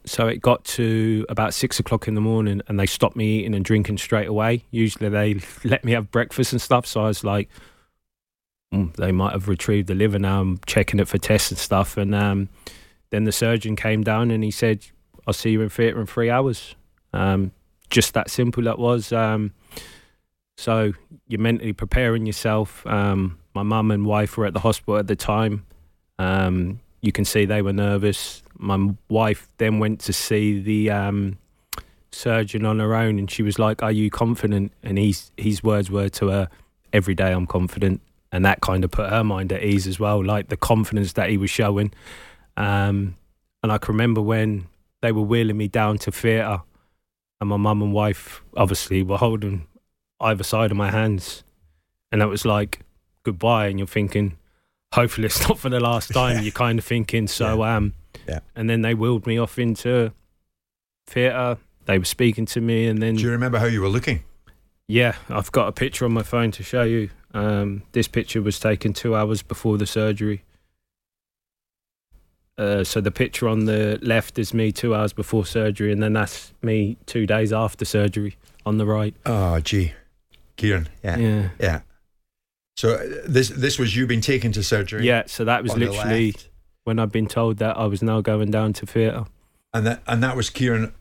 so 0.05 0.27
it 0.27 0.41
got 0.41 0.65
to 0.65 1.25
about 1.29 1.53
six 1.53 1.79
o'clock 1.79 2.09
in 2.09 2.15
the 2.15 2.21
morning, 2.21 2.61
and 2.67 2.77
they 2.77 2.85
stopped 2.85 3.15
me 3.15 3.39
eating 3.39 3.55
and 3.55 3.63
drinking 3.63 3.99
straight 3.99 4.27
away. 4.27 4.65
Usually 4.71 5.07
they 5.07 5.39
let 5.63 5.85
me 5.85 5.93
have 5.93 6.11
breakfast 6.11 6.51
and 6.51 6.61
stuff. 6.61 6.85
So 6.85 7.01
I 7.01 7.07
was 7.07 7.23
like, 7.23 7.47
mm, 8.73 8.93
they 8.97 9.13
might 9.13 9.31
have 9.31 9.47
retrieved 9.47 9.87
the 9.87 9.95
liver 9.95 10.19
now. 10.19 10.41
I'm 10.41 10.59
checking 10.65 10.99
it 10.99 11.07
for 11.07 11.17
tests 11.17 11.49
and 11.49 11.57
stuff. 11.57 11.95
And 11.95 12.13
um, 12.13 12.49
then 13.11 13.23
the 13.23 13.31
surgeon 13.31 13.77
came 13.77 14.03
down 14.03 14.29
and 14.29 14.43
he 14.43 14.51
said, 14.51 14.85
"I'll 15.25 15.33
see 15.33 15.51
you 15.51 15.61
in 15.61 15.69
theatre 15.69 16.01
in 16.01 16.05
three 16.05 16.29
hours." 16.29 16.75
Um, 17.13 17.53
just 17.89 18.13
that 18.13 18.29
simple 18.29 18.63
that 18.63 18.77
was. 18.77 19.13
Um, 19.13 19.53
so 20.57 20.91
you're 21.27 21.39
mentally 21.39 21.73
preparing 21.73 22.25
yourself. 22.25 22.85
Um, 22.85 23.37
my 23.53 23.63
mum 23.63 23.91
and 23.91 24.05
wife 24.05 24.37
were 24.37 24.45
at 24.45 24.53
the 24.53 24.59
hospital 24.59 24.97
at 24.97 25.07
the 25.07 25.15
time. 25.15 25.65
Um, 26.19 26.79
you 27.01 27.11
can 27.11 27.25
see 27.25 27.45
they 27.45 27.61
were 27.61 27.73
nervous. 27.73 28.41
My 28.57 28.93
wife 29.07 29.47
then 29.57 29.79
went 29.79 29.99
to 30.01 30.13
see 30.13 30.59
the 30.59 30.89
um, 30.89 31.37
surgeon 32.11 32.65
on 32.65 32.79
her 32.79 32.95
own, 32.95 33.19
and 33.19 33.29
she 33.29 33.43
was 33.43 33.59
like, 33.59 33.83
"Are 33.83 33.91
you 33.91 34.09
confident?" 34.09 34.71
And 34.81 34.97
his 34.97 35.31
his 35.37 35.63
words 35.63 35.91
were 35.91 36.09
to 36.09 36.29
her, 36.29 36.49
"Every 36.91 37.13
day 37.13 37.31
I'm 37.31 37.45
confident," 37.45 38.01
and 38.31 38.43
that 38.45 38.61
kind 38.61 38.83
of 38.83 38.89
put 38.89 39.11
her 39.11 39.23
mind 39.23 39.53
at 39.53 39.63
ease 39.63 39.85
as 39.85 39.99
well, 39.99 40.25
like 40.25 40.49
the 40.49 40.57
confidence 40.57 41.13
that 41.13 41.29
he 41.29 41.37
was 41.37 41.51
showing. 41.51 41.93
Um, 42.57 43.15
and 43.61 43.71
I 43.71 43.77
can 43.77 43.93
remember 43.93 44.21
when 44.21 44.67
they 45.01 45.11
were 45.11 45.21
wheeling 45.21 45.57
me 45.57 45.67
down 45.67 45.99
to 45.99 46.11
theatre, 46.11 46.63
and 47.39 47.49
my 47.49 47.57
mum 47.57 47.83
and 47.83 47.93
wife 47.93 48.41
obviously 48.55 49.03
were 49.03 49.17
holding 49.17 49.67
either 50.19 50.43
side 50.43 50.71
of 50.71 50.77
my 50.77 50.91
hands, 50.91 51.43
and 52.11 52.21
that 52.21 52.27
was 52.29 52.45
like 52.45 52.79
goodbye. 53.23 53.67
And 53.67 53.79
you're 53.79 53.87
thinking, 53.87 54.37
hopefully 54.93 55.25
it's 55.27 55.41
not 55.49 55.59
for 55.59 55.69
the 55.69 55.79
last 55.79 56.11
time. 56.13 56.43
You're 56.43 56.51
kind 56.51 56.79
of 56.79 56.85
thinking 56.85 57.27
so. 57.27 57.63
Um, 57.63 57.93
Yeah. 58.27 58.39
And 58.55 58.69
then 58.69 58.81
they 58.81 58.93
wheeled 58.93 59.25
me 59.27 59.37
off 59.37 59.57
into 59.59 60.11
theatre. 61.05 61.57
They 61.85 61.97
were 61.97 62.05
speaking 62.05 62.45
to 62.47 62.61
me, 62.61 62.87
and 62.87 63.01
then 63.01 63.15
Do 63.15 63.23
you 63.23 63.31
remember 63.31 63.59
how 63.59 63.65
you 63.65 63.81
were 63.81 63.87
looking? 63.89 64.23
yeah, 64.89 65.15
I've 65.29 65.51
got 65.51 65.67
a 65.67 65.71
picture 65.71 66.05
on 66.05 66.13
my 66.13 66.23
phone 66.23 66.51
to 66.51 66.63
show 66.63 66.83
you. 66.83 67.09
Um, 67.33 67.83
this 67.91 68.07
picture 68.07 68.41
was 68.41 68.59
taken 68.59 68.93
two 68.93 69.15
hours 69.15 69.41
before 69.41 69.77
the 69.77 69.85
surgery. 69.85 70.43
Uh, 72.57 72.83
so 72.83 72.99
the 73.01 73.11
picture 73.11 73.47
on 73.47 73.65
the 73.65 73.99
left 74.01 74.39
is 74.39 74.53
me 74.53 74.71
two 74.71 74.95
hours 74.95 75.13
before 75.13 75.45
surgery, 75.45 75.91
and 75.91 76.01
then 76.01 76.13
that's 76.13 76.53
me 76.61 76.97
two 77.05 77.25
days 77.27 77.53
after 77.53 77.85
surgery 77.85 78.35
on 78.65 78.77
the 78.77 78.85
right. 78.85 79.13
Oh, 79.25 79.59
gee, 79.59 79.93
Kieron. 80.57 80.87
Yeah, 81.03 81.17
Yeah. 81.17 81.49
yeah. 81.59 81.79
So 82.77 82.93
uh, 82.93 83.03
this 83.27 83.49
this 83.49 83.79
was 83.79 83.95
you 83.95 84.05
being 84.07 84.21
taken 84.21 84.51
to 84.51 84.61
surgery. 84.63 85.05
Yeah, 85.05 85.23
so 85.27 85.43
that 85.45 85.63
was 85.63 85.75
literally 85.75 86.35
when 86.83 86.99
I'd 86.99 87.11
been 87.11 87.27
told 87.27 87.57
that 87.57 87.75
I 87.77 87.85
was 87.85 88.01
now 88.01 88.21
going 88.21 88.51
down 88.51 88.73
to 88.73 88.85
theatre. 88.85 89.25
and 89.73 89.85
that 89.85 90.01
and 90.07 90.21
that 90.23 90.35
was 90.35 90.49
Kieron 90.49 90.91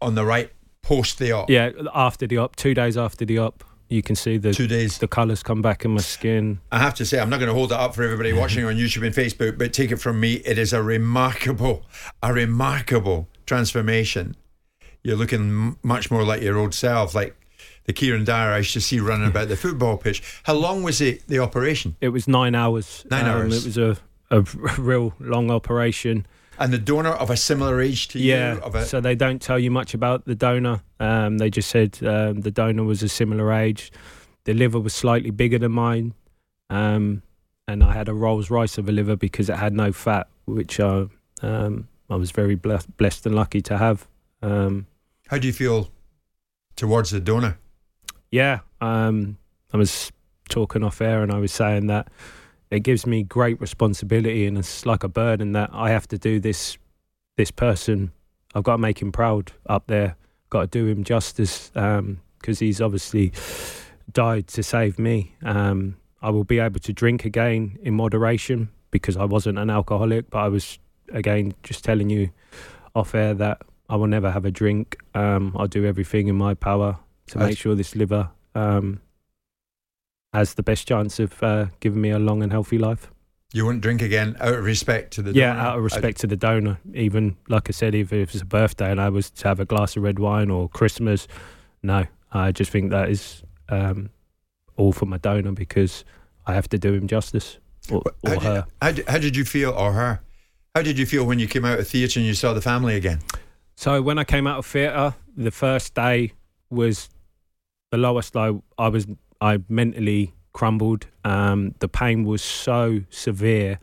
on 0.00 0.14
the 0.14 0.24
right 0.24 0.50
post 0.82 1.18
the 1.18 1.30
op. 1.32 1.48
Yeah, 1.50 1.70
after 1.94 2.26
the 2.26 2.38
op, 2.38 2.56
two 2.56 2.74
days 2.74 2.96
after 2.96 3.24
the 3.24 3.38
op, 3.38 3.62
you 3.88 4.02
can 4.02 4.16
see 4.16 4.36
the 4.38 4.52
Two 4.52 4.66
days. 4.66 4.98
the 4.98 5.06
colours 5.06 5.42
come 5.42 5.62
back 5.62 5.84
in 5.84 5.92
my 5.92 6.00
skin. 6.00 6.58
I 6.72 6.78
have 6.80 6.94
to 6.94 7.04
say, 7.04 7.20
I'm 7.20 7.30
not 7.30 7.38
going 7.38 7.48
to 7.50 7.54
hold 7.54 7.70
it 7.72 7.78
up 7.78 7.94
for 7.94 8.02
everybody 8.02 8.32
watching 8.42 8.64
on 8.64 8.74
YouTube 8.74 9.06
and 9.06 9.14
Facebook, 9.14 9.58
but 9.58 9.72
take 9.72 9.92
it 9.92 10.00
from 10.00 10.18
me, 10.18 10.34
it 10.44 10.58
is 10.58 10.72
a 10.72 10.82
remarkable, 10.82 11.82
a 12.22 12.32
remarkable 12.32 13.28
transformation. 13.46 14.34
You're 15.04 15.16
looking 15.16 15.40
m- 15.40 15.78
much 15.84 16.10
more 16.10 16.24
like 16.24 16.42
your 16.42 16.58
old 16.58 16.74
self, 16.74 17.14
like 17.14 17.36
the 17.84 17.92
Kieron 17.92 18.24
Dyer 18.24 18.52
I 18.52 18.58
used 18.58 18.72
to 18.74 18.80
see 18.80 19.00
running 19.00 19.28
about 19.28 19.48
the 19.48 19.56
football 19.56 19.96
pitch. 19.96 20.22
How 20.44 20.54
long 20.54 20.82
was 20.82 21.00
it 21.00 21.26
the 21.28 21.38
operation? 21.40 21.96
It 22.00 22.10
was 22.10 22.28
nine 22.28 22.54
hours. 22.54 23.04
Nine 23.10 23.24
Um, 23.24 23.30
hours. 23.30 23.64
It 23.66 23.76
was 23.76 23.78
a, 23.78 23.96
a 24.30 24.40
real 24.80 25.14
long 25.20 25.50
operation. 25.50 26.26
And 26.58 26.72
the 26.72 26.78
donor 26.78 27.10
of 27.10 27.30
a 27.30 27.36
similar 27.36 27.80
age 27.80 28.08
to 28.08 28.18
Yeah. 28.20 28.54
you? 28.54 28.60
Of 28.60 28.74
a, 28.74 28.84
So 28.84 29.00
they 29.00 29.14
don't 29.14 29.40
tell 29.42 29.58
you 29.58 29.70
much 29.70 29.94
about 29.94 30.26
the 30.26 30.34
donor. 30.34 30.82
Um, 31.00 31.38
they 31.38 31.50
just 31.50 31.68
said 31.70 31.98
um, 32.04 32.42
the 32.42 32.50
donor 32.50 32.84
was 32.84 33.02
a 33.02 33.08
similar 33.08 33.52
age. 33.52 33.90
The 34.44 34.54
liver 34.54 34.78
was 34.78 34.92
slightly 34.94 35.30
bigger 35.30 35.58
than 35.58 35.72
mine. 35.72 36.14
Um, 36.70 37.22
and 37.68 37.82
I 37.82 37.92
had 37.92 38.08
a 38.08 38.14
Rolls 38.14 38.50
Royce 38.50 38.78
of 38.78 38.88
a 38.88 38.92
liver 38.92 39.16
because 39.16 39.48
it 39.48 39.56
had 39.56 39.72
no 39.72 39.92
fat, 39.92 40.28
which 40.46 40.78
I, 40.78 41.06
um, 41.42 41.88
I 42.10 42.16
was 42.16 42.30
very 42.30 42.54
blessed, 42.54 42.96
blessed 42.96 43.26
and 43.26 43.34
lucky 43.34 43.60
to 43.62 43.78
have. 43.78 44.06
Um, 44.42 44.86
how 45.28 45.38
do 45.38 45.46
you 45.46 45.52
feel 45.52 45.88
towards 46.76 47.10
the 47.10 47.20
donor? 47.20 47.58
yeah, 48.32 48.60
um, 48.80 49.36
I 49.72 49.76
was 49.76 50.10
talking 50.48 50.82
off 50.82 51.00
air, 51.00 51.22
and 51.22 51.30
I 51.30 51.38
was 51.38 51.52
saying 51.52 51.86
that 51.86 52.08
it 52.70 52.80
gives 52.80 53.06
me 53.06 53.22
great 53.22 53.60
responsibility, 53.60 54.46
and 54.46 54.58
it's 54.58 54.84
like 54.84 55.04
a 55.04 55.08
burden 55.08 55.52
that 55.52 55.70
I 55.72 55.90
have 55.90 56.08
to 56.08 56.18
do 56.18 56.40
this. 56.40 56.78
This 57.36 57.50
person, 57.50 58.12
I've 58.54 58.64
got 58.64 58.72
to 58.72 58.78
make 58.78 59.00
him 59.00 59.10
proud 59.10 59.52
up 59.66 59.86
there. 59.86 60.16
Got 60.50 60.60
to 60.60 60.66
do 60.66 60.86
him 60.86 61.02
justice 61.02 61.70
because 61.70 62.58
he's 62.58 62.80
obviously 62.80 63.32
died 64.12 64.48
to 64.48 64.62
save 64.62 64.98
me. 64.98 65.34
Um, 65.42 65.96
I 66.20 66.28
will 66.28 66.44
be 66.44 66.58
able 66.58 66.80
to 66.80 66.92
drink 66.92 67.24
again 67.24 67.78
in 67.82 67.94
moderation 67.94 68.68
because 68.90 69.16
I 69.16 69.24
wasn't 69.24 69.58
an 69.58 69.70
alcoholic, 69.70 70.28
but 70.28 70.40
I 70.40 70.48
was 70.48 70.78
again 71.10 71.54
just 71.62 71.84
telling 71.84 72.10
you 72.10 72.30
off 72.94 73.14
air 73.14 73.32
that 73.32 73.62
I 73.88 73.96
will 73.96 74.06
never 74.06 74.30
have 74.30 74.44
a 74.44 74.50
drink. 74.50 74.98
Um, 75.14 75.54
I'll 75.56 75.66
do 75.66 75.84
everything 75.84 76.28
in 76.28 76.36
my 76.36 76.54
power 76.54 76.98
to 77.28 77.38
make 77.38 77.58
sure 77.58 77.74
this 77.74 77.94
liver 77.94 78.30
um, 78.54 79.00
has 80.32 80.54
the 80.54 80.62
best 80.62 80.88
chance 80.88 81.18
of 81.18 81.42
uh, 81.42 81.66
giving 81.80 82.00
me 82.00 82.10
a 82.10 82.18
long 82.18 82.42
and 82.42 82.52
healthy 82.52 82.78
life. 82.78 83.10
You 83.52 83.66
wouldn't 83.66 83.82
drink 83.82 84.00
again 84.00 84.36
out 84.40 84.54
of 84.54 84.64
respect 84.64 85.12
to 85.14 85.22
the 85.22 85.32
yeah, 85.32 85.52
donor? 85.52 85.60
out 85.60 85.78
of 85.78 85.84
respect 85.84 86.20
to 86.20 86.26
the 86.26 86.36
donor. 86.36 86.78
Even 86.94 87.36
like 87.48 87.68
I 87.68 87.72
said, 87.72 87.94
if 87.94 88.12
it 88.12 88.32
was 88.32 88.40
a 88.40 88.46
birthday 88.46 88.90
and 88.90 89.00
I 89.00 89.10
was 89.10 89.30
to 89.30 89.48
have 89.48 89.60
a 89.60 89.66
glass 89.66 89.94
of 89.94 90.02
red 90.02 90.18
wine 90.18 90.50
or 90.50 90.70
Christmas, 90.70 91.28
no, 91.82 92.06
I 92.32 92.52
just 92.52 92.70
think 92.70 92.90
that 92.90 93.10
is 93.10 93.42
um, 93.68 94.08
all 94.76 94.92
for 94.92 95.04
my 95.04 95.18
donor 95.18 95.52
because 95.52 96.04
I 96.46 96.54
have 96.54 96.68
to 96.70 96.78
do 96.78 96.94
him 96.94 97.06
justice 97.06 97.58
or, 97.90 98.02
or 98.22 98.30
how, 98.30 98.34
did, 98.34 98.42
her. 98.42 98.66
how, 98.80 98.92
how 99.06 99.18
did 99.18 99.36
you 99.36 99.44
feel, 99.44 99.72
or 99.72 99.92
her? 99.92 100.22
How 100.74 100.80
did 100.82 100.98
you 100.98 101.04
feel 101.04 101.24
when 101.24 101.38
you 101.38 101.46
came 101.46 101.66
out 101.66 101.78
of 101.78 101.86
theatre 101.86 102.20
and 102.20 102.26
you 102.26 102.34
saw 102.34 102.54
the 102.54 102.62
family 102.62 102.96
again? 102.96 103.20
So 103.74 104.02
when 104.02 104.18
I 104.18 104.24
came 104.24 104.46
out 104.46 104.58
of 104.58 104.66
theatre, 104.66 105.14
the 105.36 105.50
first 105.50 105.94
day 105.94 106.32
was 106.70 107.08
the 107.90 107.98
lowest 107.98 108.34
low. 108.34 108.62
I 108.78 108.88
was 108.88 109.06
I 109.40 109.58
mentally 109.68 110.34
crumbled. 110.52 111.06
Um, 111.24 111.74
the 111.78 111.88
pain 111.88 112.24
was 112.24 112.42
so 112.42 113.00
severe 113.10 113.78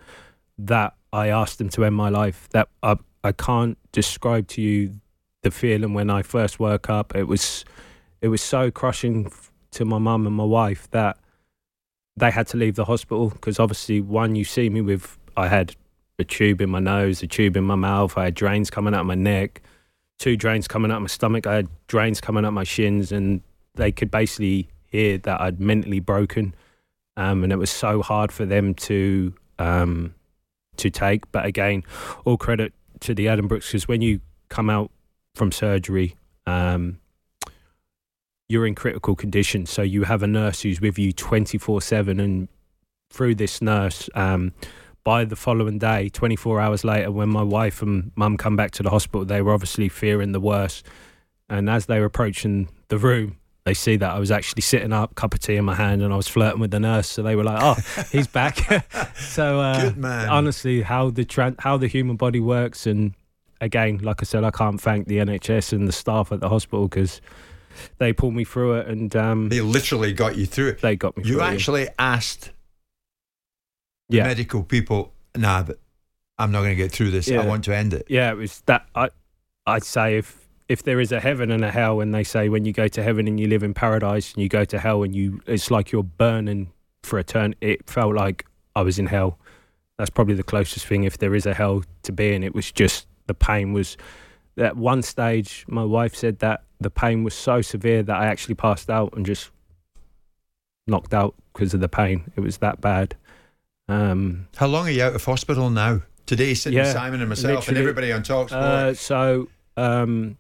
that 0.58 0.94
I 1.12 1.30
asked 1.30 1.58
them 1.58 1.70
to 1.70 1.86
end 1.86 1.96
my 1.96 2.10
life. 2.10 2.48
That 2.52 2.70
I 2.84 2.98
I 3.24 3.32
can't 3.32 3.78
describe 3.92 4.48
to 4.50 4.62
you 4.62 5.00
the 5.42 5.52
feeling 5.52 5.94
when 5.94 6.10
I 6.10 6.22
first 6.22 6.60
woke 6.60 6.90
up. 6.90 7.16
It 7.16 7.28
was 7.28 7.66
it 8.22 8.28
was 8.28 8.42
so 8.42 8.72
crushing 8.72 9.32
to 9.72 9.86
my 9.86 9.98
mum 9.98 10.26
and 10.28 10.36
my 10.36 10.44
wife 10.44 10.90
that 10.92 11.18
they 12.18 12.32
had 12.32 12.48
to 12.48 12.58
leave 12.58 12.76
the 12.76 12.86
hospital 12.86 13.30
because 13.30 13.60
obviously 13.60 14.02
one 14.02 14.36
you 14.36 14.44
see 14.44 14.70
me 14.70 14.82
with 14.82 15.18
I 15.38 15.48
had 15.48 15.76
a 16.18 16.24
tube 16.24 16.60
in 16.60 16.70
my 16.70 16.80
nose, 16.80 17.24
a 17.24 17.28
tube 17.28 17.56
in 17.56 17.64
my 17.64 17.76
mouth, 17.76 18.18
I 18.18 18.26
had 18.26 18.36
drains 18.36 18.70
coming 18.70 18.94
out 18.94 19.02
of 19.02 19.06
my 19.06 19.16
neck, 19.16 19.62
two 20.20 20.38
drains 20.38 20.68
coming 20.68 20.92
of 20.92 21.02
my 21.02 21.08
stomach, 21.08 21.48
I 21.48 21.56
had 21.56 21.70
drains 21.88 22.22
coming 22.22 22.46
out 22.46 22.54
my 22.54 22.64
shins 22.64 23.12
and 23.12 23.42
they 23.76 23.92
could 23.92 24.12
basically 24.12 24.70
hear 24.86 25.18
that 25.20 25.42
I'd 25.42 25.60
mentally 25.60 26.00
broken. 26.00 26.54
Um, 27.18 27.44
and 27.44 27.52
it 27.52 27.58
was 27.58 27.70
so 27.70 28.02
hard 28.02 28.32
for 28.32 28.46
them 28.46 28.74
to 28.76 29.34
um, 29.58 30.14
to 30.78 30.90
take. 30.90 31.30
But 31.32 31.46
again, 31.46 31.84
all 32.26 32.38
credit 32.38 32.74
to 33.02 33.14
the 33.14 33.28
Brooks 33.42 33.68
because 33.68 33.88
when 33.88 34.02
you 34.02 34.22
come 34.50 34.70
out 34.70 34.92
from 35.36 35.52
surgery, 35.52 36.16
um, 36.46 37.00
you're 38.48 38.66
in 38.66 38.76
critical 38.76 39.16
condition. 39.16 39.66
So 39.66 39.82
you 39.82 40.04
have 40.04 40.24
a 40.24 40.28
nurse 40.28 40.62
who's 40.62 40.82
with 40.82 40.98
you 40.98 41.12
24 41.12 41.82
7. 41.82 42.20
And 42.20 42.48
through 43.12 43.36
this 43.36 43.62
nurse, 43.62 44.10
um, 44.16 44.54
by 45.04 45.26
the 45.26 45.36
following 45.36 45.78
day, 45.80 46.10
24 46.10 46.60
hours 46.60 46.84
later, 46.84 47.12
when 47.12 47.30
my 47.30 47.44
wife 47.44 47.82
and 47.82 48.12
mum 48.16 48.38
come 48.38 48.56
back 48.56 48.72
to 48.72 48.84
the 48.84 48.90
hospital, 48.90 49.26
they 49.26 49.42
were 49.42 49.54
obviously 49.54 49.90
fearing 49.90 50.32
the 50.34 50.40
worst. 50.40 50.86
And 51.50 51.70
as 51.70 51.86
they 51.88 52.00
were 52.00 52.06
approaching 52.06 52.70
the 52.90 52.98
room, 52.98 53.38
they 53.66 53.74
see 53.74 53.98
that 53.98 54.12
I 54.12 54.20
was 54.20 54.30
actually 54.32 54.62
sitting 54.62 54.94
up, 54.94 55.16
cup 55.16 55.34
of 55.34 55.40
tea 55.40 55.56
in 55.56 55.66
my 55.66 55.76
hand, 55.76 56.02
and 56.02 56.14
I 56.14 56.16
was 56.18 56.28
flirting 56.28 56.60
with 56.60 56.72
the 56.72 56.80
nurse. 56.80 57.08
So 57.08 57.22
they 57.24 57.36
were 57.36 57.44
like, 57.44 57.60
"Oh, 57.62 57.76
he's 58.12 58.28
back." 58.42 58.58
so 59.16 59.60
uh, 59.60 59.92
honestly, 60.30 60.82
how 60.82 61.10
the 61.10 61.26
tran- 61.26 61.60
how 61.60 61.78
the 61.78 61.88
human 61.88 62.16
body 62.16 62.40
works, 62.40 62.86
and 62.88 63.14
again, 63.62 63.98
like 64.00 64.22
I 64.22 64.26
said, 64.26 64.44
I 64.44 64.52
can't 64.52 64.80
thank 64.82 65.08
the 65.08 65.18
NHS 65.18 65.74
and 65.74 65.88
the 65.88 65.92
staff 65.92 66.32
at 66.32 66.40
the 66.40 66.50
hospital 66.50 66.88
because 66.88 67.20
they 67.98 68.12
pulled 68.14 68.34
me 68.36 68.44
through 68.44 68.76
it, 68.76 68.88
and 68.88 69.16
um, 69.16 69.50
They 69.50 69.62
literally 69.62 70.14
got 70.14 70.36
you 70.38 70.46
through 70.46 70.70
it. 70.70 70.82
they 70.82 70.96
got 70.96 71.18
me. 71.18 71.24
You 71.26 71.36
through 71.36 71.44
it. 71.44 71.54
actually 71.54 71.88
asked 72.00 72.52
yeah, 74.10 74.24
medical 74.24 74.64
people, 74.64 75.14
nah, 75.36 75.64
but 75.64 75.80
I'm 76.38 76.52
not 76.52 76.60
going 76.60 76.72
to 76.72 76.76
get 76.76 76.92
through 76.92 77.12
this. 77.12 77.30
I 77.32 77.46
want 77.46 77.64
to 77.66 77.76
end 77.76 77.94
it. 77.94 78.06
yeah, 78.10 78.32
it 78.32 78.36
was 78.36 78.62
that. 78.66 78.86
I 78.96 79.10
I'd 79.66 79.84
say 79.84 80.18
if 80.18 80.48
if 80.68 80.84
there 80.84 81.00
is 81.00 81.12
a 81.12 81.20
heaven 81.20 81.52
and 81.52 81.64
a 81.64 81.72
hell, 81.72 82.00
and 82.00 82.14
they 82.14 82.24
say 82.24 82.50
when 82.50 82.66
you 82.66 82.74
go 82.74 82.88
to 82.88 83.04
heaven 83.04 83.28
and 83.28 83.40
you 83.40 83.48
live 83.48 83.64
in 83.64 83.74
paradise, 83.74 84.34
and 84.34 84.44
you 84.44 84.50
go 84.50 84.66
to 84.66 84.80
hell 84.80 85.04
and 85.04 85.16
you, 85.16 85.42
it's 85.48 85.72
like 85.72 85.92
you're 85.92 86.04
burning 86.04 86.72
for 87.04 87.20
a 87.20 87.24
turn. 87.24 87.56
It 87.62 87.90
felt 87.90 88.16
like 88.16 88.46
I 88.76 88.82
was 88.82 89.00
in 89.00 89.08
hell. 89.08 89.40
That's 89.98 90.10
probably 90.10 90.36
the 90.36 90.44
closest 90.44 90.86
thing. 90.86 91.04
If 91.04 91.18
there 91.18 91.36
is 91.36 91.46
a 91.46 91.54
hell 91.54 91.84
to 92.04 92.12
be 92.12 92.34
in, 92.34 92.44
it 92.44 92.56
was 92.56 92.72
just 92.72 93.08
the 93.28 93.34
pain 93.34 93.74
was. 93.74 93.98
At 94.58 94.76
one 94.76 95.02
stage, 95.04 95.64
my 95.70 95.86
wife 95.86 96.14
said 96.14 96.40
that 96.40 96.64
the 96.82 96.90
pain 96.90 97.24
was 97.24 97.34
so 97.34 97.62
severe 97.62 98.04
that 98.04 98.16
I 98.16 98.26
actually 98.26 98.56
passed 98.56 98.90
out 98.90 99.16
and 99.16 99.26
just 99.26 99.52
knocked 100.86 101.14
out 101.14 101.34
because 101.54 101.74
of 101.74 101.80
the 101.80 101.88
pain. 101.88 102.30
It 102.36 102.42
was 102.42 102.58
that 102.58 102.82
bad. 102.82 103.16
Um, 103.90 104.48
How 104.56 104.68
long 104.68 104.88
are 104.88 104.92
you 104.92 105.04
out 105.04 105.16
of 105.16 105.26
hospital 105.26 105.70
now? 105.70 106.04
Today, 106.28 106.54
sitting 106.54 106.78
Yeah, 106.78 106.94
Simon 106.94 107.22
and 107.22 107.30
myself 107.30 107.68
and 107.68 107.78
everybody 107.78 108.12
on 108.12 108.22
Talk 108.22 108.50
Sport. 108.50 108.64
Uh, 108.64 108.94
so 108.94 109.50
um, 109.76 110.38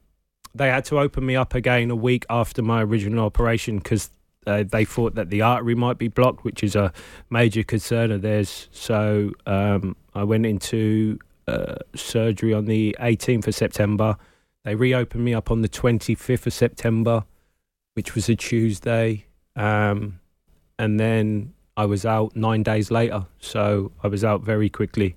they 0.54 0.70
had 0.70 0.86
to 0.86 1.00
open 1.00 1.26
me 1.26 1.36
up 1.36 1.56
again 1.56 1.89
a 1.89 1.95
week 1.95 2.28
after 2.30 2.62
my 2.62 2.84
original 2.84 3.26
operation 3.26 3.80
because 3.80 4.12
uh, 4.45 4.64
they 4.64 4.86
thought 4.86 5.16
that 5.16 5.32
the 5.32 5.41
artery 5.41 5.74
might 5.74 5.97
be 5.97 6.08
blocked, 6.08 6.43
which 6.43 6.64
is 6.64 6.76
a 6.76 6.93
major 7.32 7.64
concern 7.64 8.12
of 8.12 8.22
theirs. 8.22 8.70
So 8.72 9.32
um, 9.47 9.95
I 10.14 10.24
went 10.24 10.45
into 10.45 11.18
uh, 11.47 11.78
surgery 11.95 12.54
on 12.54 12.66
the 12.66 12.95
18th 13.00 13.47
of 13.47 13.56
September. 13.56 14.16
They 14.64 14.76
reopened 14.76 15.26
me 15.26 15.34
up 15.34 15.50
on 15.50 15.62
the 15.64 15.70
25th 15.70 16.45
of 16.45 16.54
September, 16.54 17.26
which 17.95 18.14
was 18.14 18.30
a 18.30 18.36
Tuesday. 18.36 19.26
Um, 19.56 20.20
and 20.78 21.00
then 21.00 21.54
I 21.80 21.86
was 21.86 22.05
out 22.05 22.36
nine 22.36 22.61
days 22.61 22.91
later. 22.91 23.25
So 23.39 23.93
I 24.03 24.09
was 24.09 24.25
out 24.25 24.41
very 24.41 24.69
quickly. 24.69 25.15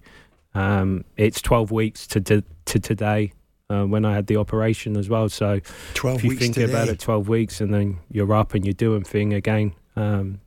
Um, 0.55 1.05
it's 1.17 1.43
12 1.43 1.73
weeks 1.73 2.07
to, 2.07 2.21
to, 2.21 2.45
to 2.67 2.79
today 2.79 3.33
uh, 3.69 3.83
when 3.83 4.05
I 4.05 4.15
had 4.15 4.29
the 4.29 4.37
operation 4.37 4.97
as 4.97 5.09
well. 5.09 5.29
So 5.29 5.59
12 5.95 6.19
if 6.19 6.23
you 6.23 6.31
weeks 6.31 6.41
think 6.41 6.55
today. 6.55 6.73
about 6.73 6.89
it, 6.89 7.01
12 7.01 7.29
weeks 7.29 7.61
and 7.61 7.75
then 7.75 7.99
you're 8.13 8.33
up 8.33 8.55
and 8.55 8.65
you're 8.65 8.75
doing 8.75 9.03
thing 9.03 9.35
again. 9.35 9.75
Um, 9.97 10.41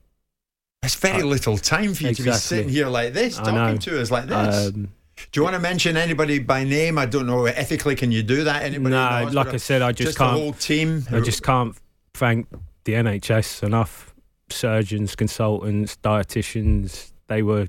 It's 0.84 0.96
very 0.96 1.22
little 1.24 1.58
time 1.58 1.94
for 1.94 2.04
you 2.04 2.14
to 2.14 2.24
be 2.24 2.32
sitting 2.32 2.70
here 2.70 2.88
like 2.88 3.12
this, 3.12 3.36
talking 3.36 3.80
to 3.80 4.02
us 4.02 4.10
like 4.10 4.28
this. 4.28 4.68
um, 4.68 4.94
Do 5.34 5.40
you 5.42 5.44
want 5.44 5.56
to 5.56 5.60
mention 5.60 5.98
anybody 5.98 6.40
by 6.40 6.64
name? 6.64 6.98
I 6.98 7.08
don't 7.08 7.28
know. 7.28 7.44
Ethically, 7.44 7.96
can 7.96 8.14
you 8.14 8.24
do 8.24 8.46
that? 8.46 8.64
Anybody? 8.64 8.92
no, 8.96 9.30
like 9.34 9.54
I 9.54 9.58
said, 9.58 9.82
I 9.82 9.92
just, 9.92 10.14
the 10.18 10.24
can't. 10.24 10.38
The 10.38 10.42
whole 10.42 10.54
team. 10.54 11.04
I 11.12 11.20
just 11.20 11.44
can't 11.44 11.76
thank 12.14 12.48
the 12.86 12.94
NHS 12.94 13.64
enough. 13.64 14.15
Surgeons, 14.50 15.16
consultants, 15.16 15.98
dietitians, 15.98 17.12
they 17.28 17.42
were 17.42 17.68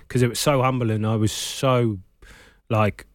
because 0.00 0.22
it 0.22 0.28
was 0.28 0.38
so 0.38 0.62
humbling. 0.62 1.04
I 1.04 1.16
was 1.16 1.32
so 1.32 1.98
like 2.68 3.06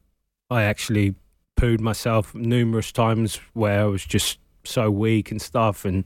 I 0.50 0.64
actually 0.64 1.16
pooed 1.58 1.80
myself 1.80 2.34
numerous 2.36 2.92
times 2.92 3.40
where 3.54 3.82
I 3.82 3.86
was 3.86 4.06
just 4.06 4.40
so 4.64 4.90
weak 4.92 5.32
and 5.32 5.42
stuff, 5.42 5.86
and 5.86 6.04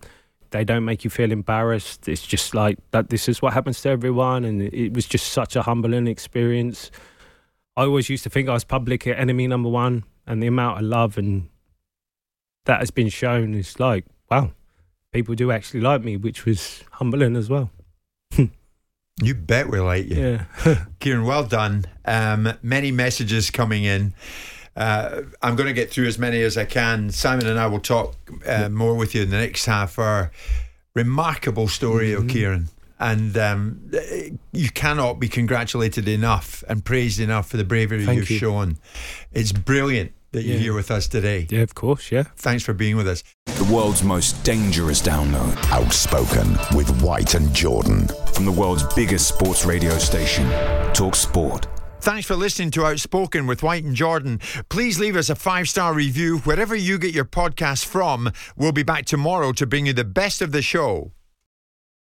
they 0.51 0.64
don't 0.64 0.86
make 0.86 1.03
you 1.03 1.10
feel 1.10 1.32
embarrassed. 1.32 2.08
It's 2.08 2.26
just 2.26 2.53
like 2.53 2.78
that. 2.91 3.10
This 3.10 3.28
is 3.28 3.41
what 3.41 3.53
happens 3.53 3.82
to 3.82 3.89
everyone, 3.89 4.45
and 4.45 4.62
it, 4.62 4.93
was 4.93 5.08
just 5.08 5.32
such 5.32 5.56
a 5.56 5.64
humbling 5.64 6.08
experience. 6.08 6.91
I 7.76 7.84
always 7.84 8.10
used 8.10 8.24
to 8.24 8.30
think 8.30 8.47
I 8.47 8.53
was 8.53 8.64
public 8.64 9.08
enemy 9.08 9.47
number 9.47 9.70
one, 9.70 10.03
and 10.26 10.41
the 10.41 10.47
amount 10.47 10.80
of 10.80 10.86
love 10.86 11.18
and 11.18 11.49
that 12.66 12.80
has 12.80 12.91
been 12.91 13.10
shown 13.10 13.53
is 13.53 13.80
like, 13.80 14.06
wow, 14.30 14.51
people 15.16 15.34
do 15.34 15.49
actually 15.51 15.80
like 15.82 16.03
me, 16.03 16.18
which 16.18 16.45
was 16.45 16.84
humbling 16.91 17.36
as 17.36 17.49
well. 17.49 17.72
You 19.22 19.34
bet 19.34 19.70
we 19.70 19.80
like 19.80 20.07
you. 20.09 20.18
Yeah. 20.18 20.45
Kieron, 20.99 21.26
well 21.26 21.45
done. 21.45 21.86
Um, 22.03 22.51
many 22.61 22.91
messages 22.91 23.49
coming 23.49 23.86
in. 23.86 24.13
Uh, 24.76 25.22
I'm 25.41 25.55
going 25.55 25.68
to 25.68 25.74
get 25.74 25.89
through 25.89 26.07
as 26.07 26.20
many 26.20 26.41
as 26.41 26.57
I 26.57 26.66
can. 26.66 27.09
Simon 27.11 27.47
and 27.47 27.57
I 27.57 27.68
will 27.68 27.80
talk 27.80 28.13
uh, 28.45 28.68
more 28.68 28.93
with 28.95 29.16
you 29.16 29.22
in 29.24 29.30
the 29.30 29.38
next 29.38 29.66
half 29.68 29.97
hour. 29.97 30.32
Remarkable 30.95 31.70
story 31.70 32.09
Mm-hmm. 32.09 32.24
of 32.30 32.36
Kieron. 32.36 32.66
And 32.99 33.38
um, 33.38 33.91
you 34.51 34.70
cannot 34.70 35.13
be 35.20 35.30
congratulated 35.30 36.09
enough 36.09 36.63
and 36.68 36.84
praised 36.84 37.22
enough 37.22 37.47
for 37.49 37.55
the 37.55 37.63
bravery 37.63 38.05
Thank 38.05 38.18
you've 38.20 38.32
you. 38.32 38.38
shown. 38.38 38.78
It's 39.32 39.53
brilliant 39.53 40.11
that 40.36 40.43
you're 40.43 40.55
Yeah. 40.55 40.61
here 40.61 40.73
with 40.73 40.91
us 40.91 41.07
today. 41.07 41.47
Yeah, 41.49 41.61
of 41.61 41.73
course, 41.75 42.11
yeah. 42.11 42.23
Thanks 42.38 42.63
for 42.63 42.73
being 42.73 42.95
with 42.97 43.07
us. 43.07 43.23
The 43.45 43.63
world's 43.65 44.03
most 44.03 44.43
dangerous 44.43 45.01
download. 45.01 45.55
Outspoken 45.71 46.57
with 46.77 46.89
White 47.01 47.33
and 47.33 47.53
Jordan. 47.53 48.07
From 48.33 48.45
the 48.45 48.51
world's 48.51 48.83
biggest 48.95 49.27
sports 49.27 49.65
radio 49.65 49.97
station, 49.97 50.47
Talk 50.93 51.15
Sport. 51.15 51.67
Thanks 52.01 52.27
for 52.27 52.36
listening 52.36 52.69
to 52.71 52.86
Outspoken 52.86 53.47
with 53.47 53.63
White 53.63 53.83
and 53.83 53.95
Jordan. 53.95 54.39
Please 54.69 54.99
leave 54.99 55.15
us 55.15 55.29
a 55.29 55.36
five 55.36 55.67
star 55.67 55.93
review 55.93 56.38
wherever 56.39 56.75
you 56.75 56.99
get 56.99 57.15
your 57.15 57.25
podcast 57.25 57.86
from. 57.86 58.31
We'll 58.55 58.71
be 58.73 58.83
back 58.83 59.05
tomorrow 59.05 59.53
to 59.53 59.65
bring 59.65 59.88
you 59.88 59.93
the 59.93 60.03
best 60.03 60.41
of 60.41 60.51
the 60.51 60.61
show. 60.61 61.13